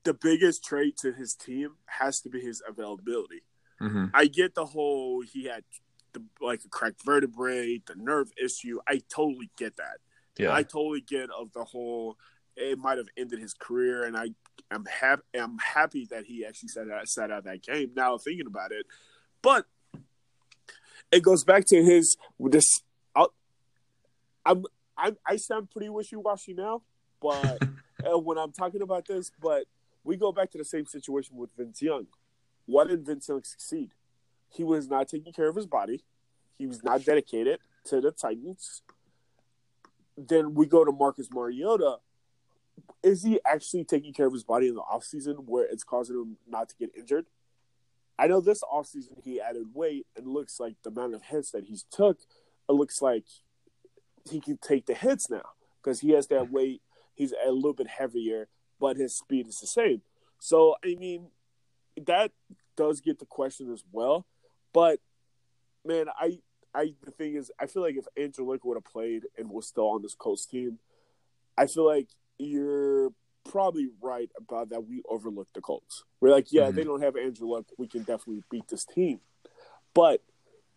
The 0.04 0.14
biggest 0.14 0.64
trait 0.64 0.98
to 0.98 1.14
his 1.14 1.34
team 1.34 1.76
has 1.86 2.20
to 2.22 2.30
be 2.30 2.42
his 2.42 2.62
availability. 2.68 3.44
Mm-hmm. 3.82 4.06
I 4.14 4.26
get 4.26 4.56
the 4.56 4.66
whole 4.66 5.22
he 5.22 5.46
had 5.46 5.64
the 6.14 6.24
like 6.42 6.62
a 6.66 6.70
cracked 6.70 7.04
vertebrae, 7.06 7.82
the 7.86 7.96
nerve 7.96 8.32
issue. 8.42 8.80
I 8.88 9.02
totally 9.14 9.50
get 9.58 9.78
that. 9.78 9.98
Yeah, 10.38 10.54
I 10.54 10.64
totally 10.64 11.02
get 11.02 11.30
of 11.30 11.52
the 11.54 11.64
whole. 11.64 12.18
It 12.58 12.78
might 12.78 12.98
have 12.98 13.08
ended 13.18 13.40
his 13.40 13.54
career, 13.54 14.04
and 14.04 14.18
I 14.18 14.30
am 14.72 14.86
happy. 14.86 15.24
I'm 15.34 15.58
happy 15.58 16.08
that 16.12 16.26
he 16.26 16.46
actually 16.46 16.70
sat 16.70 16.90
out, 16.90 17.08
sat 17.08 17.32
out 17.32 17.44
that 17.46 17.64
game. 17.64 17.92
Now 17.96 18.18
thinking 18.18 18.48
about 18.48 18.72
it, 18.72 18.86
but 19.42 19.66
it 21.12 21.22
goes 21.22 21.44
back 21.44 21.66
to 21.68 21.84
his 21.84 22.16
this. 22.40 22.82
I'll, 23.16 23.34
I'm 24.46 24.66
I 24.98 25.14
I 25.26 25.36
sound 25.38 25.72
pretty 25.72 25.90
wishy 25.90 26.16
washy 26.16 26.54
now, 26.54 26.82
but 27.22 27.62
uh, 28.06 28.18
when 28.18 28.38
I'm 28.38 28.52
talking 28.52 28.82
about 28.82 29.08
this, 29.08 29.32
but 29.42 29.66
we 30.04 30.18
go 30.18 30.32
back 30.32 30.52
to 30.52 30.58
the 30.58 30.66
same 30.66 30.86
situation 30.86 31.36
with 31.36 31.50
Vince 31.58 31.82
Young. 31.82 32.08
Why 32.66 32.86
did 32.86 33.06
Vince 33.06 33.28
Young 33.28 33.44
succeed? 33.44 33.92
He 34.50 34.64
was 34.64 34.88
not 34.88 35.08
taking 35.08 35.34
care 35.34 35.50
of 35.50 35.56
his 35.56 35.66
body. 35.66 36.04
He 36.58 36.68
was 36.68 36.84
not 36.84 37.04
dedicated 37.04 37.60
to 37.86 38.00
the 38.00 38.12
Titans. 38.12 38.84
Then 40.18 40.54
we 40.54 40.66
go 40.66 40.86
to 40.86 40.92
Marcus 40.92 41.28
Mariota. 41.32 41.98
Is 43.04 43.24
he 43.24 43.40
actually 43.46 43.84
taking 43.84 44.14
care 44.14 44.28
of 44.28 44.34
his 44.34 44.44
body 44.44 44.68
in 44.68 44.76
the 44.76 44.82
offseason 44.82 45.46
where 45.46 45.66
it's 45.66 45.84
causing 45.84 46.16
him 46.16 46.38
not 46.48 46.70
to 46.70 46.76
get 46.76 46.92
injured? 46.96 47.26
I 48.18 48.28
know 48.28 48.40
this 48.40 48.64
offseason 48.64 49.22
he 49.24 49.42
added 49.42 49.68
weight 49.74 50.08
and 50.16 50.28
looks 50.28 50.60
like 50.60 50.76
the 50.84 50.90
amount 50.90 51.16
of 51.16 51.24
hits 51.24 51.52
that 51.52 51.66
he's 51.66 51.84
took, 51.92 52.20
it 52.70 52.72
looks 52.72 53.02
like 53.02 53.26
he 54.30 54.40
can 54.40 54.58
take 54.58 54.86
the 54.86 54.94
hits 54.94 55.30
now 55.30 55.50
because 55.82 56.00
he 56.00 56.12
has 56.12 56.28
that 56.28 56.52
weight. 56.52 56.82
He's 57.14 57.34
a 57.46 57.52
little 57.52 57.74
bit 57.74 57.88
heavier, 57.88 58.48
but 58.80 58.98
his 58.98 59.16
speed 59.16 59.48
is 59.48 59.60
the 59.60 59.68
same. 59.68 60.02
So 60.40 60.76
I 60.84 60.96
mean, 60.96 61.28
that 62.06 62.32
does 62.76 63.00
get 63.02 63.20
the 63.20 63.26
question 63.26 63.72
as 63.72 63.84
well. 63.92 64.26
But 64.74 65.00
man, 65.86 66.08
I 66.20 66.40
I 66.74 66.94
the 67.04 67.12
thing 67.12 67.36
is, 67.36 67.52
I 67.60 67.68
feel 67.68 67.82
like 67.82 67.96
if 67.96 68.08
Andrew 68.18 68.46
Luck 68.50 68.66
would 68.66 68.76
have 68.78 68.86
played 68.86 69.24
and 69.38 69.50
was 69.50 69.68
still 69.68 69.88
on 69.88 70.02
this 70.02 70.16
Colts 70.16 70.46
team, 70.46 70.80
I 71.58 71.68
feel 71.68 71.86
like 71.86 72.10
you're 72.38 73.12
probably 73.50 73.90
right 74.02 74.30
about 74.38 74.70
that. 74.70 74.86
We 74.86 75.02
overlooked 75.08 75.54
the 75.54 75.62
Colts. 75.62 76.04
We're 76.20 76.32
like, 76.32 76.52
yeah, 76.52 76.64
mm-hmm. 76.64 76.76
they 76.76 76.84
don't 76.84 77.02
have 77.02 77.16
Andrew 77.16 77.48
Luck. 77.48 77.66
We 77.78 77.88
can 77.88 78.02
definitely 78.02 78.44
beat 78.50 78.68
this 78.68 78.86
team. 78.86 79.20
But 79.94 80.22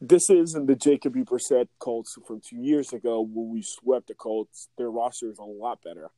this 0.01 0.31
isn't 0.31 0.67
the 0.67 0.77
Jacoby 0.77 1.23
Brissett 1.23 1.69
Colts 1.79 2.17
from 2.27 2.41
two 2.41 2.57
years 2.57 2.93
ago 2.93 3.21
when 3.21 3.51
we 3.51 3.63
swept 3.63 4.09
the 4.09 4.15
Colts. 4.15 4.69
Their 4.79 4.91
roster 4.91 5.31
is 5.31 5.39
a 5.39 5.45
lot 5.45 5.83
better. 5.83 6.11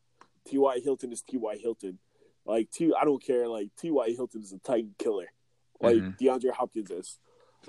T.Y. 0.46 0.80
Hilton 0.84 1.12
is 1.12 1.22
T.Y. 1.22 1.56
Hilton. 1.56 1.98
Like 2.44 2.70
T, 2.70 2.92
I 2.98 3.04
don't 3.04 3.22
care. 3.22 3.48
Like 3.48 3.68
T.Y. 3.78 4.10
Hilton 4.10 4.42
is 4.42 4.52
a 4.52 4.58
Titan 4.58 4.94
killer, 4.98 5.26
like 5.80 5.96
mm-hmm. 5.96 6.24
DeAndre 6.24 6.52
Hopkins 6.52 6.90
is. 6.90 7.18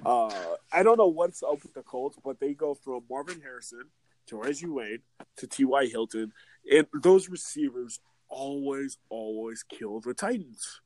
Uh, 0.06 0.32
I 0.72 0.84
don't 0.84 0.98
know 0.98 1.08
what's 1.08 1.44
up 1.44 1.62
with 1.64 1.74
the 1.74 1.84
Colts, 1.84 2.18
but 2.24 2.40
they 2.40 2.54
go 2.54 2.74
from 2.74 3.04
Marvin 3.10 3.42
Harrison 3.42 3.84
to 4.28 4.42
Reggie 4.42 4.68
Wayne 4.68 5.00
to 5.38 5.48
T.Y. 5.48 5.88
Hilton, 5.88 6.32
and 6.70 6.88
those 7.02 7.30
receivers 7.30 8.00
always, 8.30 8.98
always 9.10 9.64
kill 9.64 10.00
the 10.00 10.14
Titans. 10.14 10.82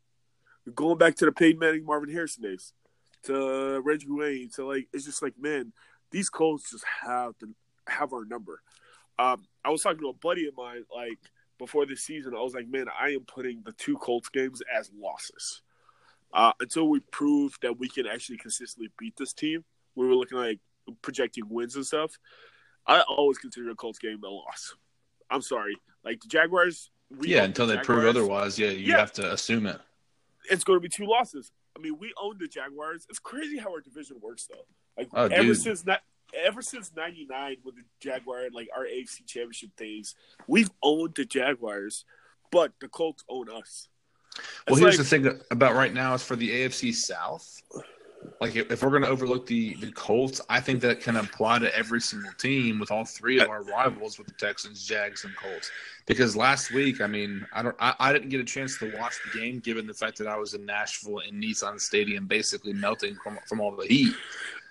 Going 0.73 0.97
back 0.97 1.15
to 1.17 1.25
the 1.25 1.31
Peyton 1.31 1.59
Manning, 1.59 1.85
Marvin 1.85 2.09
Harrison 2.09 2.43
days 2.43 2.73
to 3.25 3.81
Reggie 3.81 4.07
Wayne 4.09 4.49
to 4.55 4.65
like 4.65 4.87
it's 4.93 5.05
just 5.05 5.21
like 5.21 5.33
man, 5.39 5.73
these 6.11 6.29
Colts 6.29 6.71
just 6.71 6.85
have 7.03 7.37
to 7.39 7.49
have 7.87 8.13
our 8.13 8.25
number. 8.25 8.61
Um, 9.17 9.43
I 9.63 9.69
was 9.69 9.81
talking 9.81 10.01
to 10.01 10.09
a 10.09 10.13
buddy 10.13 10.47
of 10.47 10.55
mine 10.57 10.83
like 10.93 11.19
before 11.57 11.85
this 11.85 12.03
season. 12.03 12.33
I 12.35 12.41
was 12.41 12.53
like, 12.53 12.67
man, 12.67 12.85
I 12.99 13.09
am 13.09 13.25
putting 13.25 13.61
the 13.65 13.71
two 13.73 13.97
Colts 13.97 14.29
games 14.29 14.61
as 14.75 14.91
losses 14.97 15.61
uh, 16.33 16.51
until 16.59 16.89
we 16.89 16.99
prove 17.11 17.57
that 17.61 17.79
we 17.79 17.87
can 17.87 18.05
actually 18.07 18.37
consistently 18.37 18.89
beat 18.99 19.15
this 19.17 19.33
team. 19.33 19.63
We 19.95 20.05
were 20.05 20.15
looking 20.15 20.37
like 20.37 20.59
projecting 21.01 21.45
wins 21.49 21.75
and 21.75 21.85
stuff. 21.85 22.11
I 22.85 23.01
always 23.01 23.37
consider 23.37 23.69
a 23.71 23.75
Colts 23.75 23.99
game 23.99 24.21
a 24.23 24.27
loss. 24.27 24.75
I'm 25.29 25.41
sorry, 25.41 25.75
like 26.03 26.21
the 26.21 26.27
Jaguars. 26.27 26.91
yeah, 27.21 27.43
until 27.43 27.67
the 27.67 27.77
they 27.77 27.81
prove 27.81 28.05
otherwise, 28.05 28.59
yeah, 28.59 28.69
you 28.69 28.91
yeah. 28.91 28.97
have 28.97 29.13
to 29.13 29.33
assume 29.33 29.65
it. 29.65 29.79
It's 30.51 30.63
going 30.63 30.77
to 30.77 30.81
be 30.81 30.89
two 30.89 31.05
losses. 31.05 31.51
I 31.75 31.81
mean, 31.81 31.97
we 31.99 32.13
own 32.21 32.37
the 32.39 32.47
Jaguars. 32.47 33.05
It's 33.09 33.19
crazy 33.19 33.57
how 33.57 33.71
our 33.71 33.81
division 33.81 34.17
works, 34.21 34.47
though. 34.47 34.65
Like 34.97 35.09
oh, 35.13 35.25
ever 35.25 35.43
dude. 35.43 35.57
since 35.57 35.85
not 35.85 36.01
ever 36.33 36.61
since 36.61 36.91
'99 36.95 37.57
with 37.63 37.75
the 37.75 37.83
Jaguar, 37.99 38.47
like 38.51 38.69
our 38.75 38.85
AFC 38.85 39.25
Championship 39.25 39.75
days, 39.75 40.15
we've 40.47 40.69
owned 40.81 41.15
the 41.15 41.25
Jaguars, 41.25 42.05
but 42.51 42.73
the 42.79 42.87
Colts 42.87 43.23
own 43.29 43.49
us. 43.49 43.89
Well, 44.67 44.79
here's 44.79 44.97
like, 44.97 45.07
the 45.07 45.31
thing 45.31 45.41
about 45.51 45.75
right 45.75 45.93
now 45.93 46.13
is 46.13 46.23
for 46.23 46.35
the 46.35 46.49
AFC 46.49 46.93
South. 46.93 47.61
Like 48.39 48.55
if, 48.55 48.83
we're 48.83 48.89
going 48.89 49.03
to 49.03 49.09
overlook 49.09 49.45
the 49.45 49.75
the 49.75 49.91
Colts, 49.91 50.41
I 50.49 50.59
think 50.59 50.81
that 50.81 51.01
can 51.01 51.15
apply 51.15 51.59
to 51.59 51.75
every 51.75 52.01
single 52.01 52.31
team 52.33 52.79
with 52.79 52.91
all 52.91 53.05
three 53.05 53.39
of 53.39 53.49
our 53.49 53.63
rivals 53.63 54.17
with 54.17 54.27
the 54.27 54.33
Texans, 54.33 54.85
Jags, 54.85 55.23
and 55.23 55.35
Colts. 55.35 55.71
Because 56.05 56.35
last 56.35 56.71
week, 56.71 57.01
I 57.01 57.07
mean, 57.07 57.45
I 57.53 57.63
don't, 57.63 57.75
I, 57.79 57.95
I 57.99 58.13
didn't 58.13 58.29
get 58.29 58.39
a 58.39 58.45
chance 58.45 58.77
to 58.79 58.95
watch 58.97 59.15
the 59.23 59.39
game 59.39 59.59
given 59.59 59.87
the 59.87 59.93
fact 59.93 60.17
that 60.19 60.27
I 60.27 60.37
was 60.37 60.53
in 60.53 60.65
Nashville 60.65 61.19
in 61.19 61.41
Nissan 61.41 61.79
Stadium, 61.79 62.27
basically 62.27 62.73
melting 62.73 63.15
from 63.23 63.39
from 63.47 63.59
all 63.59 63.75
the 63.75 63.87
heat. 63.87 64.13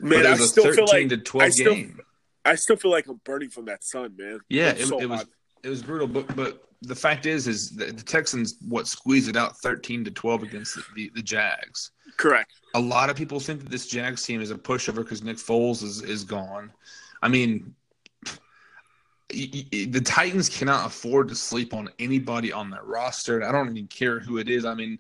Man, 0.01 0.27
I 0.27 0.37
still 0.37 0.73
feel 0.73 0.87
like 0.87 1.09
to 1.09 1.17
12 1.17 1.47
I 1.47 1.51
still, 1.51 1.75
game. 1.75 2.01
I 2.45 2.55
still 2.55 2.77
feel 2.77 2.91
like 2.91 3.07
I'm 3.09 3.21
burning 3.25 3.51
from 3.51 3.65
that 3.67 3.85
sun, 3.85 4.15
man. 4.17 4.41
Yeah, 4.49 4.71
it, 4.71 4.87
so 4.87 5.01
it 5.01 5.09
was 5.09 5.25
it 5.63 5.69
was 5.69 5.83
brutal, 5.83 6.07
but 6.07 6.35
but 6.37 6.65
the 6.83 6.95
fact 6.95 7.27
is, 7.27 7.49
is 7.49 7.71
the, 7.71 7.87
the 7.87 8.03
Texans 8.03 8.57
what 8.69 8.87
squeezed 8.87 9.29
it 9.29 9.37
out 9.37 9.57
thirteen 9.59 10.05
to 10.05 10.11
twelve 10.11 10.43
against 10.43 10.77
the, 10.77 10.85
the, 10.95 11.13
the, 11.15 11.23
Jags. 11.23 11.91
Correct. 12.17 12.53
A 12.75 12.81
lot 12.81 13.11
of 13.11 13.17
people 13.17 13.41
think 13.41 13.61
that 13.61 13.71
this 13.71 13.87
Jags 13.87 14.25
team 14.25 14.41
is 14.41 14.51
a 14.51 14.57
pushover 14.57 14.97
because 14.97 15.23
Nick 15.23 15.37
Foles 15.37 15.83
is 15.83 16.03
is 16.03 16.25
gone. 16.25 16.73
I 17.23 17.29
mean, 17.29 17.75
the 19.29 20.03
Titans 20.05 20.49
cannot 20.49 20.87
afford 20.87 21.29
to 21.29 21.35
sleep 21.35 21.75
on 21.75 21.89
anybody 21.99 22.53
on 22.53 22.71
their 22.71 22.83
roster. 22.83 23.43
I 23.43 23.53
don't 23.53 23.71
even 23.71 23.87
care 23.89 24.21
who 24.21 24.39
it 24.39 24.49
is. 24.49 24.65
I 24.65 24.75
mean, 24.75 24.99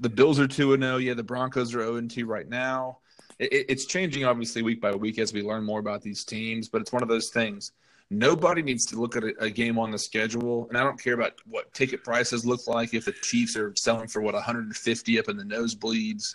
the 0.00 0.08
Bills 0.08 0.38
are 0.38 0.48
two 0.48 0.72
and 0.72 0.82
zero. 0.82 0.94
Oh. 0.94 0.98
Yeah, 0.98 1.14
the 1.14 1.22
Broncos 1.22 1.68
are 1.70 1.80
zero 1.80 1.94
oh 1.94 1.96
and 1.96 2.10
two 2.10 2.26
right 2.26 2.48
now. 2.48 2.98
It, 3.38 3.66
it's 3.68 3.86
changing 3.86 4.24
obviously 4.24 4.62
week 4.62 4.80
by 4.80 4.94
week 4.94 5.18
as 5.18 5.32
we 5.32 5.42
learn 5.42 5.64
more 5.64 5.80
about 5.80 6.02
these 6.02 6.24
teams, 6.24 6.68
but 6.68 6.80
it's 6.80 6.92
one 6.92 7.02
of 7.02 7.08
those 7.08 7.30
things 7.30 7.72
Nobody 8.18 8.62
needs 8.62 8.86
to 8.86 9.00
look 9.00 9.16
at 9.16 9.24
a, 9.24 9.34
a, 9.40 9.50
game 9.50 9.78
on 9.78 9.90
the 9.90 9.98
schedule, 9.98 10.66
and 10.68 10.78
I 10.78 10.84
don't 10.84 11.02
care 11.02 11.14
about 11.14 11.32
what 11.46 11.72
ticket 11.74 12.04
prices 12.04 12.46
look 12.46 12.66
like. 12.66 12.94
If 12.94 13.06
the 13.06 13.12
Chiefs 13.12 13.56
are 13.56 13.74
selling 13.76 14.08
for 14.08 14.22
what 14.22 14.34
150 14.34 15.18
up 15.18 15.28
in 15.28 15.36
the 15.36 15.44
nosebleeds, 15.44 16.34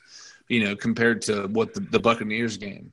you 0.50 0.64
know, 0.64 0.76
compared 0.76 1.22
to 1.24 1.48
what 1.48 1.74
the, 1.74 1.80
the 1.80 2.00
Buccaneers 2.00 2.58
game, 2.58 2.92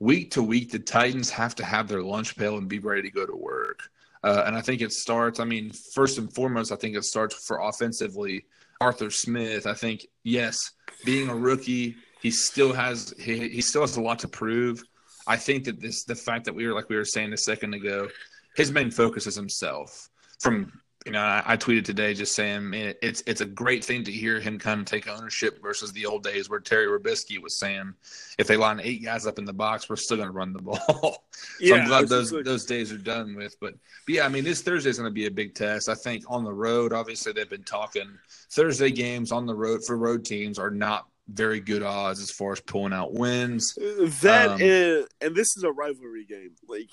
week 0.00 0.30
to 0.32 0.42
week, 0.42 0.70
the 0.70 0.78
Titans 0.78 1.30
have 1.30 1.54
to 1.54 1.64
have 1.64 1.88
their 1.88 2.02
lunch 2.02 2.36
pail 2.36 2.58
and 2.58 2.68
be 2.68 2.78
ready 2.78 3.02
to 3.02 3.10
go 3.10 3.24
to 3.24 3.36
work. 3.36 3.80
Uh, 4.22 4.42
and 4.46 4.56
I 4.56 4.60
think 4.60 4.82
it 4.82 4.92
starts. 4.92 5.40
I 5.40 5.44
mean, 5.44 5.72
first 5.94 6.18
and 6.18 6.32
foremost, 6.32 6.72
I 6.72 6.76
think 6.76 6.96
it 6.96 7.04
starts 7.04 7.46
for 7.46 7.60
offensively. 7.60 8.44
Arthur 8.80 9.10
Smith. 9.10 9.66
I 9.66 9.74
think 9.74 10.06
yes, 10.22 10.72
being 11.04 11.28
a 11.28 11.34
rookie, 11.34 11.96
he 12.20 12.30
still 12.30 12.72
has 12.72 13.14
he, 13.18 13.48
he 13.48 13.60
still 13.60 13.82
has 13.82 13.96
a 13.96 14.00
lot 14.00 14.18
to 14.20 14.28
prove. 14.28 14.82
I 15.26 15.36
think 15.36 15.64
that 15.64 15.80
this 15.80 16.04
the 16.04 16.14
fact 16.14 16.44
that 16.44 16.54
we 16.54 16.66
were 16.66 16.74
like 16.74 16.88
we 16.88 16.96
were 16.96 17.04
saying 17.04 17.32
a 17.32 17.36
second 17.36 17.74
ago, 17.74 18.08
his 18.54 18.70
main 18.72 18.90
focus 18.90 19.26
is 19.26 19.34
himself. 19.34 20.08
From 20.40 20.72
you 21.06 21.12
know, 21.12 21.20
I, 21.20 21.42
I, 21.46 21.56
tweeted 21.56 21.84
today 21.84 22.14
just 22.14 22.34
saying, 22.34 22.68
man, 22.68 22.92
it's 23.00 23.22
it's 23.28 23.40
a 23.40 23.46
great 23.46 23.84
thing 23.84 24.02
to 24.04 24.10
hear 24.10 24.40
him 24.40 24.58
kind 24.58 24.80
of 24.80 24.86
take 24.86 25.08
ownership 25.08 25.62
versus 25.62 25.92
the 25.92 26.04
old 26.04 26.24
days 26.24 26.50
where 26.50 26.58
Terry 26.58 26.86
Robiskie 26.86 27.40
was 27.40 27.56
saying, 27.56 27.94
if 28.38 28.48
they 28.48 28.56
line 28.56 28.80
eight 28.82 29.04
guys 29.04 29.24
up 29.24 29.38
in 29.38 29.44
the 29.44 29.52
box, 29.52 29.88
we're 29.88 29.94
still 29.94 30.16
going 30.16 30.28
to 30.28 30.32
run 30.32 30.52
the 30.52 30.62
ball. 30.62 30.78
so 31.30 31.54
yeah, 31.60 31.76
I'm 31.76 31.86
glad 31.86 32.08
those 32.08 32.32
those 32.32 32.66
days 32.66 32.92
are 32.92 32.98
done 32.98 33.36
with. 33.36 33.56
But, 33.60 33.74
but 34.04 34.14
yeah, 34.16 34.26
I 34.26 34.28
mean, 34.28 34.42
this 34.42 34.62
Thursday 34.62 34.90
is 34.90 34.98
going 34.98 35.08
to 35.08 35.14
be 35.14 35.26
a 35.26 35.30
big 35.30 35.54
test. 35.54 35.88
I 35.88 35.94
think 35.94 36.24
on 36.26 36.42
the 36.42 36.52
road, 36.52 36.92
obviously 36.92 37.32
they've 37.32 37.48
been 37.48 37.62
talking 37.62 38.18
Thursday 38.50 38.90
games 38.90 39.30
on 39.30 39.46
the 39.46 39.54
road 39.54 39.84
for 39.84 39.96
road 39.96 40.24
teams 40.24 40.58
are 40.58 40.72
not 40.72 41.06
very 41.28 41.60
good 41.60 41.82
odds 41.82 42.20
as 42.20 42.30
far 42.30 42.52
as 42.52 42.60
pulling 42.60 42.92
out 42.92 43.12
wins. 43.14 43.74
That 44.22 44.50
um, 44.50 44.60
is, 44.60 45.06
and 45.20 45.34
this 45.34 45.48
is 45.56 45.64
a 45.64 45.72
rivalry 45.72 46.24
game. 46.24 46.54
Like 46.68 46.90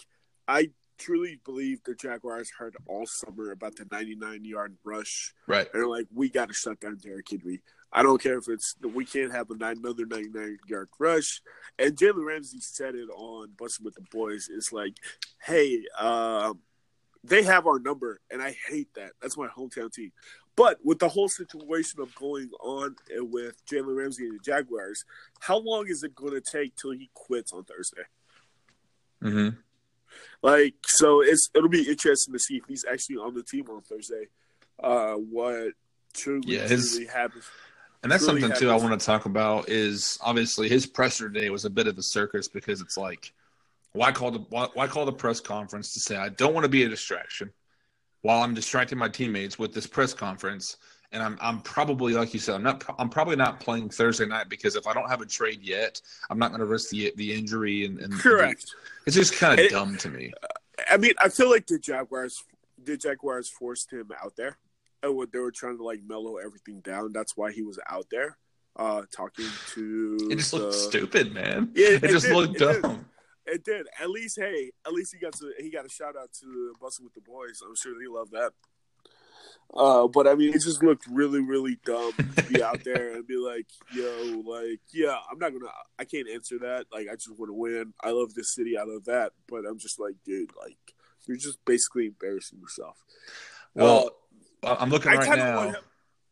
I 0.47 0.69
truly 0.97 1.39
believe 1.43 1.83
the 1.83 1.95
Jaguars 1.95 2.49
heard 2.57 2.75
all 2.87 3.05
summer 3.05 3.51
about 3.51 3.75
the 3.75 3.85
99 3.91 4.45
yard 4.45 4.77
rush. 4.83 5.33
Right. 5.47 5.67
And 5.73 5.81
they're 5.81 5.87
like, 5.87 6.07
we 6.13 6.29
got 6.29 6.47
to 6.47 6.53
shut 6.53 6.79
down 6.79 6.97
Derrick 7.01 7.27
Henry. 7.29 7.61
I 7.91 8.01
don't 8.01 8.21
care 8.21 8.37
if 8.37 8.45
it's 8.47 8.75
we 8.81 9.05
can't 9.05 9.31
have 9.31 9.51
a 9.51 9.57
nine, 9.57 9.77
another 9.77 10.05
99 10.05 10.57
yard 10.67 10.89
rush. 10.97 11.41
And 11.77 11.95
Jalen 11.95 12.25
Ramsey 12.25 12.59
said 12.59 12.95
it 12.95 13.09
on 13.09 13.49
Bussin' 13.55 13.83
with 13.83 13.95
the 13.95 14.05
Boys. 14.11 14.49
It's 14.51 14.73
like, 14.73 14.97
hey, 15.45 15.83
um, 15.99 16.59
they 17.23 17.43
have 17.43 17.67
our 17.67 17.79
number, 17.79 18.19
and 18.31 18.41
I 18.41 18.55
hate 18.67 18.89
that. 18.95 19.11
That's 19.21 19.37
my 19.37 19.47
hometown 19.47 19.91
team. 19.93 20.11
But 20.55 20.79
with 20.83 20.99
the 20.99 21.09
whole 21.09 21.29
situation 21.29 21.99
of 21.99 22.13
going 22.15 22.49
on 22.61 22.95
with 23.11 23.65
Jalen 23.65 23.97
Ramsey 23.97 24.25
and 24.25 24.39
the 24.39 24.43
Jaguars, 24.43 25.03
how 25.39 25.57
long 25.57 25.87
is 25.87 26.03
it 26.03 26.13
going 26.13 26.33
to 26.33 26.41
take 26.41 26.75
till 26.75 26.91
he 26.91 27.09
quits 27.13 27.51
on 27.51 27.63
Thursday? 27.63 28.03
Mm-hmm. 29.23 29.57
Like, 30.43 30.75
so 30.85 31.21
it's 31.21 31.49
it'll 31.55 31.69
be 31.69 31.89
interesting 31.89 32.33
to 32.33 32.39
see 32.39 32.57
if 32.57 32.65
he's 32.67 32.85
actually 32.89 33.15
on 33.17 33.33
the 33.33 33.41
team 33.41 33.65
on 33.69 33.81
Thursday. 33.81 34.27
Uh, 34.81 35.13
what 35.13 35.73
truly, 36.13 36.55
yeah, 36.55 36.67
his, 36.67 36.91
truly 36.91 37.07
happens. 37.07 37.45
And 38.03 38.11
that's 38.11 38.25
something 38.25 38.43
happens. 38.43 38.59
too 38.59 38.69
I 38.69 38.75
want 38.75 38.99
to 38.99 39.03
talk 39.03 39.25
about 39.25 39.69
is 39.69 40.19
obviously 40.21 40.69
his 40.69 40.85
presser 40.85 41.29
day 41.29 41.49
was 41.49 41.65
a 41.65 41.69
bit 41.69 41.87
of 41.87 41.97
a 41.97 42.03
circus 42.03 42.47
because 42.47 42.81
it's 42.81 42.97
like, 42.97 43.33
why 43.93 44.11
call 44.11 44.29
the 44.29 44.39
why, 44.49 44.67
why 44.73 44.87
call 44.87 45.05
the 45.05 45.13
press 45.13 45.39
conference 45.39 45.93
to 45.93 45.99
say 45.99 46.15
I 46.15 46.29
don't 46.29 46.53
want 46.53 46.65
to 46.65 46.69
be 46.69 46.83
a 46.83 46.89
distraction 46.89 47.51
while 48.23 48.41
I'm 48.41 48.53
distracting 48.53 48.97
my 48.97 49.09
teammates 49.09 49.59
with 49.59 49.73
this 49.73 49.85
press 49.85 50.13
conference 50.13 50.77
and 51.13 51.21
I'm 51.21 51.37
I'm 51.39 51.61
probably 51.61 52.13
like 52.13 52.33
you 52.33 52.39
said 52.39 52.55
I'm 52.55 52.63
not 52.63 52.83
I'm 52.97 53.09
probably 53.09 53.35
not 53.35 53.59
playing 53.59 53.89
Thursday 53.89 54.25
night 54.25 54.49
because 54.49 54.75
if 54.75 54.87
I 54.87 54.93
don't 54.93 55.09
have 55.09 55.21
a 55.21 55.25
trade 55.25 55.61
yet, 55.61 56.01
I'm 56.29 56.39
not 56.39 56.49
going 56.49 56.59
to 56.59 56.65
risk 56.65 56.89
the 56.89 57.13
the 57.15 57.33
injury 57.33 57.85
and, 57.85 57.99
and 57.99 58.11
correct. 58.13 58.65
The, 58.65 59.07
it's 59.07 59.15
just 59.15 59.35
kind 59.35 59.59
of 59.59 59.69
dumb 59.69 59.95
to 59.97 60.09
me. 60.09 60.33
I 60.89 60.97
mean, 60.97 61.13
I 61.19 61.29
feel 61.29 61.49
like 61.49 61.67
the 61.67 61.79
Jaguars 61.79 62.43
the 62.83 62.97
Jaguars 62.97 63.47
forced 63.47 63.91
him 63.91 64.09
out 64.21 64.35
there, 64.35 64.57
and 65.03 65.15
what 65.15 65.31
they 65.31 65.39
were 65.39 65.51
trying 65.51 65.77
to 65.77 65.83
like 65.83 66.01
mellow 66.05 66.37
everything 66.37 66.81
down. 66.81 67.13
That's 67.13 67.37
why 67.37 67.51
he 67.51 67.61
was 67.61 67.79
out 67.87 68.07
there, 68.09 68.37
uh, 68.75 69.03
talking 69.11 69.45
to. 69.73 70.17
It 70.31 70.37
just 70.37 70.51
the, 70.51 70.57
looked 70.57 70.73
stupid, 70.73 71.33
man. 71.33 71.71
Yeah, 71.75 71.89
it, 71.89 72.03
it 72.03 72.09
just 72.09 72.25
did, 72.25 72.35
looked 72.35 72.57
dumb. 72.57 73.05
Did. 73.45 73.55
It 73.55 73.63
did. 73.63 73.87
At 73.99 74.09
least, 74.09 74.37
hey, 74.39 74.71
at 74.85 74.93
least 74.93 75.13
he 75.13 75.19
got 75.19 75.33
to 75.33 75.53
he 75.59 75.69
got 75.69 75.85
a 75.85 75.89
shout 75.89 76.15
out 76.15 76.31
to 76.41 76.73
Bussin' 76.81 77.03
with 77.03 77.13
the 77.13 77.21
Boys. 77.21 77.61
I'm 77.65 77.75
sure 77.75 77.93
they 77.93 78.07
love 78.07 78.31
that. 78.31 78.53
Uh, 79.73 80.07
but 80.07 80.27
I 80.27 80.35
mean, 80.35 80.49
it 80.49 80.61
just 80.61 80.83
looked 80.83 81.07
really, 81.07 81.41
really 81.41 81.79
dumb 81.83 82.13
to 82.35 82.43
be 82.43 82.61
out 82.61 82.83
there 82.85 83.13
and 83.13 83.25
be 83.25 83.37
like, 83.37 83.65
"Yo, 83.91 84.43
like, 84.45 84.79
yeah, 84.93 85.15
I'm 85.31 85.39
not 85.39 85.51
gonna, 85.51 85.71
I 85.97 86.05
can't 86.05 86.29
answer 86.29 86.59
that. 86.59 86.85
Like, 86.91 87.07
I 87.11 87.15
just 87.15 87.31
want 87.37 87.49
to 87.49 87.53
win. 87.53 87.93
I 88.03 88.11
love 88.11 88.33
this 88.33 88.53
city. 88.53 88.77
I 88.77 88.83
love 88.83 89.05
that. 89.05 89.31
But 89.47 89.65
I'm 89.67 89.79
just 89.79 89.99
like, 89.99 90.15
dude, 90.25 90.51
like, 90.61 90.77
you're 91.25 91.37
just 91.37 91.63
basically 91.65 92.07
embarrassing 92.07 92.59
yourself." 92.59 92.97
Well, 93.73 94.11
uh, 94.61 94.75
I'm 94.79 94.89
looking 94.89 95.11
right 95.11 95.37
now. 95.37 95.61
Him, 95.61 95.75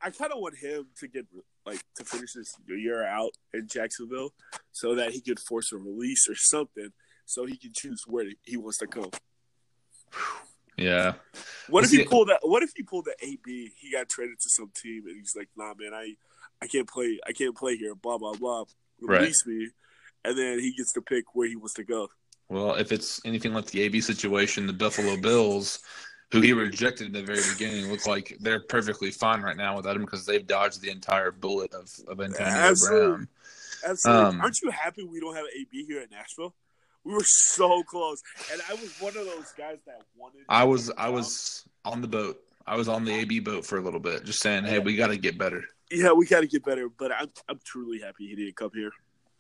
I 0.02 0.12
kind 0.12 0.32
of 0.32 0.40
want 0.40 0.58
him 0.58 0.88
to 1.00 1.08
get 1.08 1.26
like 1.66 1.84
to 1.96 2.04
finish 2.04 2.34
this 2.34 2.56
year 2.68 3.06
out 3.06 3.32
in 3.54 3.68
Jacksonville, 3.68 4.34
so 4.72 4.96
that 4.96 5.12
he 5.12 5.22
could 5.22 5.40
force 5.40 5.72
a 5.72 5.78
release 5.78 6.28
or 6.30 6.36
something, 6.36 6.90
so 7.26 7.46
he 7.46 7.58
can 7.58 7.72
choose 7.74 8.04
where 8.08 8.26
he 8.44 8.58
wants 8.58 8.78
to 8.80 8.88
go. 8.88 9.12
Yeah. 10.78 11.14
What 11.70 11.84
if 11.84 11.92
he 11.92 12.04
pulled 12.06 12.30
that? 12.30 12.40
What 12.42 12.64
if 12.64 12.72
he 12.76 12.82
pulled 12.82 13.06
the 13.06 13.16
AB? 13.22 13.72
He 13.78 13.92
got 13.92 14.10
traded 14.10 14.40
to 14.40 14.50
some 14.50 14.72
team, 14.74 15.04
and 15.06 15.16
he's 15.18 15.36
like, 15.36 15.50
"Nah, 15.56 15.74
man, 15.78 15.94
I, 15.94 16.16
I 16.60 16.66
can't 16.68 16.88
play. 16.88 17.20
I 17.28 17.34
can't 17.34 17.56
play 17.56 17.76
here. 17.76 17.94
Blah 17.94 18.18
blah 18.18 18.34
blah. 18.34 18.64
Release 19.00 19.46
right. 19.46 19.54
me." 19.54 19.70
And 20.24 20.36
then 20.38 20.60
he 20.60 20.74
gets 20.74 20.94
to 20.94 21.02
pick 21.02 21.26
where 21.36 21.48
he 21.48 21.56
wants 21.56 21.74
to 21.76 21.84
go. 21.84 22.10
Well, 22.50 22.76
if 22.76 22.92
it's 22.92 23.22
anything 23.26 23.54
like 23.54 23.68
the 23.68 23.82
AB 23.84 24.02
situation, 24.02 24.66
the 24.66 24.74
Buffalo 24.74 25.18
Bills, 25.18 25.80
who 26.32 26.42
he 26.42 26.54
rejected 26.54 27.08
in 27.08 27.14
the 27.14 27.24
very 27.24 27.42
beginning, 27.54 27.92
look 27.92 28.08
like 28.08 28.38
they're 28.40 28.62
perfectly 28.62 29.12
fine 29.12 29.42
right 29.42 29.58
now 29.58 29.76
without 29.76 29.96
him 29.96 30.04
because 30.04 30.26
they've 30.26 30.46
dodged 30.46 30.82
the 30.82 30.90
entire 30.90 31.32
bullet 31.32 31.74
of 31.74 31.90
of 32.08 32.22
Antonio 32.22 32.54
Absolutely. 32.54 33.08
Brown. 33.08 33.28
Absolutely. 33.86 34.26
Um, 34.26 34.42
Aren't 34.42 34.62
you 34.62 34.70
happy 34.72 35.04
we 35.04 35.20
don't 35.20 35.36
have 35.36 35.46
AB 35.58 35.86
here 35.86 36.02
at 36.02 36.12
Nashville? 36.12 36.54
We 37.04 37.14
were 37.14 37.24
so 37.24 37.82
close, 37.84 38.22
and 38.52 38.62
I 38.70 38.74
was 38.76 38.96
one 39.00 39.18
of 39.18 39.26
those 39.26 39.52
guys 39.58 39.80
that 39.88 40.02
wanted. 40.16 40.42
I 40.48 40.64
was 40.64 40.92
I 40.98 41.10
was 41.10 41.66
on 41.84 42.02
the 42.02 42.08
boat. 42.08 42.40
I 42.68 42.76
was 42.76 42.88
on 42.88 43.06
the 43.06 43.12
AB 43.12 43.40
boat 43.40 43.66
for 43.66 43.80
a 43.80 43.82
little 43.82 44.00
bit, 44.00 44.24
just 44.24 44.40
saying, 44.40 44.66
"Hey, 44.66 44.80
we 44.80 44.96
got 44.96 45.08
to 45.08 45.18
get 45.18 45.38
better." 45.38 45.64
Yeah, 45.90 46.12
we 46.14 46.28
got 46.28 46.42
to 46.42 46.48
get 46.48 46.64
better. 46.64 46.90
But 46.90 47.12
I'm 47.12 47.30
I'm 47.50 47.60
truly 47.66 48.00
happy 48.00 48.28
he 48.28 48.36
didn't 48.36 48.56
come 48.56 48.72
here. 48.74 48.92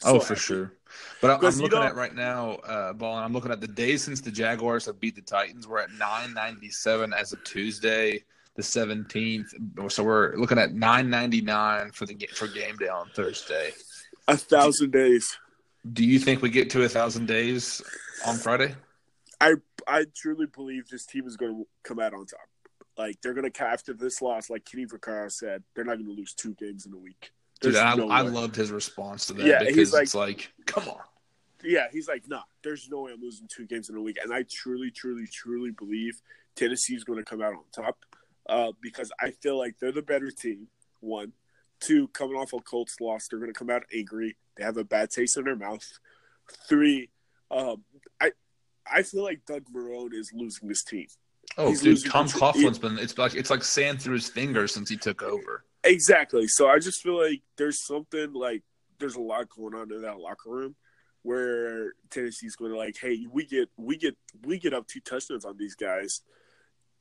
So 0.01 0.15
oh, 0.15 0.19
for 0.19 0.33
happy. 0.33 0.39
sure. 0.39 0.73
But 1.21 1.43
I'm 1.43 1.55
looking 1.57 1.79
at 1.79 1.95
right 1.95 2.13
now, 2.15 2.53
uh, 2.55 2.93
ball, 2.93 3.15
and 3.15 3.23
I'm 3.23 3.33
looking 3.33 3.51
at 3.51 3.61
the 3.61 3.67
days 3.67 4.03
since 4.03 4.19
the 4.19 4.31
Jaguars 4.31 4.87
have 4.87 4.99
beat 4.99 5.15
the 5.15 5.21
Titans. 5.21 5.67
We're 5.67 5.79
at 5.79 5.91
997 5.91 7.13
as 7.13 7.33
of 7.33 7.43
Tuesday, 7.43 8.23
the 8.55 8.63
17th. 8.63 9.91
So 9.91 10.03
we're 10.03 10.35
looking 10.35 10.57
at 10.57 10.73
999 10.73 11.91
for 11.91 12.07
the 12.07 12.27
for 12.33 12.47
game 12.47 12.77
day 12.77 12.87
on 12.87 13.09
Thursday. 13.13 13.71
A 14.27 14.35
thousand 14.35 14.91
days. 14.91 15.37
Do 15.93 16.03
you 16.03 16.17
think 16.17 16.41
we 16.41 16.49
get 16.49 16.71
to 16.71 16.83
a 16.83 16.89
thousand 16.89 17.27
days 17.27 17.81
on 18.25 18.37
Friday? 18.37 18.75
I 19.39 19.55
I 19.87 20.05
truly 20.15 20.47
believe 20.47 20.89
this 20.89 21.05
team 21.05 21.27
is 21.27 21.37
going 21.37 21.55
to 21.55 21.67
come 21.83 21.99
out 21.99 22.13
on 22.13 22.25
top. 22.25 22.39
Like 22.97 23.21
they're 23.21 23.33
going 23.33 23.51
to 23.51 23.63
after 23.63 23.93
this 23.93 24.21
loss, 24.21 24.49
like 24.49 24.65
Kenny 24.65 24.85
Vaccaro 24.85 25.31
said, 25.31 25.63
they're 25.75 25.85
not 25.85 25.97
going 25.97 26.07
to 26.07 26.13
lose 26.13 26.33
two 26.33 26.55
games 26.55 26.85
in 26.85 26.93
a 26.93 26.97
week. 26.97 27.31
Dude, 27.61 27.75
I, 27.75 27.95
no 27.95 28.09
I 28.09 28.21
loved 28.21 28.55
his 28.55 28.71
response 28.71 29.27
to 29.27 29.33
that 29.33 29.45
yeah, 29.45 29.63
because 29.63 29.93
like, 29.93 30.03
it's 30.03 30.15
like, 30.15 30.51
come 30.65 30.87
on. 30.89 30.99
Yeah, 31.63 31.85
he's 31.91 32.07
like, 32.07 32.27
nah, 32.27 32.41
there's 32.63 32.89
no 32.89 33.01
way 33.01 33.11
I'm 33.11 33.21
losing 33.21 33.47
two 33.47 33.67
games 33.67 33.89
in 33.89 33.95
a 33.95 34.01
week. 34.01 34.17
And 34.23 34.33
I 34.33 34.43
truly, 34.49 34.89
truly, 34.89 35.27
truly 35.31 35.69
believe 35.71 36.19
Tennessee's 36.55 37.03
going 37.03 37.19
to 37.19 37.25
come 37.25 37.41
out 37.41 37.53
on 37.53 37.63
top 37.71 37.97
uh, 38.49 38.71
because 38.81 39.11
I 39.19 39.31
feel 39.31 39.59
like 39.59 39.75
they're 39.79 39.91
the 39.91 40.01
better 40.01 40.31
team. 40.31 40.67
One, 41.01 41.33
two, 41.79 42.07
coming 42.09 42.35
off 42.35 42.53
a 42.53 42.59
Colts 42.59 42.99
loss, 42.99 43.27
they're 43.27 43.39
going 43.39 43.53
to 43.53 43.57
come 43.57 43.69
out 43.69 43.83
angry. 43.93 44.37
They 44.57 44.63
have 44.63 44.77
a 44.77 44.83
bad 44.83 45.11
taste 45.11 45.37
in 45.37 45.43
their 45.43 45.55
mouth. 45.55 45.87
Three, 46.67 47.09
um, 47.51 47.83
I 48.19 48.31
I 48.91 49.03
feel 49.03 49.23
like 49.23 49.45
Doug 49.45 49.65
Marrone 49.73 50.13
is 50.13 50.31
losing 50.33 50.67
this 50.67 50.83
team. 50.83 51.07
Oh, 51.57 51.69
He's 51.69 51.81
dude, 51.81 52.05
Tom 52.05 52.27
Coughlin's 52.27 52.79
been 52.79 52.97
it's 52.97 53.17
like 53.17 53.35
it's 53.35 53.49
like 53.49 53.63
sand 53.63 54.01
through 54.01 54.15
his 54.15 54.29
fingers 54.29 54.73
since 54.73 54.89
he 54.89 54.97
took 54.97 55.21
over. 55.21 55.63
Exactly. 55.83 56.47
So 56.47 56.67
I 56.67 56.79
just 56.79 57.01
feel 57.01 57.19
like 57.21 57.41
there's 57.57 57.85
something 57.85 58.33
like 58.33 58.63
there's 58.99 59.15
a 59.15 59.21
lot 59.21 59.49
going 59.49 59.73
on 59.73 59.91
in 59.91 60.01
that 60.03 60.19
locker 60.19 60.49
room 60.49 60.75
where 61.23 61.93
Tennessee's 62.09 62.55
going 62.55 62.71
to 62.71 62.77
like, 62.77 62.95
hey, 62.99 63.25
we 63.31 63.45
get 63.45 63.69
we 63.77 63.97
get 63.97 64.15
we 64.43 64.59
get 64.59 64.73
up 64.73 64.87
two 64.87 64.99
touchdowns 64.99 65.45
on 65.45 65.57
these 65.57 65.75
guys. 65.75 66.21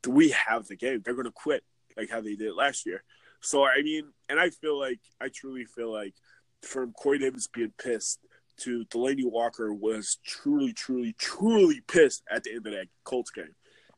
Do 0.03 0.11
we 0.11 0.31
have 0.31 0.66
the 0.66 0.76
game? 0.76 1.03
They're 1.05 1.14
going 1.14 1.26
to 1.26 1.33
quit 1.33 1.62
like 1.97 2.11
how 2.11 2.20
they 2.20 2.37
did 2.37 2.55
last 2.55 2.87
year. 2.87 3.03
So 3.41 3.64
I 3.64 3.83
mean, 3.83 4.12
and 4.28 4.41
I 4.41 4.51
feel 4.51 4.78
like 4.78 5.01
I 5.20 5.28
truly 5.28 5.64
feel 5.64 5.93
like 5.93 6.14
from 6.62 6.93
Corey 6.93 7.18
Davis 7.18 7.49
being 7.49 7.72
pissed 7.83 8.20
to 8.59 8.85
Delanie 8.87 9.31
Walker 9.31 9.72
was 9.72 10.18
truly, 10.24 10.72
truly, 10.72 11.14
truly 11.18 11.81
pissed 11.87 12.22
at 12.31 12.45
the 12.45 12.55
end 12.55 12.66
of 12.66 12.72
that 12.72 12.89
Colts 13.05 13.31
game. 13.31 13.55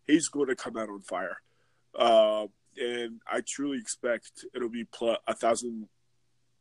He's 0.06 0.28
going 0.28 0.48
to 0.48 0.56
come 0.56 0.76
out 0.76 0.88
on 0.88 1.02
fire. 1.02 1.38
Uh, 1.96 2.46
and 2.78 3.20
I 3.30 3.40
truly 3.40 3.78
expect 3.78 4.44
it'll 4.54 4.68
be 4.68 4.84
plus, 4.84 5.18
a 5.26 5.34
thousand 5.34 5.88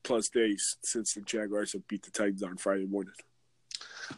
plus 0.04 0.30
days 0.30 0.78
since 0.84 1.14
the 1.14 1.22
Jaguars 1.22 1.74
have 1.74 1.88
beat 1.88 2.04
the 2.04 2.12
Titans 2.12 2.44
on 2.44 2.58
Friday 2.58 2.86
morning. 2.86 3.14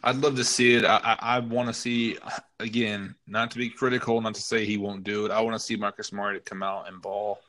I'd 0.03 0.17
love 0.17 0.35
to 0.37 0.43
see 0.43 0.75
it. 0.75 0.85
I, 0.85 0.97
I, 1.03 1.17
I 1.21 1.39
want 1.39 1.67
to 1.67 1.73
see 1.73 2.17
again, 2.59 3.15
not 3.27 3.51
to 3.51 3.57
be 3.57 3.69
critical, 3.69 4.19
not 4.21 4.35
to 4.35 4.41
say 4.41 4.65
he 4.65 4.77
won't 4.77 5.03
do 5.03 5.25
it. 5.25 5.31
I 5.31 5.41
want 5.41 5.55
to 5.55 5.59
see 5.59 5.75
Marcus 5.75 6.11
Mariota 6.11 6.41
come 6.41 6.63
out 6.63 6.87
and 6.87 7.01
ball. 7.01 7.39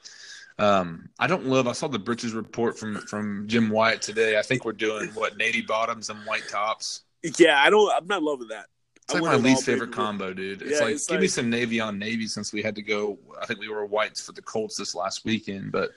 Um, 0.58 1.08
I 1.18 1.26
don't 1.26 1.46
love. 1.46 1.66
I 1.66 1.72
saw 1.72 1.88
the 1.88 1.98
britches 1.98 2.32
report 2.32 2.78
from 2.78 2.96
from 3.06 3.48
Jim 3.48 3.70
Wyatt 3.70 4.02
today. 4.02 4.38
I 4.38 4.42
think 4.42 4.64
we're 4.64 4.72
doing 4.72 5.08
what 5.14 5.36
navy 5.36 5.62
bottoms 5.62 6.10
and 6.10 6.18
white 6.20 6.46
tops. 6.48 7.02
Yeah, 7.38 7.60
I 7.60 7.70
don't. 7.70 7.92
I'm 7.92 8.06
not 8.06 8.22
loving 8.22 8.48
that. 8.48 8.66
It's 9.04 9.14
like 9.14 9.22
my 9.22 9.34
least 9.34 9.66
favorite 9.66 9.92
combo, 9.92 10.32
dude. 10.32 10.62
It's 10.62 10.72
yeah, 10.72 10.78
like 10.78 10.94
it's 10.94 11.06
give 11.06 11.16
like, 11.16 11.22
me 11.22 11.28
some 11.28 11.50
navy 11.50 11.78
on 11.78 11.98
navy 11.98 12.26
since 12.26 12.52
we 12.52 12.62
had 12.62 12.74
to 12.76 12.82
go. 12.82 13.18
I 13.40 13.44
think 13.44 13.60
we 13.60 13.68
were 13.68 13.84
whites 13.84 14.24
for 14.24 14.32
the 14.32 14.40
Colts 14.40 14.76
this 14.76 14.94
last 14.94 15.24
weekend, 15.26 15.72
but 15.72 15.90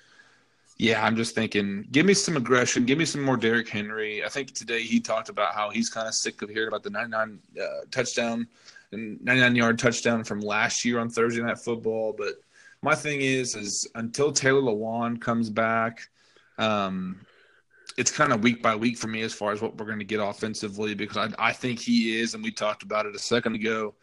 yeah, 0.77 1.03
I'm 1.03 1.15
just 1.15 1.33
thinking, 1.33 1.87
give 1.91 2.05
me 2.05 2.13
some 2.13 2.37
aggression, 2.37 2.85
give 2.85 2.97
me 2.97 3.05
some 3.05 3.23
more 3.23 3.37
Derrick 3.37 3.69
Henry. 3.69 4.23
I 4.23 4.29
think 4.29 4.53
today 4.53 4.81
he 4.83 4.99
talked 4.99 5.29
about 5.29 5.55
how 5.55 5.69
he's 5.69 5.89
kind 5.89 6.07
of 6.07 6.13
sick 6.13 6.41
of 6.41 6.49
hearing 6.49 6.67
about 6.67 6.83
the 6.83 6.89
99 6.89 7.39
uh, 7.59 7.65
touchdown 7.89 8.45
and 8.91 9.23
99 9.23 9.55
yard 9.55 9.79
touchdown 9.79 10.23
from 10.23 10.41
last 10.41 10.85
year 10.85 10.99
on 10.99 11.09
Thursday 11.09 11.41
Night 11.41 11.59
Football, 11.59 12.13
but 12.17 12.33
my 12.81 12.93
thing 12.93 13.21
is 13.21 13.55
is 13.55 13.87
until 13.95 14.31
Taylor 14.31 14.61
Lewan 14.61 15.19
comes 15.19 15.49
back, 15.49 16.07
um, 16.57 17.25
it's 17.97 18.11
kind 18.11 18.33
of 18.33 18.43
week 18.43 18.61
by 18.61 18.75
week 18.75 18.97
for 18.97 19.07
me 19.07 19.21
as 19.21 19.33
far 19.33 19.51
as 19.51 19.61
what 19.61 19.77
we're 19.77 19.85
going 19.85 19.99
to 19.99 20.05
get 20.05 20.19
offensively 20.19 20.93
because 20.93 21.17
I, 21.17 21.49
I 21.49 21.53
think 21.53 21.79
he 21.79 22.19
is, 22.19 22.33
and 22.33 22.43
we 22.43 22.51
talked 22.51 22.83
about 22.83 23.05
it 23.05 23.15
a 23.15 23.19
second 23.19 23.55
ago, 23.55 23.95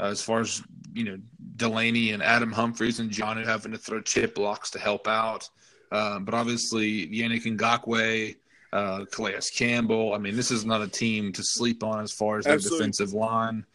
uh, 0.00 0.06
as 0.06 0.22
far 0.22 0.40
as 0.40 0.62
you 0.94 1.04
know 1.04 1.18
Delanie 1.56 2.14
and 2.14 2.22
Adam 2.22 2.52
Humphries 2.52 3.00
and 3.00 3.10
John 3.10 3.42
having 3.42 3.72
to 3.72 3.78
throw 3.78 4.00
chip 4.00 4.34
blocks 4.34 4.70
to 4.70 4.78
help 4.78 5.08
out, 5.08 5.48
uh, 5.90 6.18
but 6.18 6.34
obviously 6.34 7.08
Yannick 7.08 7.44
Ngakoue, 7.44 8.36
uh, 8.72 9.04
Calais 9.12 9.40
Campbell. 9.54 10.14
I 10.14 10.18
mean, 10.18 10.36
this 10.36 10.50
is 10.50 10.64
not 10.64 10.82
a 10.82 10.88
team 10.88 11.32
to 11.32 11.42
sleep 11.42 11.82
on 11.82 12.02
as 12.02 12.12
far 12.12 12.38
as 12.38 12.44
their 12.44 12.58
defensive 12.58 13.12
line. 13.12 13.66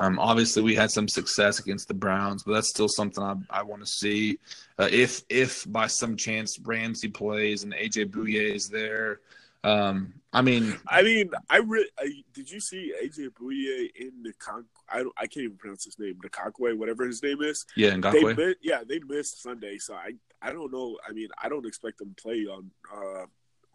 Um, 0.00 0.18
obviously, 0.18 0.62
we 0.62 0.74
had 0.74 0.90
some 0.90 1.08
success 1.08 1.60
against 1.60 1.88
the 1.88 1.94
Browns, 1.94 2.42
but 2.42 2.54
that's 2.54 2.68
still 2.68 2.88
something 2.88 3.22
I, 3.22 3.36
I 3.50 3.62
want 3.62 3.82
to 3.82 3.86
see. 3.86 4.38
Uh, 4.78 4.88
if 4.90 5.22
if 5.28 5.70
by 5.70 5.86
some 5.86 6.16
chance 6.16 6.58
Ramsey 6.58 7.08
plays 7.08 7.62
and 7.62 7.72
AJ 7.72 8.10
Bouye 8.10 8.54
is 8.54 8.68
there, 8.68 9.20
um, 9.64 10.14
I 10.32 10.42
mean, 10.42 10.76
I 10.88 11.02
mean, 11.02 11.30
I 11.48 11.58
really 11.58 11.88
did. 12.34 12.50
You 12.50 12.60
see 12.60 12.92
AJ 13.02 13.30
Bouye 13.30 13.90
in 13.94 14.22
the 14.22 14.32
con? 14.38 14.64
I 14.88 14.98
don't, 14.98 15.14
I 15.16 15.26
can't 15.26 15.44
even 15.44 15.56
pronounce 15.56 15.84
his 15.84 15.98
name. 15.98 16.18
The 16.20 16.28
Conquay, 16.28 16.72
whatever 16.72 17.06
his 17.06 17.22
name 17.22 17.42
is. 17.42 17.64
Yeah, 17.76 17.90
Ngakoue. 17.90 18.34
They, 18.34 18.54
yeah, 18.60 18.82
they 18.86 18.98
missed 18.98 19.42
Sunday, 19.42 19.78
so 19.78 19.94
I 19.94 20.14
I 20.40 20.52
don't 20.52 20.72
know. 20.72 20.98
I 21.08 21.12
mean, 21.12 21.28
I 21.40 21.48
don't 21.48 21.66
expect 21.66 21.98
them 21.98 22.14
to 22.16 22.22
play 22.22 22.46
on 22.46 22.70
uh, 22.92 23.26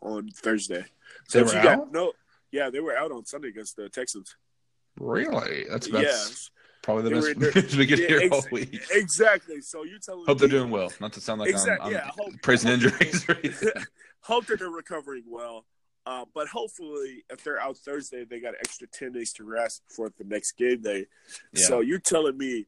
on 0.02 0.30
Thursday. 0.32 0.86
So 1.30 1.40
they 1.40 1.44
were 1.44 1.58
out. 1.60 1.64
Got, 1.64 1.92
no, 1.94 2.12
yeah, 2.52 2.70
they 2.70 2.82
were 2.82 2.98
out 2.98 3.12
on 3.12 3.26
Sunday 3.26 3.50
against 3.50 3.78
the 3.78 3.88
Texans. 3.88 4.36
Really? 5.00 5.66
That's 5.70 5.90
that's 5.90 6.50
yeah. 6.50 6.62
probably 6.82 7.10
the 7.10 7.52
best 7.54 7.76
we 7.76 7.86
get 7.86 8.00
yeah, 8.00 8.08
here 8.08 8.20
ex- 8.24 8.36
all 8.36 8.44
week. 8.52 8.80
Exactly. 8.92 9.62
So 9.62 9.84
you 9.84 10.00
tell 10.00 10.24
hope 10.26 10.40
they're 10.40 10.48
doing 10.48 10.70
well. 10.70 10.92
Not 11.00 11.14
to 11.14 11.22
sound 11.22 11.42
like 11.42 11.50
exactly, 11.50 11.96
I'm, 11.96 12.02
I'm 12.02 12.08
yeah, 12.08 12.12
hope, 12.18 12.42
praising 12.42 12.72
injuries. 12.72 13.26
hope 14.22 14.46
that 14.48 14.60
they're 14.60 14.70
recovering 14.70 15.24
well. 15.28 15.66
Uh, 16.06 16.24
but 16.34 16.48
hopefully, 16.48 17.26
if 17.30 17.44
they're 17.44 17.60
out 17.60 17.78
Thursday, 17.78 18.24
they 18.24 18.40
got 18.40 18.54
extra 18.60 18.88
ten 18.88 19.12
days 19.12 19.34
to 19.34 19.44
rest 19.44 19.84
for 19.90 20.12
the 20.18 20.24
next 20.24 20.54
game 20.54 20.82
day. 20.82 21.06
Yeah. 21.54 21.66
So 21.68 21.82
you're 21.82 22.00
telling 22.00 22.38
me 22.38 22.66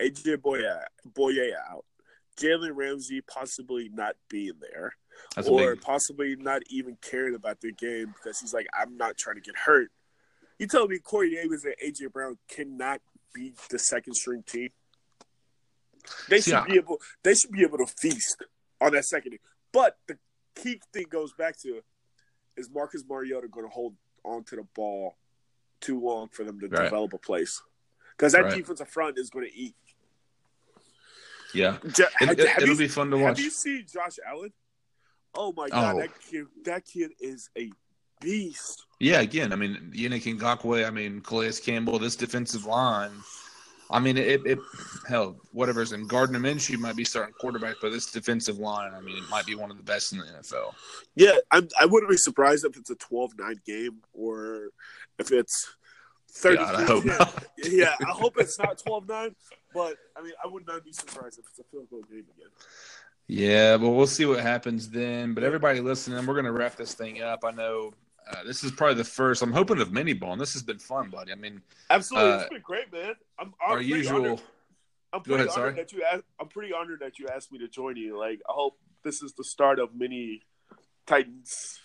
AJ 0.00 0.38
Bouye, 0.38 0.82
Bouye 1.12 1.52
out, 1.70 1.84
Jalen 2.38 2.70
Ramsey 2.74 3.20
possibly 3.20 3.90
not 3.92 4.16
being 4.28 4.54
there, 4.60 4.92
That's 5.34 5.48
or 5.48 5.74
big... 5.74 5.82
possibly 5.82 6.36
not 6.36 6.62
even 6.70 6.96
caring 7.02 7.34
about 7.34 7.60
their 7.60 7.72
game 7.72 8.14
because 8.16 8.40
he's 8.40 8.54
like, 8.54 8.66
I'm 8.78 8.96
not 8.96 9.16
trying 9.16 9.36
to 9.36 9.42
get 9.42 9.56
hurt. 9.56 9.90
You 10.58 10.66
tell 10.66 10.88
me 10.88 10.98
Corey 10.98 11.30
Davis 11.30 11.64
and 11.64 11.74
AJ 11.84 12.12
Brown 12.12 12.38
cannot 12.48 13.00
beat 13.34 13.56
the 13.70 13.78
second 13.78 14.14
string 14.14 14.42
team. 14.42 14.70
They 16.28 16.40
should 16.40 16.52
yeah. 16.52 16.64
be 16.64 16.76
able. 16.76 16.98
They 17.22 17.34
should 17.34 17.52
be 17.52 17.62
able 17.62 17.78
to 17.78 17.86
feast 17.86 18.44
on 18.80 18.92
that 18.92 19.04
second. 19.04 19.38
But 19.72 19.96
the 20.06 20.18
key 20.54 20.80
thing 20.92 21.06
goes 21.10 21.32
back 21.32 21.58
to 21.60 21.80
is 22.56 22.70
Marcus 22.70 23.04
Mariota 23.08 23.48
going 23.48 23.66
to 23.66 23.72
hold 23.72 23.94
onto 24.24 24.56
the 24.56 24.66
ball 24.74 25.14
too 25.80 26.00
long 26.00 26.28
for 26.28 26.44
them 26.44 26.58
to 26.60 26.68
right. 26.68 26.84
develop 26.84 27.12
a 27.12 27.18
place? 27.18 27.60
Because 28.16 28.32
that 28.32 28.44
right. 28.44 28.54
defensive 28.54 28.88
front 28.88 29.18
is 29.18 29.30
going 29.30 29.46
to 29.46 29.54
eat. 29.54 29.74
Yeah, 31.54 31.78
it, 31.82 32.68
will 32.68 32.76
be 32.76 32.88
fun 32.88 33.10
to 33.10 33.16
watch. 33.16 33.38
Have 33.38 33.40
you 33.40 33.50
seen 33.50 33.86
Josh 33.90 34.18
Allen? 34.26 34.52
Oh 35.34 35.52
my 35.56 35.68
god, 35.68 35.94
oh. 35.94 36.00
that 36.00 36.10
kid! 36.20 36.46
That 36.64 36.84
kid 36.84 37.12
is 37.20 37.48
a 37.56 37.70
beast. 38.20 38.84
Yeah, 39.00 39.20
again, 39.20 39.52
I 39.52 39.56
mean, 39.56 39.92
Yannick 39.94 40.24
Ngakoue, 40.38 40.86
I 40.86 40.90
mean, 40.90 41.20
Calais 41.20 41.52
Campbell, 41.62 41.98
this 41.98 42.16
defensive 42.16 42.64
line. 42.64 43.12
I 43.90 44.00
mean, 44.00 44.18
it, 44.18 44.44
it 44.44 44.58
hell, 45.08 45.36
whatever's 45.52 45.92
in 45.92 46.06
Gardner 46.06 46.38
Minshew 46.38 46.78
might 46.78 46.96
be 46.96 47.04
starting 47.04 47.32
quarterback, 47.40 47.76
but 47.80 47.90
this 47.90 48.10
defensive 48.10 48.58
line, 48.58 48.92
I 48.92 49.00
mean, 49.00 49.16
it 49.16 49.24
might 49.30 49.46
be 49.46 49.54
one 49.54 49.70
of 49.70 49.78
the 49.78 49.82
best 49.82 50.12
in 50.12 50.18
the 50.18 50.24
NFL. 50.24 50.74
Yeah, 51.14 51.36
I'm, 51.50 51.68
I 51.80 51.86
would 51.86 52.02
not 52.02 52.10
be 52.10 52.16
surprised 52.16 52.64
if 52.66 52.76
it's 52.76 52.90
a 52.90 52.96
12-9 52.96 53.64
game 53.64 54.02
or 54.12 54.68
if 55.18 55.32
it's 55.32 55.74
30. 56.32 56.56
God, 56.58 56.74
I 56.74 56.84
hope 56.84 57.04
not. 57.06 57.44
yeah, 57.64 57.94
I 58.00 58.10
hope 58.10 58.34
it's 58.38 58.58
not 58.58 58.78
12-9, 58.78 59.34
but 59.72 59.96
I 60.16 60.22
mean, 60.22 60.32
I 60.44 60.48
would 60.48 60.66
not 60.66 60.84
be 60.84 60.92
surprised 60.92 61.38
if 61.38 61.46
it's 61.48 61.58
a 61.58 61.64
field 61.64 61.88
goal 61.88 62.02
game 62.10 62.26
again. 62.36 62.50
Yeah, 63.26 63.76
but 63.76 63.90
we'll 63.90 64.06
see 64.06 64.26
what 64.26 64.40
happens 64.40 64.88
then. 64.88 65.34
But 65.34 65.44
everybody 65.44 65.80
listening, 65.80 66.26
we're 66.26 66.34
going 66.34 66.46
to 66.46 66.52
wrap 66.52 66.76
this 66.76 66.94
thing 66.94 67.22
up. 67.22 67.44
I 67.44 67.52
know 67.52 67.92
uh, 68.30 68.44
this 68.44 68.64
is 68.64 68.70
probably 68.70 68.96
the 68.96 69.04
first. 69.04 69.42
I'm 69.42 69.52
hoping 69.52 69.80
of 69.80 69.92
mini 69.92 70.12
ball, 70.12 70.32
and 70.32 70.40
this 70.40 70.52
has 70.52 70.62
been 70.62 70.78
fun, 70.78 71.10
buddy. 71.10 71.32
I 71.32 71.34
mean, 71.34 71.62
absolutely, 71.90 72.32
uh, 72.32 72.38
it's 72.40 72.48
been 72.50 72.62
great, 72.62 72.92
man. 72.92 73.14
I'm, 73.38 73.54
I'm 73.64 73.72
our 73.72 73.80
usual. 73.80 74.16
Honored. 74.16 74.40
I'm 75.12 75.22
pretty 75.22 75.36
Go 75.38 75.42
ahead, 75.44 75.50
sorry. 75.52 75.72
That 75.74 75.92
you 75.92 76.04
asked, 76.04 76.24
I'm 76.38 76.48
pretty 76.48 76.72
honored 76.72 77.00
that 77.00 77.18
you 77.18 77.28
asked 77.34 77.50
me 77.50 77.58
to 77.60 77.68
join 77.68 77.96
you. 77.96 78.18
Like, 78.18 78.40
I 78.48 78.52
hope 78.52 78.78
this 79.02 79.22
is 79.22 79.32
the 79.32 79.44
start 79.44 79.78
of 79.78 79.94
many 79.94 80.42
Titans 81.06 81.80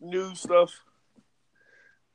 new 0.00 0.34
stuff. 0.34 0.72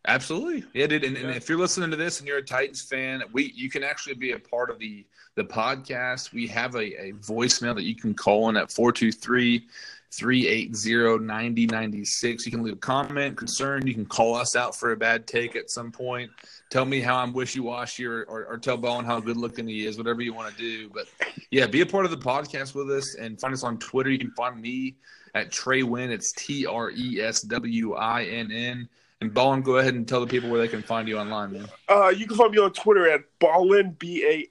Absolutely, 0.08 0.64
yeah, 0.74 0.88
dude. 0.88 1.04
And, 1.04 1.16
yeah. 1.16 1.28
and, 1.28 1.36
if 1.36 1.50
you're 1.50 1.58
listening 1.58 1.92
to 1.92 1.98
this 1.98 2.20
and 2.20 2.28
you're 2.28 2.38
a 2.38 2.44
Titans 2.44 2.82
fan, 2.82 3.24
we 3.34 3.52
you 3.56 3.70
can 3.70 3.84
actually 3.84 4.16
be 4.16 4.32
a 4.32 4.40
part 4.40 4.70
of 4.72 4.80
the 4.80 5.06
the 5.36 5.44
podcast. 5.44 6.34
We 6.34 6.48
have 6.48 6.76
a, 6.76 7.10
a 7.10 7.14
voicemail 7.14 7.76
that 7.76 7.84
you 7.84 7.96
can 7.96 8.14
call 8.14 8.50
in 8.50 8.58
at 8.58 8.72
423 8.72 9.68
380-9096. 10.12 12.46
You 12.46 12.52
can 12.52 12.64
leave 12.64 12.74
a 12.74 12.78
comment, 12.78 13.38
concern. 13.38 13.86
You 13.86 13.94
can 13.94 14.06
call 14.06 14.34
us 14.36 14.56
out 14.56 14.76
for 14.76 14.92
a 14.92 14.98
bad 14.98 15.28
take 15.28 15.56
at 15.56 15.70
some 15.70 15.92
point. 15.92 16.32
Tell 16.70 16.86
me 16.86 17.02
how 17.02 17.18
I'm 17.18 17.34
wishy-washy 17.34 18.06
or, 18.06 18.24
or, 18.24 18.46
or 18.46 18.58
tell 18.58 18.78
Ballin 18.78 19.06
how 19.06 19.20
good 19.20 19.38
looking 19.38 19.68
he 19.68 19.86
is, 19.86 19.98
whatever 19.98 20.22
you 20.22 20.34
want 20.34 20.56
to 20.56 20.62
do. 20.62 20.90
But, 20.90 21.08
yeah, 21.52 21.68
be 21.68 21.82
a 21.82 21.86
part 21.86 22.06
of 22.06 22.12
the 22.12 22.18
podcast 22.18 22.74
with 22.74 22.90
us 22.92 23.16
and 23.16 23.40
find 23.40 23.54
us 23.54 23.64
on 23.64 23.78
Twitter. 23.80 24.10
You 24.10 24.20
can 24.20 24.32
find 24.32 24.62
me 24.62 24.96
at 25.36 25.52
Trey 25.52 25.84
Winn. 25.84 26.10
It's 26.12 26.32
T-R-E-S-W-I-N-N. 26.34 28.90
And 29.20 29.34
Ballin, 29.34 29.64
go 29.64 29.78
ahead 29.78 29.96
and 29.96 30.08
tell 30.08 30.22
the 30.22 30.28
people 30.28 30.48
where 30.50 30.62
they 30.62 30.68
can 30.68 30.84
find 30.84 31.08
you 31.08 31.18
online, 31.18 31.54
man. 31.54 31.68
Uh, 31.90 32.10
you 32.10 32.28
can 32.28 32.38
find 32.38 32.52
me 32.52 32.60
on 32.60 32.72
Twitter 32.72 33.10
at 33.10 33.22
Ballin, 33.40 33.96
B-A-L-L-I-N-K, 33.98 34.46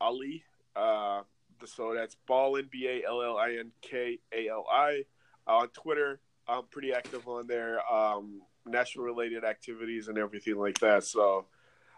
Ali. 0.00 0.42
Uh, 0.74 1.22
so 1.66 1.94
that's 1.94 2.16
Ballin 2.26 2.68
B 2.70 2.86
A 2.88 3.08
L 3.08 3.22
L 3.22 3.36
I 3.36 3.56
N 3.58 3.70
K 3.82 4.18
A 4.32 4.48
L 4.48 4.66
I 4.70 5.04
on 5.46 5.68
Twitter. 5.68 6.20
I'm 6.46 6.64
pretty 6.70 6.92
active 6.92 7.26
on 7.26 7.46
there, 7.46 7.80
um, 7.92 8.42
national 8.66 9.04
related 9.04 9.44
activities 9.44 10.08
and 10.08 10.18
everything 10.18 10.56
like 10.56 10.78
that. 10.80 11.04
So 11.04 11.46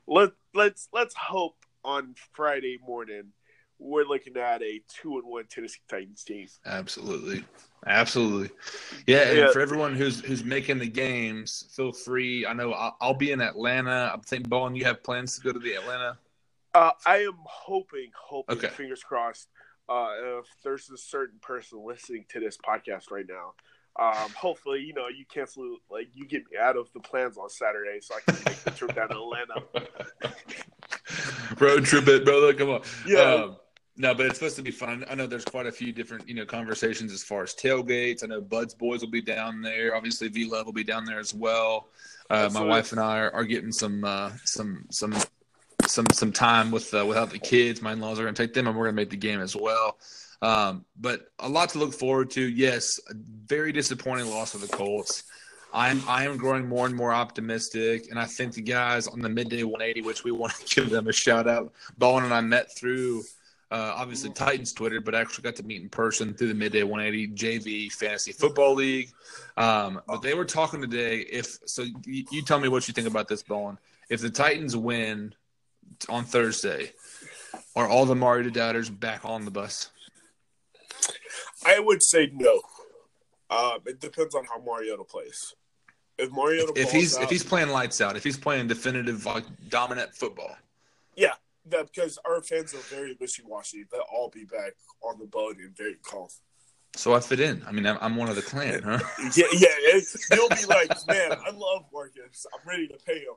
let 0.07 0.33
let's 0.55 0.89
let's 0.93 1.15
hope 1.15 1.57
on 1.85 2.15
Friday 2.33 2.79
morning 2.85 3.33
we're 3.79 4.05
looking 4.05 4.37
at 4.37 4.63
a 4.63 4.81
two 4.89 5.19
and 5.19 5.27
one 5.27 5.45
Tennessee 5.49 5.81
Titans 5.89 6.25
team. 6.25 6.47
Absolutely, 6.65 7.45
absolutely, 7.87 8.51
yeah. 9.07 9.29
And 9.29 9.39
yeah. 9.39 9.51
for 9.53 9.61
everyone 9.61 9.95
who's 9.95 10.21
who's 10.21 10.45
making 10.45 10.79
the 10.79 10.89
games, 10.89 11.65
feel 11.75 11.93
free. 11.93 12.47
I 12.47 12.53
know 12.53 12.73
I'll, 12.73 12.97
I'll 13.01 13.15
be 13.15 13.33
in 13.33 13.41
Atlanta. 13.41 14.11
I'm 14.13 14.21
think 14.21 14.49
Ballin, 14.49 14.75
you 14.75 14.85
have 14.85 15.03
plans 15.03 15.37
to 15.37 15.43
go 15.43 15.53
to 15.53 15.59
the 15.59 15.75
Atlanta. 15.75 16.19
Uh, 16.75 16.93
I 17.07 17.19
am 17.19 17.39
hoping, 17.45 18.11
hoping, 18.15 18.59
okay. 18.59 18.69
fingers 18.69 19.03
crossed, 19.03 19.49
uh, 19.89 20.39
if 20.41 20.47
there's 20.63 20.91
a 20.91 20.99
certain 20.99 21.39
person 21.41 21.85
listening 21.85 22.25
to 22.31 22.41
this 22.41 22.57
podcast 22.57 23.11
right 23.11 23.27
now, 23.29 23.55
um, 23.99 24.31
hopefully, 24.37 24.81
you 24.81 24.93
know, 24.93 25.09
you 25.09 25.25
cancel, 25.33 25.79
like, 25.91 26.09
you 26.13 26.27
get 26.27 26.43
me 26.51 26.59
out 26.59 26.77
of 26.77 26.93
the 26.93 27.01
plans 27.01 27.39
on 27.39 27.49
Saturday 27.49 27.99
so 28.01 28.15
I 28.15 28.31
can 28.31 28.43
make 28.45 28.59
the 28.59 28.71
trip 28.71 28.95
down 28.95 29.09
to 29.09 29.15
Atlanta. 29.15 29.63
Road 31.61 31.85
trip 31.85 32.07
it, 32.09 32.25
brother. 32.25 32.53
Come 32.53 32.71
on. 32.71 32.83
Yeah. 33.07 33.21
Um, 33.21 33.57
no, 33.99 34.15
but 34.15 34.27
it's 34.27 34.39
supposed 34.39 34.57
to 34.57 34.63
be 34.63 34.71
fun. 34.71 35.07
I 35.09 35.15
know 35.15 35.27
there's 35.27 35.47
quite 35.47 35.67
a 35.67 35.73
few 35.73 35.91
different, 35.93 36.29
you 36.29 36.35
know, 36.35 36.45
conversations 36.45 37.13
as 37.13 37.23
far 37.23 37.43
as 37.43 37.55
tailgates. 37.55 38.23
I 38.23 38.27
know 38.27 38.43
Bud's 38.43 38.75
boys 38.75 39.01
will 39.01 39.11
be 39.11 39.23
down 39.23 39.63
there. 39.63 39.97
Obviously, 39.97 40.29
V 40.29 40.45
Love 40.45 40.67
will 40.67 40.75
be 40.75 40.85
down 40.85 41.07
there 41.07 41.19
as 41.19 41.33
well. 41.33 41.89
Uh, 42.29 42.51
my 42.53 42.63
wife 42.63 42.93
and 42.93 43.01
I 43.01 43.19
are, 43.19 43.31
are 43.33 43.45
getting 43.45 43.73
some 43.73 44.05
uh, 44.05 44.33
some 44.45 44.85
some 44.91 45.15
some 45.89 46.07
some 46.13 46.33
time 46.33 46.71
with 46.71 46.93
uh, 46.95 47.05
without 47.07 47.31
the 47.31 47.39
kids. 47.39 47.83
My 47.83 47.93
in-laws 47.93 48.19
are 48.19 48.23
going 48.23 48.35
to 48.35 48.43
take 48.43 48.55
them, 48.55 48.67
and 48.67 48.77
we're 48.77 48.85
going 48.85 48.97
to 48.97 49.03
make 49.03 49.11
the 49.11 49.17
game 49.17 49.41
as 49.41 49.57
well. 49.57 49.99
Um, 50.43 50.85
but 51.01 51.29
a 51.39 51.49
lot 51.49 51.71
to 51.71 51.79
look 51.79 51.93
forward 51.93 52.31
to. 52.33 52.43
Yes, 52.43 53.01
very 53.47 53.73
disappointing 53.73 54.29
loss 54.29 54.53
for 54.53 54.59
the 54.59 54.69
Colts. 54.69 55.25
I'm 55.73 56.03
I 56.09 56.25
am 56.25 56.37
growing 56.37 56.69
more 56.69 56.87
and 56.87 56.95
more 56.95 57.13
optimistic, 57.13 58.11
and 58.11 58.19
I 58.19 58.25
think 58.25 58.55
the 58.55 58.63
guys 58.63 59.07
on 59.07 59.21
the 59.21 59.29
midday 59.29 59.63
180, 59.63 60.03
which 60.03 60.25
we 60.25 60.31
want 60.31 60.55
to 60.55 60.75
give 60.75 60.91
them 60.91 61.09
a 61.09 61.13
shout 61.13 61.49
out. 61.49 61.73
Ballin 61.99 62.25
and 62.25 62.35
I 62.35 62.41
met 62.41 62.75
through 62.77 63.25
uh, 63.71 63.95
obviously 63.97 64.31
Titans 64.31 64.73
Twitter, 64.73 65.01
but 65.01 65.15
I 65.15 65.21
actually 65.21 65.43
got 65.43 65.57
to 65.57 65.63
meet 65.65 65.83
in 65.83 65.89
person 65.89 66.35
through 66.35 66.49
the 66.49 66.55
midday 66.55 66.83
180 66.83 67.29
JV 67.35 67.93
Fantasy 67.93 68.33
Football 68.33 68.75
League. 68.75 69.11
Um, 69.57 70.01
but 70.07 70.23
they 70.23 70.35
were 70.35 70.45
talking 70.45 70.81
today. 70.81 71.19
If 71.21 71.59
so, 71.67 71.85
you 72.05 72.43
tell 72.43 72.61
me 72.61 72.69
what 72.69 72.87
you 72.87 72.95
think 72.95 73.09
about 73.09 73.29
this, 73.29 73.43
Ballin. 73.43 73.79
If 74.09 74.21
the 74.21 74.31
Titans 74.31 74.77
win 74.77 75.35
on 76.09 76.25
Thursday, 76.25 76.93
are 77.75 77.89
all 77.89 78.07
the 78.07 78.15
Mario 78.15 78.51
doubters 78.51 78.91
back 78.91 79.25
on 79.25 79.45
the 79.45 79.51
bus? 79.51 79.91
I 81.65 81.79
would 81.79 82.03
say 82.03 82.31
no. 82.33 82.63
Um, 83.51 83.79
it 83.87 84.01
depends 84.01 84.35
on 84.35 84.45
how 84.45 84.61
Mariota 84.61 85.05
plays. 85.05 85.55
If 86.19 86.33
Mariota, 86.33 86.73
if, 86.77 86.87
if 86.87 86.93
he's 86.93 87.17
out, 87.17 87.25
if 87.25 87.31
he's 87.31 87.45
playing 87.45 87.69
lights 87.69 88.01
out, 88.01 88.17
if 88.17 88.25
he's 88.25 88.39
playing 88.39 88.69
definitive 88.69 89.27
like 89.27 89.45
dominant 89.69 90.15
football, 90.15 90.57
yeah, 91.15 91.35
that 91.67 91.93
because 91.93 92.19
our 92.27 92.43
fans 92.43 92.75
are 92.75 92.79
very 92.79 93.17
wishy 93.21 93.43
washy. 93.47 93.85
They'll 93.91 94.03
all 94.13 94.31
be 94.31 94.45
back 94.45 94.73
on 95.03 95.19
the 95.19 95.27
boat 95.27 95.59
and 95.59 95.77
very 95.77 95.97
calm. 96.03 96.29
So 96.95 97.13
I 97.13 97.21
fit 97.21 97.41
in. 97.41 97.63
I 97.67 97.73
mean, 97.73 97.87
I'm, 97.87 97.99
I'm 98.01 98.17
one 98.17 98.31
of 98.31 98.37
the 98.37 98.43
clan, 98.43 98.83
huh? 98.83 98.99
yeah, 99.37 99.45
yeah. 99.53 100.01
you'll 100.33 100.49
be 100.49 100.65
like, 100.67 100.91
man, 101.07 101.33
I 101.33 101.51
love 101.51 101.85
Marcus. 101.93 102.47
I'm 102.55 102.67
ready 102.67 102.89
to 102.89 102.97
pay 103.05 103.19
him. 103.19 103.35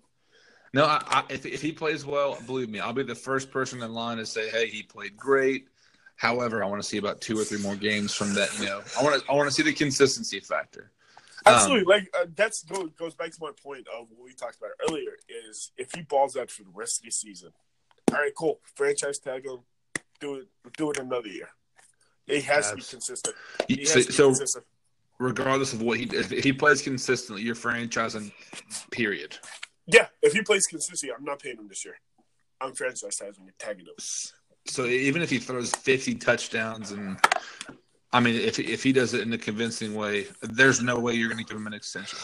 No, 0.74 0.86
I, 0.86 1.02
I, 1.08 1.24
if 1.30 1.46
if 1.46 1.62
he 1.62 1.72
plays 1.72 2.06
well, 2.06 2.38
believe 2.46 2.70
me, 2.70 2.80
I'll 2.80 2.94
be 2.94 3.04
the 3.04 3.16
first 3.16 3.52
person 3.52 3.82
in 3.82 3.94
line 3.94 4.18
to 4.18 4.26
say, 4.26 4.50
"Hey, 4.50 4.68
he 4.68 4.84
played 4.84 5.18
great." 5.18 5.68
However, 6.16 6.64
I 6.64 6.68
want 6.68 6.82
to 6.82 6.88
see 6.88 6.98
about 6.98 7.22
two 7.22 7.40
or 7.40 7.44
three 7.44 7.62
more 7.62 7.76
games 7.76 8.14
from 8.14 8.34
that. 8.34 8.50
You 8.60 8.66
know, 8.66 8.82
I 9.00 9.04
want 9.04 9.22
to 9.22 9.32
I 9.32 9.36
want 9.36 9.48
to 9.50 9.54
see 9.54 9.64
the 9.64 9.74
consistency 9.74 10.40
factor. 10.40 10.92
Absolutely, 11.46 11.82
um, 11.82 11.88
like 11.88 12.10
uh, 12.20 12.26
that's 12.36 12.64
goes, 12.64 12.90
goes 12.98 13.16
back 13.16 13.32
to 13.32 13.38
my 13.40 13.52
point 13.64 13.88
of 13.88 14.08
what 14.12 14.26
we 14.26 14.34
talked 14.34 14.58
about 14.58 14.72
earlier. 14.90 15.14
Is 15.50 15.72
if 15.78 15.90
he 15.96 16.02
balls 16.02 16.36
out 16.36 16.52
for 16.52 16.64
the 16.64 16.72
rest 16.74 17.00
of 17.00 17.06
the 17.06 17.12
season, 17.12 17.52
all 18.12 18.18
right, 18.18 18.34
cool, 18.36 18.60
franchise 18.76 19.20
tag 19.20 19.46
him, 19.46 19.60
do 20.20 20.36
it, 20.36 20.48
do 20.78 20.92
it 20.92 20.98
another 20.98 21.30
year. 21.30 21.50
He 22.26 22.42
has 22.42 22.70
to 22.70 22.76
be 22.76 22.82
consistent. 22.84 23.36
He 23.68 23.86
so, 23.86 24.02
so 24.02 24.28
consistent. 24.28 24.66
regardless 25.18 25.74
of 25.74 25.82
what 25.82 25.98
he 25.98 26.04
if 26.12 26.30
he 26.30 26.54
plays 26.54 26.82
consistently, 26.82 27.44
you're 27.44 27.56
franchising. 27.56 28.32
Period. 28.92 29.38
Yeah, 29.92 30.08
if 30.22 30.34
he 30.34 30.42
plays 30.42 30.68
consistently, 30.68 31.16
I'm 31.18 31.26
not 31.26 31.42
paying 31.42 31.58
him 31.58 31.68
this 31.68 31.84
year. 31.84 31.96
I'm 32.62 32.74
franchise 32.74 33.16
tagging 33.16 33.52
tagging 33.58 33.86
him. 33.86 33.94
So 34.68 34.86
even 34.86 35.22
if 35.22 35.30
he 35.30 35.40
throws 35.40 35.72
50 35.72 36.16
touchdowns 36.16 36.92
and 36.92 37.18
I 38.12 38.20
mean, 38.20 38.36
if 38.36 38.60
if 38.60 38.84
he 38.84 38.92
does 38.92 39.14
it 39.14 39.22
in 39.22 39.34
a 39.34 39.38
convincing 39.38 39.96
way, 39.96 40.28
there's 40.42 40.82
no 40.82 41.00
way 41.00 41.14
you're 41.14 41.30
going 41.30 41.44
to 41.44 41.48
give 41.48 41.58
him 41.58 41.68
an 41.68 41.74
extension. 41.74 42.20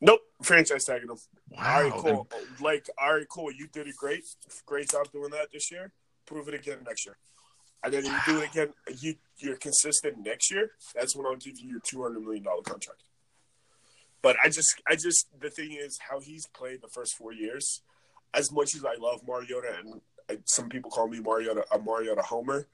Nope, 0.00 0.20
franchise 0.42 0.84
tagging 0.84 1.08
him. 1.08 1.16
Wow, 1.50 1.58
all 1.58 1.82
right, 1.82 1.92
cool. 1.92 2.28
Then... 2.30 2.40
Like, 2.60 2.90
all 3.00 3.14
right, 3.14 3.26
cool. 3.28 3.50
You 3.50 3.66
did 3.72 3.88
a 3.88 3.92
great. 3.92 4.24
Great 4.66 4.90
job 4.90 5.10
doing 5.12 5.30
that 5.30 5.48
this 5.52 5.70
year. 5.70 5.92
Prove 6.26 6.48
it 6.48 6.54
again 6.54 6.78
next 6.86 7.06
year. 7.06 7.16
And 7.82 7.92
then 7.92 8.04
wow. 8.04 8.20
you 8.26 8.32
do 8.32 8.40
it 8.40 8.50
again. 8.50 8.68
You 8.98 9.14
you're 9.38 9.56
consistent 9.56 10.18
next 10.24 10.50
year. 10.50 10.70
That's 10.94 11.16
when 11.16 11.26
I'll 11.26 11.36
give 11.36 11.58
you 11.58 11.70
your 11.70 11.80
two 11.80 12.02
hundred 12.02 12.20
million 12.20 12.44
dollar 12.44 12.62
contract. 12.62 13.02
But 14.22 14.36
I 14.42 14.48
just, 14.48 14.80
I 14.88 14.96
just, 14.96 15.28
the 15.40 15.50
thing 15.50 15.72
is 15.72 15.98
how 16.10 16.20
he's 16.20 16.46
played 16.46 16.82
the 16.82 16.88
first 16.88 17.14
four 17.14 17.32
years. 17.32 17.82
As 18.34 18.50
much 18.52 18.74
as 18.74 18.84
I 18.84 18.96
love 19.00 19.20
Mariota, 19.26 19.76
and 19.78 20.00
some 20.44 20.68
people 20.68 20.90
call 20.90 21.08
me 21.08 21.20
Mariota 21.20 21.64
a 21.72 21.78
Mariota 21.78 22.22
homer, 22.22 22.66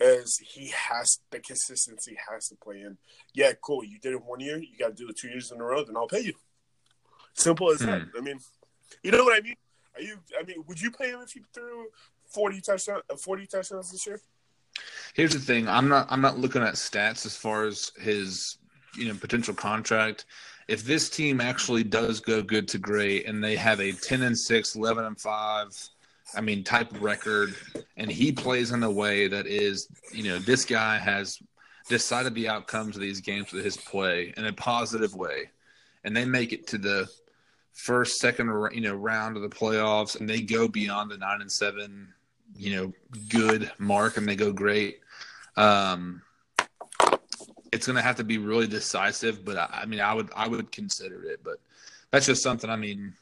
is 0.00 0.38
he 0.38 0.68
has 0.68 1.18
the 1.30 1.38
consistency 1.38 2.16
has 2.30 2.48
to 2.48 2.56
play 2.56 2.80
in. 2.80 2.98
Yeah, 3.34 3.52
cool. 3.62 3.84
You 3.84 3.98
did 3.98 4.12
it 4.12 4.24
one 4.24 4.40
year. 4.40 4.58
You 4.58 4.76
got 4.78 4.88
to 4.88 4.94
do 4.94 5.08
it 5.08 5.16
two 5.16 5.28
years 5.28 5.50
in 5.52 5.60
a 5.60 5.64
row. 5.64 5.84
Then 5.84 5.96
I'll 5.96 6.08
pay 6.08 6.20
you. 6.20 6.34
Simple 7.34 7.70
as 7.70 7.80
hmm. 7.80 7.86
that. 7.86 8.02
I 8.16 8.20
mean, 8.20 8.38
you 9.02 9.10
know 9.10 9.24
what 9.24 9.36
I 9.36 9.40
mean? 9.40 9.56
Are 9.94 10.02
you? 10.02 10.18
I 10.38 10.42
mean, 10.44 10.64
would 10.66 10.80
you 10.80 10.90
pay 10.90 11.10
him 11.10 11.20
if 11.20 11.32
he 11.32 11.42
threw 11.54 11.86
forty 12.26 12.60
touchdowns, 12.60 13.02
uh, 13.10 13.16
forty 13.16 13.46
touchdowns 13.46 13.90
this 13.90 14.06
year? 14.06 14.20
Here's 15.14 15.32
the 15.32 15.38
thing. 15.38 15.68
I'm 15.68 15.88
not. 15.88 16.06
I'm 16.10 16.20
not 16.20 16.38
looking 16.38 16.62
at 16.62 16.74
stats 16.74 17.24
as 17.24 17.36
far 17.36 17.64
as 17.64 17.92
his, 17.98 18.58
you 18.96 19.08
know, 19.08 19.14
potential 19.14 19.54
contract. 19.54 20.26
If 20.68 20.82
this 20.84 21.08
team 21.08 21.40
actually 21.40 21.84
does 21.84 22.20
go 22.20 22.42
good 22.42 22.66
to 22.68 22.78
great, 22.78 23.26
and 23.26 23.42
they 23.42 23.56
have 23.56 23.80
a 23.80 23.92
ten 23.92 24.22
and 24.22 24.36
6, 24.36 24.74
11 24.74 25.04
and 25.04 25.20
five, 25.20 25.68
I 26.34 26.40
mean, 26.40 26.64
type 26.64 26.90
of 26.92 27.02
record, 27.02 27.54
and 27.96 28.10
he 28.10 28.32
plays 28.32 28.72
in 28.72 28.82
a 28.82 28.90
way 28.90 29.28
that 29.28 29.46
is, 29.46 29.88
you 30.12 30.24
know, 30.24 30.38
this 30.38 30.64
guy 30.64 30.98
has 30.98 31.38
decided 31.88 32.34
the 32.34 32.48
outcomes 32.48 32.96
of 32.96 33.02
these 33.02 33.20
games 33.20 33.52
with 33.52 33.64
his 33.64 33.76
play 33.76 34.34
in 34.36 34.46
a 34.46 34.52
positive 34.52 35.14
way, 35.14 35.50
and 36.02 36.16
they 36.16 36.24
make 36.24 36.52
it 36.52 36.66
to 36.68 36.78
the 36.78 37.08
first, 37.74 38.18
second, 38.18 38.48
you 38.72 38.80
know, 38.80 38.94
round 38.94 39.36
of 39.36 39.42
the 39.42 39.48
playoffs, 39.48 40.18
and 40.18 40.28
they 40.28 40.40
go 40.40 40.66
beyond 40.66 41.10
the 41.10 41.16
nine 41.16 41.42
and 41.42 41.52
seven, 41.52 42.12
you 42.56 42.74
know, 42.74 42.92
good 43.28 43.70
mark, 43.78 44.16
and 44.16 44.28
they 44.28 44.36
go 44.36 44.52
great. 44.52 44.98
Um, 45.56 46.22
it's 47.72 47.86
going 47.86 47.96
to 47.96 48.02
have 48.02 48.16
to 48.16 48.24
be 48.24 48.38
really 48.38 48.66
decisive, 48.66 49.44
but 49.44 49.56
I, 49.56 49.80
I 49.82 49.86
mean, 49.86 50.00
I 50.00 50.14
would 50.14 50.30
I 50.36 50.48
would 50.48 50.72
consider 50.72 51.24
it, 51.24 51.40
but 51.44 51.58
that's 52.10 52.26
just 52.26 52.42
something. 52.42 52.70
I 52.70 52.76
mean, 52.76 53.14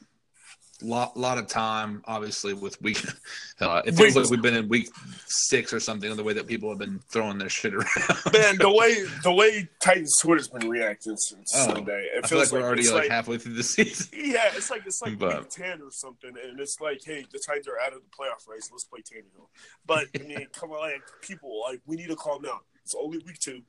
lot 0.81 1.15
lot 1.15 1.37
of 1.37 1.47
time 1.47 2.01
obviously 2.05 2.53
with 2.53 2.81
week 2.81 3.01
uh, 3.61 3.81
it 3.85 3.93
feels 3.93 4.15
like 4.15 4.29
we've 4.29 4.41
been 4.41 4.55
in 4.55 4.67
week 4.67 4.89
six 5.25 5.71
or 5.71 5.79
something 5.79 6.11
of 6.11 6.17
the 6.17 6.23
way 6.23 6.33
that 6.33 6.47
people 6.47 6.69
have 6.69 6.77
been 6.77 6.99
throwing 7.09 7.37
their 7.37 7.47
shit 7.47 7.73
around 7.73 7.87
man 8.33 8.57
the 8.57 8.69
way 8.69 9.05
the 9.23 9.31
way 9.31 9.67
titans 9.79 10.13
twitter's 10.21 10.49
been 10.49 10.69
reacting 10.69 11.15
since 11.15 11.53
oh, 11.55 11.73
sunday 11.73 12.07
it 12.13 12.27
feels 12.27 12.51
like 12.51 12.59
we're 12.59 12.65
already 12.65 12.83
like, 12.83 13.03
like, 13.03 13.09
halfway 13.09 13.37
through 13.37 13.53
the 13.53 13.63
season 13.63 14.07
yeah 14.13 14.49
it's 14.53 14.69
like 14.69 14.81
it's 14.85 15.01
like 15.01 15.17
but, 15.17 15.39
week 15.39 15.49
10 15.49 15.81
or 15.81 15.91
something 15.91 16.33
and 16.43 16.59
it's 16.59 16.81
like 16.81 17.01
hey 17.05 17.25
the 17.31 17.39
titans 17.39 17.67
are 17.69 17.79
out 17.79 17.93
of 17.93 18.01
the 18.01 18.09
playoff 18.09 18.47
race 18.49 18.69
let's 18.71 18.83
play 18.83 18.99
Tannehill. 18.99 19.47
but 19.85 20.07
i 20.19 20.23
mean 20.23 20.47
come 20.51 20.71
on 20.71 20.81
like 20.81 21.01
people 21.21 21.61
like 21.69 21.79
we 21.85 21.95
need 21.95 22.09
to 22.09 22.17
calm 22.17 22.41
down 22.41 22.59
it's 22.83 22.95
only 22.99 23.19
week 23.19 23.39
two 23.39 23.61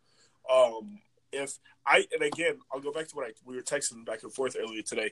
um 0.52 1.00
if 1.32 1.58
I 1.86 2.06
and 2.12 2.22
again 2.22 2.58
I'll 2.72 2.80
go 2.80 2.92
back 2.92 3.08
to 3.08 3.16
what 3.16 3.26
I 3.26 3.32
we 3.44 3.56
were 3.56 3.62
texting 3.62 4.04
back 4.04 4.22
and 4.22 4.32
forth 4.32 4.56
earlier 4.58 4.82
today 4.82 5.10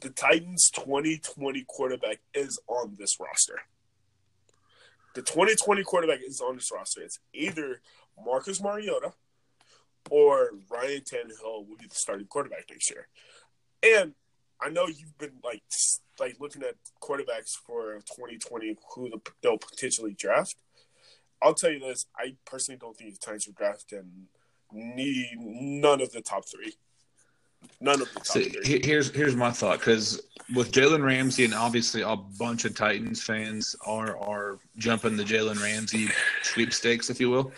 the 0.00 0.10
Titans 0.10 0.70
2020 0.70 1.64
quarterback 1.68 2.18
is 2.32 2.58
on 2.66 2.96
this 2.98 3.18
roster. 3.20 3.60
The 5.14 5.22
2020 5.22 5.84
quarterback 5.84 6.20
is 6.26 6.40
on 6.40 6.56
this 6.56 6.70
roster. 6.72 7.02
It's 7.02 7.20
either 7.32 7.80
Marcus 8.24 8.60
Mariota 8.60 9.12
or 10.10 10.50
Ryan 10.70 11.02
Tannehill 11.02 11.68
will 11.68 11.76
be 11.78 11.86
the 11.88 11.94
starting 11.94 12.26
quarterback 12.26 12.64
next 12.70 12.90
year. 12.90 13.08
And 13.82 14.14
I 14.60 14.70
know 14.70 14.86
you've 14.86 15.16
been 15.18 15.38
like 15.44 15.62
like 16.18 16.36
looking 16.40 16.62
at 16.62 16.74
quarterbacks 17.02 17.54
for 17.66 17.94
2020 18.16 18.76
who 18.94 19.10
they'll 19.42 19.58
potentially 19.58 20.14
draft. 20.18 20.56
I'll 21.42 21.54
tell 21.54 21.70
you 21.70 21.80
this: 21.80 22.06
I 22.18 22.36
personally 22.44 22.78
don't 22.78 22.96
think 22.96 23.12
the 23.12 23.18
Titans 23.18 23.46
will 23.46 23.54
draft 23.54 23.92
and 23.92 24.26
need 24.74 25.36
none 25.38 26.00
of 26.00 26.12
the 26.12 26.20
top 26.20 26.44
three. 26.46 26.74
None 27.80 28.00
of 28.00 28.08
the 28.08 28.20
top 28.20 28.26
so 28.26 28.40
here's 28.62 29.10
here's 29.10 29.36
my 29.36 29.50
thought 29.50 29.78
because 29.78 30.20
with 30.54 30.72
Jalen 30.72 31.04
Ramsey 31.04 31.44
and 31.44 31.54
obviously 31.54 32.02
a 32.02 32.16
bunch 32.16 32.64
of 32.64 32.74
Titans 32.74 33.22
fans 33.22 33.74
are 33.86 34.16
are 34.18 34.58
jumping 34.76 35.16
the 35.16 35.24
Jalen 35.24 35.62
Ramsey 35.62 36.08
sweepstakes, 36.42 37.10
if 37.10 37.20
you 37.20 37.30
will. 37.30 37.52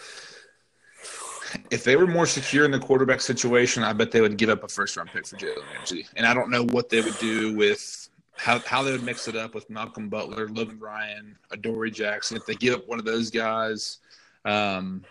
If 1.71 1.85
they 1.85 1.97
were 1.97 2.07
more 2.07 2.27
secure 2.27 2.64
in 2.64 2.71
the 2.71 2.79
quarterback 2.79 3.21
situation, 3.21 3.83
I 3.83 3.93
bet 3.93 4.11
they 4.11 4.21
would 4.21 4.37
give 4.37 4.51
up 4.51 4.62
a 4.62 4.69
first 4.69 4.97
round 4.97 5.11
pick 5.11 5.27
for 5.27 5.37
Jalen 5.37 5.64
Ramsey. 5.75 6.07
And 6.17 6.27
I 6.27 6.35
don't 6.35 6.51
know 6.51 6.64
what 6.64 6.89
they 6.89 7.01
would 7.01 7.19
do 7.19 7.57
with 7.57 8.09
how 8.37 8.59
how 8.61 8.83
they 8.83 8.93
would 8.93 9.03
mix 9.03 9.29
it 9.29 9.37
up 9.37 9.55
with 9.55 9.69
Malcolm 9.71 10.09
Butler, 10.09 10.49
Logan 10.49 10.79
Ryan, 10.79 11.37
Adoree 11.51 11.91
Jackson. 11.91 12.37
If 12.37 12.47
they 12.47 12.55
give 12.55 12.75
up 12.75 12.87
one 12.87 12.99
of 12.99 13.05
those 13.05 13.31
guys, 13.31 13.99
um, 14.45 15.05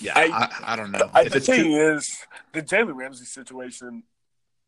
yeah, 0.00 0.12
I, 0.16 0.24
I, 0.26 0.72
I 0.72 0.76
don't 0.76 0.92
know. 0.92 1.10
I, 1.14 1.24
the 1.24 1.40
thing 1.40 1.64
too- 1.64 1.76
is, 1.96 2.18
the 2.52 2.62
Jalen 2.62 2.94
Ramsey 2.96 3.24
situation. 3.24 4.04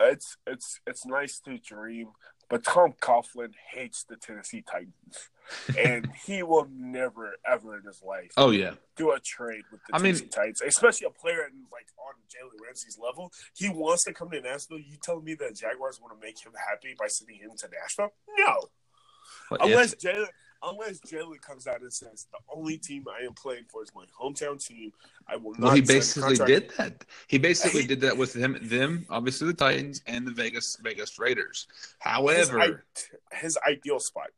It's 0.00 0.36
it's 0.46 0.80
it's 0.86 1.04
nice 1.04 1.40
to 1.40 1.58
dream, 1.58 2.10
but 2.48 2.62
Tom 2.62 2.94
Coughlin 3.00 3.50
hates 3.72 4.04
the 4.04 4.14
Tennessee 4.14 4.62
Titans, 4.62 5.28
and 5.76 6.08
he 6.24 6.44
will 6.44 6.68
never 6.72 7.34
ever 7.44 7.76
in 7.76 7.82
his 7.84 8.00
life. 8.00 8.30
Oh 8.36 8.50
yeah, 8.50 8.74
do 8.96 9.10
a 9.10 9.18
trade 9.18 9.62
with 9.72 9.80
the 9.88 9.96
I 9.96 9.98
Tennessee 9.98 10.22
mean, 10.22 10.30
Titans, 10.30 10.62
especially 10.64 11.08
a 11.08 11.10
player 11.10 11.40
in, 11.50 11.64
like 11.72 11.88
on 11.98 12.14
Jalen 12.28 12.64
Ramsey's 12.64 12.96
level. 12.96 13.32
He 13.56 13.68
wants 13.68 14.04
to 14.04 14.12
come 14.12 14.30
to 14.30 14.40
Nashville. 14.40 14.78
You 14.78 14.96
telling 15.02 15.24
me 15.24 15.34
that 15.34 15.56
Jaguars 15.56 15.98
want 16.00 16.14
to 16.14 16.24
make 16.24 16.38
him 16.46 16.52
happy 16.68 16.94
by 16.96 17.08
sending 17.08 17.38
him 17.38 17.50
to 17.58 17.68
Nashville? 17.68 18.12
No, 18.38 18.54
unless 19.60 19.96
Jalen 19.96 20.28
unless 20.62 21.00
Jalen 21.00 21.40
comes 21.40 21.66
out 21.66 21.80
and 21.80 21.92
says 21.92 22.26
the 22.32 22.38
only 22.54 22.78
team 22.78 23.04
I 23.08 23.24
am 23.24 23.34
playing 23.34 23.64
for 23.68 23.82
is 23.82 23.90
my 23.94 24.04
hometown 24.20 24.64
team, 24.64 24.92
I 25.28 25.36
will 25.36 25.52
not. 25.52 25.60
Well, 25.60 25.74
he 25.74 25.80
basically 25.82 26.36
did 26.36 26.72
that. 26.78 27.04
He 27.26 27.38
basically 27.38 27.82
he, 27.82 27.86
did 27.86 28.00
that 28.02 28.16
with 28.16 28.32
them, 28.32 28.58
them, 28.62 29.06
obviously 29.10 29.48
the 29.48 29.54
Titans 29.54 30.02
and 30.06 30.26
the 30.26 30.32
Vegas 30.32 30.76
Vegas 30.82 31.18
Raiders. 31.18 31.66
However, 31.98 32.84
his, 32.94 33.10
his 33.40 33.58
ideal 33.68 34.00
spot. 34.00 34.28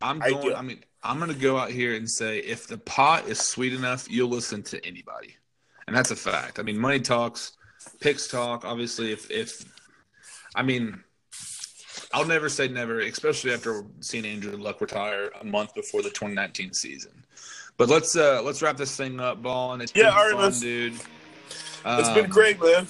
I'm 0.00 0.18
going. 0.18 0.36
Ideal. 0.36 0.56
I 0.56 0.62
mean, 0.62 0.84
I'm 1.02 1.18
going 1.18 1.32
to 1.32 1.38
go 1.38 1.58
out 1.58 1.70
here 1.70 1.94
and 1.94 2.08
say 2.08 2.38
if 2.38 2.66
the 2.66 2.78
pot 2.78 3.28
is 3.28 3.38
sweet 3.38 3.72
enough, 3.72 4.10
you'll 4.10 4.30
listen 4.30 4.62
to 4.64 4.84
anybody, 4.86 5.36
and 5.86 5.96
that's 5.96 6.10
a 6.10 6.16
fact. 6.16 6.58
I 6.58 6.62
mean, 6.62 6.78
money 6.78 7.00
talks, 7.00 7.52
picks 8.00 8.28
talk. 8.28 8.64
Obviously, 8.64 9.12
if 9.12 9.30
if 9.30 9.64
I 10.54 10.62
mean 10.62 11.02
I'll 12.12 12.26
never 12.26 12.48
say 12.48 12.68
never, 12.68 13.00
especially 13.00 13.52
after 13.52 13.84
seeing 14.00 14.24
Andrew 14.24 14.56
Luck 14.56 14.80
retire 14.80 15.30
a 15.40 15.44
month 15.44 15.74
before 15.74 16.02
the 16.02 16.10
2019 16.10 16.72
season. 16.72 17.12
But 17.76 17.88
let's 17.88 18.16
uh 18.16 18.42
let's 18.42 18.60
wrap 18.62 18.76
this 18.76 18.94
thing 18.96 19.20
up, 19.20 19.42
Ball. 19.42 19.72
And 19.72 19.82
it's 19.82 19.92
yeah, 19.94 20.10
been 20.28 20.36
fun, 20.36 20.60
dude. 20.60 20.92
Um, 21.84 22.00
it's 22.00 22.10
been 22.10 22.26
um, 22.26 22.30
great, 22.30 22.60
man. 22.60 22.84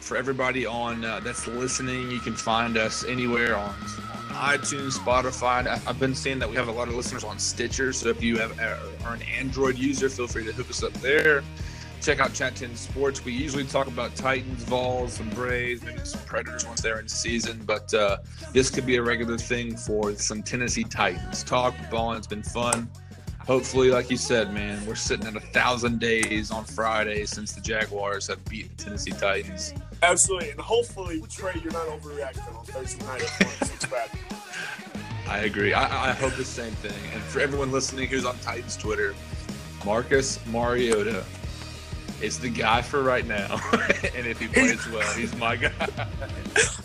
For 0.00 0.16
everybody 0.16 0.66
on 0.66 1.02
uh, 1.02 1.20
that's 1.20 1.46
listening, 1.46 2.10
you 2.10 2.18
can 2.18 2.34
find 2.34 2.76
us 2.76 3.04
anywhere 3.04 3.56
on, 3.56 3.70
on 3.70 4.58
iTunes, 4.58 4.98
Spotify. 4.98 5.66
I've 5.66 5.98
been 5.98 6.14
seeing 6.14 6.38
that 6.40 6.50
we 6.50 6.56
have 6.56 6.68
a 6.68 6.72
lot 6.72 6.88
of 6.88 6.94
listeners 6.94 7.24
on 7.24 7.38
Stitcher. 7.38 7.92
So 7.94 8.10
if 8.10 8.22
you 8.22 8.36
have 8.36 8.58
uh, 8.60 8.76
are 9.06 9.14
an 9.14 9.22
Android 9.22 9.78
user, 9.78 10.10
feel 10.10 10.26
free 10.26 10.44
to 10.44 10.52
hook 10.52 10.68
us 10.68 10.82
up 10.82 10.92
there. 10.94 11.42
Check 12.04 12.20
out 12.20 12.32
ChattTenn 12.32 12.76
Sports. 12.76 13.24
We 13.24 13.32
usually 13.32 13.64
talk 13.64 13.86
about 13.86 14.14
Titans, 14.14 14.62
Vols, 14.64 15.14
some 15.14 15.30
Braves, 15.30 15.82
maybe 15.82 16.00
some 16.04 16.20
Predators 16.26 16.66
once 16.66 16.82
they're 16.82 17.00
in 17.00 17.08
season, 17.08 17.62
but 17.64 17.94
uh, 17.94 18.18
this 18.52 18.68
could 18.68 18.84
be 18.84 18.96
a 18.96 19.02
regular 19.02 19.38
thing 19.38 19.74
for 19.74 20.14
some 20.16 20.42
Tennessee 20.42 20.84
Titans. 20.84 21.42
Talk, 21.42 21.74
ball, 21.90 22.12
it's 22.12 22.26
been 22.26 22.42
fun. 22.42 22.90
Hopefully, 23.38 23.90
like 23.90 24.10
you 24.10 24.18
said, 24.18 24.52
man, 24.52 24.84
we're 24.84 24.96
sitting 24.96 25.26
at 25.26 25.34
a 25.34 25.40
thousand 25.40 25.98
days 25.98 26.50
on 26.50 26.66
Friday 26.66 27.24
since 27.24 27.52
the 27.52 27.62
Jaguars 27.62 28.26
have 28.26 28.44
beat 28.44 28.76
the 28.76 28.84
Tennessee 28.84 29.12
Titans. 29.12 29.72
Absolutely, 30.02 30.50
and 30.50 30.60
hopefully, 30.60 31.22
Trey, 31.30 31.58
you're 31.62 31.72
not 31.72 31.86
overreacting 31.86 32.54
on 32.54 32.66
Thursday 32.66 33.02
night. 33.06 33.22
I 35.26 35.38
agree. 35.38 35.72
I, 35.72 36.10
I 36.10 36.12
hope 36.12 36.34
the 36.34 36.44
same 36.44 36.72
thing. 36.72 37.12
And 37.14 37.22
for 37.22 37.40
everyone 37.40 37.72
listening 37.72 38.08
who's 38.08 38.26
on 38.26 38.38
Titans 38.40 38.76
Twitter, 38.76 39.14
Marcus 39.86 40.38
Mariota 40.48 41.24
is 42.24 42.38
the 42.38 42.48
guy 42.48 42.80
for 42.80 43.02
right 43.02 43.26
now. 43.26 43.60
and 43.72 44.26
if 44.26 44.40
he 44.40 44.48
plays 44.48 44.86
well, 44.88 45.12
he's 45.14 45.34
my 45.36 45.56
guy. 45.56 45.70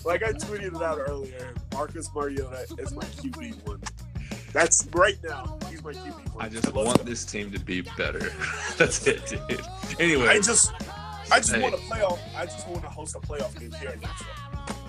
like 0.06 0.22
I 0.22 0.34
tweeted 0.34 0.76
it 0.76 0.82
out 0.82 1.00
earlier, 1.00 1.54
Marcus 1.74 2.10
Mariota 2.14 2.68
is 2.78 2.94
my 2.94 3.04
QB 3.04 3.66
one. 3.66 3.82
That's 4.52 4.88
right 4.94 5.18
now. 5.24 5.58
He's 5.70 5.84
my 5.84 5.94
QB 5.94 6.34
one. 6.34 6.46
I 6.46 6.50
just 6.50 6.74
want 6.74 7.06
this 7.06 7.24
team 7.24 7.52
to 7.52 7.60
be 7.60 7.82
better. 7.82 8.32
That's 8.78 9.08
it, 9.08 9.26
dude. 9.48 9.62
Anyway, 10.00 10.28
I 10.28 10.40
just, 10.40 10.74
I 11.32 11.40
just 11.40 11.54
hey. 11.54 11.62
want 11.62 11.76
to 11.76 11.82
playoff. 11.82 12.20
I 12.36 12.46
just 12.46 12.68
want 12.68 12.82
to 12.82 12.90
host 12.90 13.16
a 13.16 13.20
playoff 13.20 13.58
game 13.60 13.72
here 13.72 13.92
in 13.92 14.02
Nashville. 14.02 14.28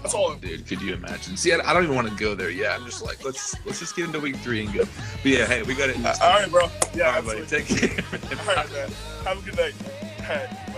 That's 0.02 0.14
all. 0.14 0.34
Dude, 0.34 0.66
could 0.66 0.80
you 0.80 0.94
imagine? 0.94 1.36
See, 1.36 1.52
I, 1.52 1.58
I, 1.58 1.74
don't 1.74 1.84
even 1.84 1.94
want 1.94 2.08
to 2.08 2.16
go 2.16 2.34
there 2.34 2.50
yet. 2.50 2.72
I'm 2.72 2.86
just 2.86 3.02
like, 3.02 3.22
let's 3.24 3.54
let's 3.66 3.78
just 3.78 3.94
get 3.94 4.06
into 4.06 4.18
week 4.18 4.36
three 4.36 4.64
and 4.64 4.72
go. 4.72 4.84
But 5.22 5.26
yeah, 5.26 5.46
hey, 5.46 5.62
we 5.62 5.74
got 5.74 5.90
it. 5.90 6.04
Uh, 6.04 6.14
all 6.22 6.40
right, 6.40 6.50
bro. 6.50 6.70
Yeah, 6.94 7.08
all 7.08 7.12
right, 7.12 7.24
buddy. 7.24 7.46
Take 7.46 7.66
care. 7.66 8.04
all 8.48 8.56
right, 8.56 8.72
man. 8.72 8.90
Have 9.24 9.38
a 9.38 9.42
good 9.42 9.56
night. 9.56 9.74
Bye. 10.30 10.69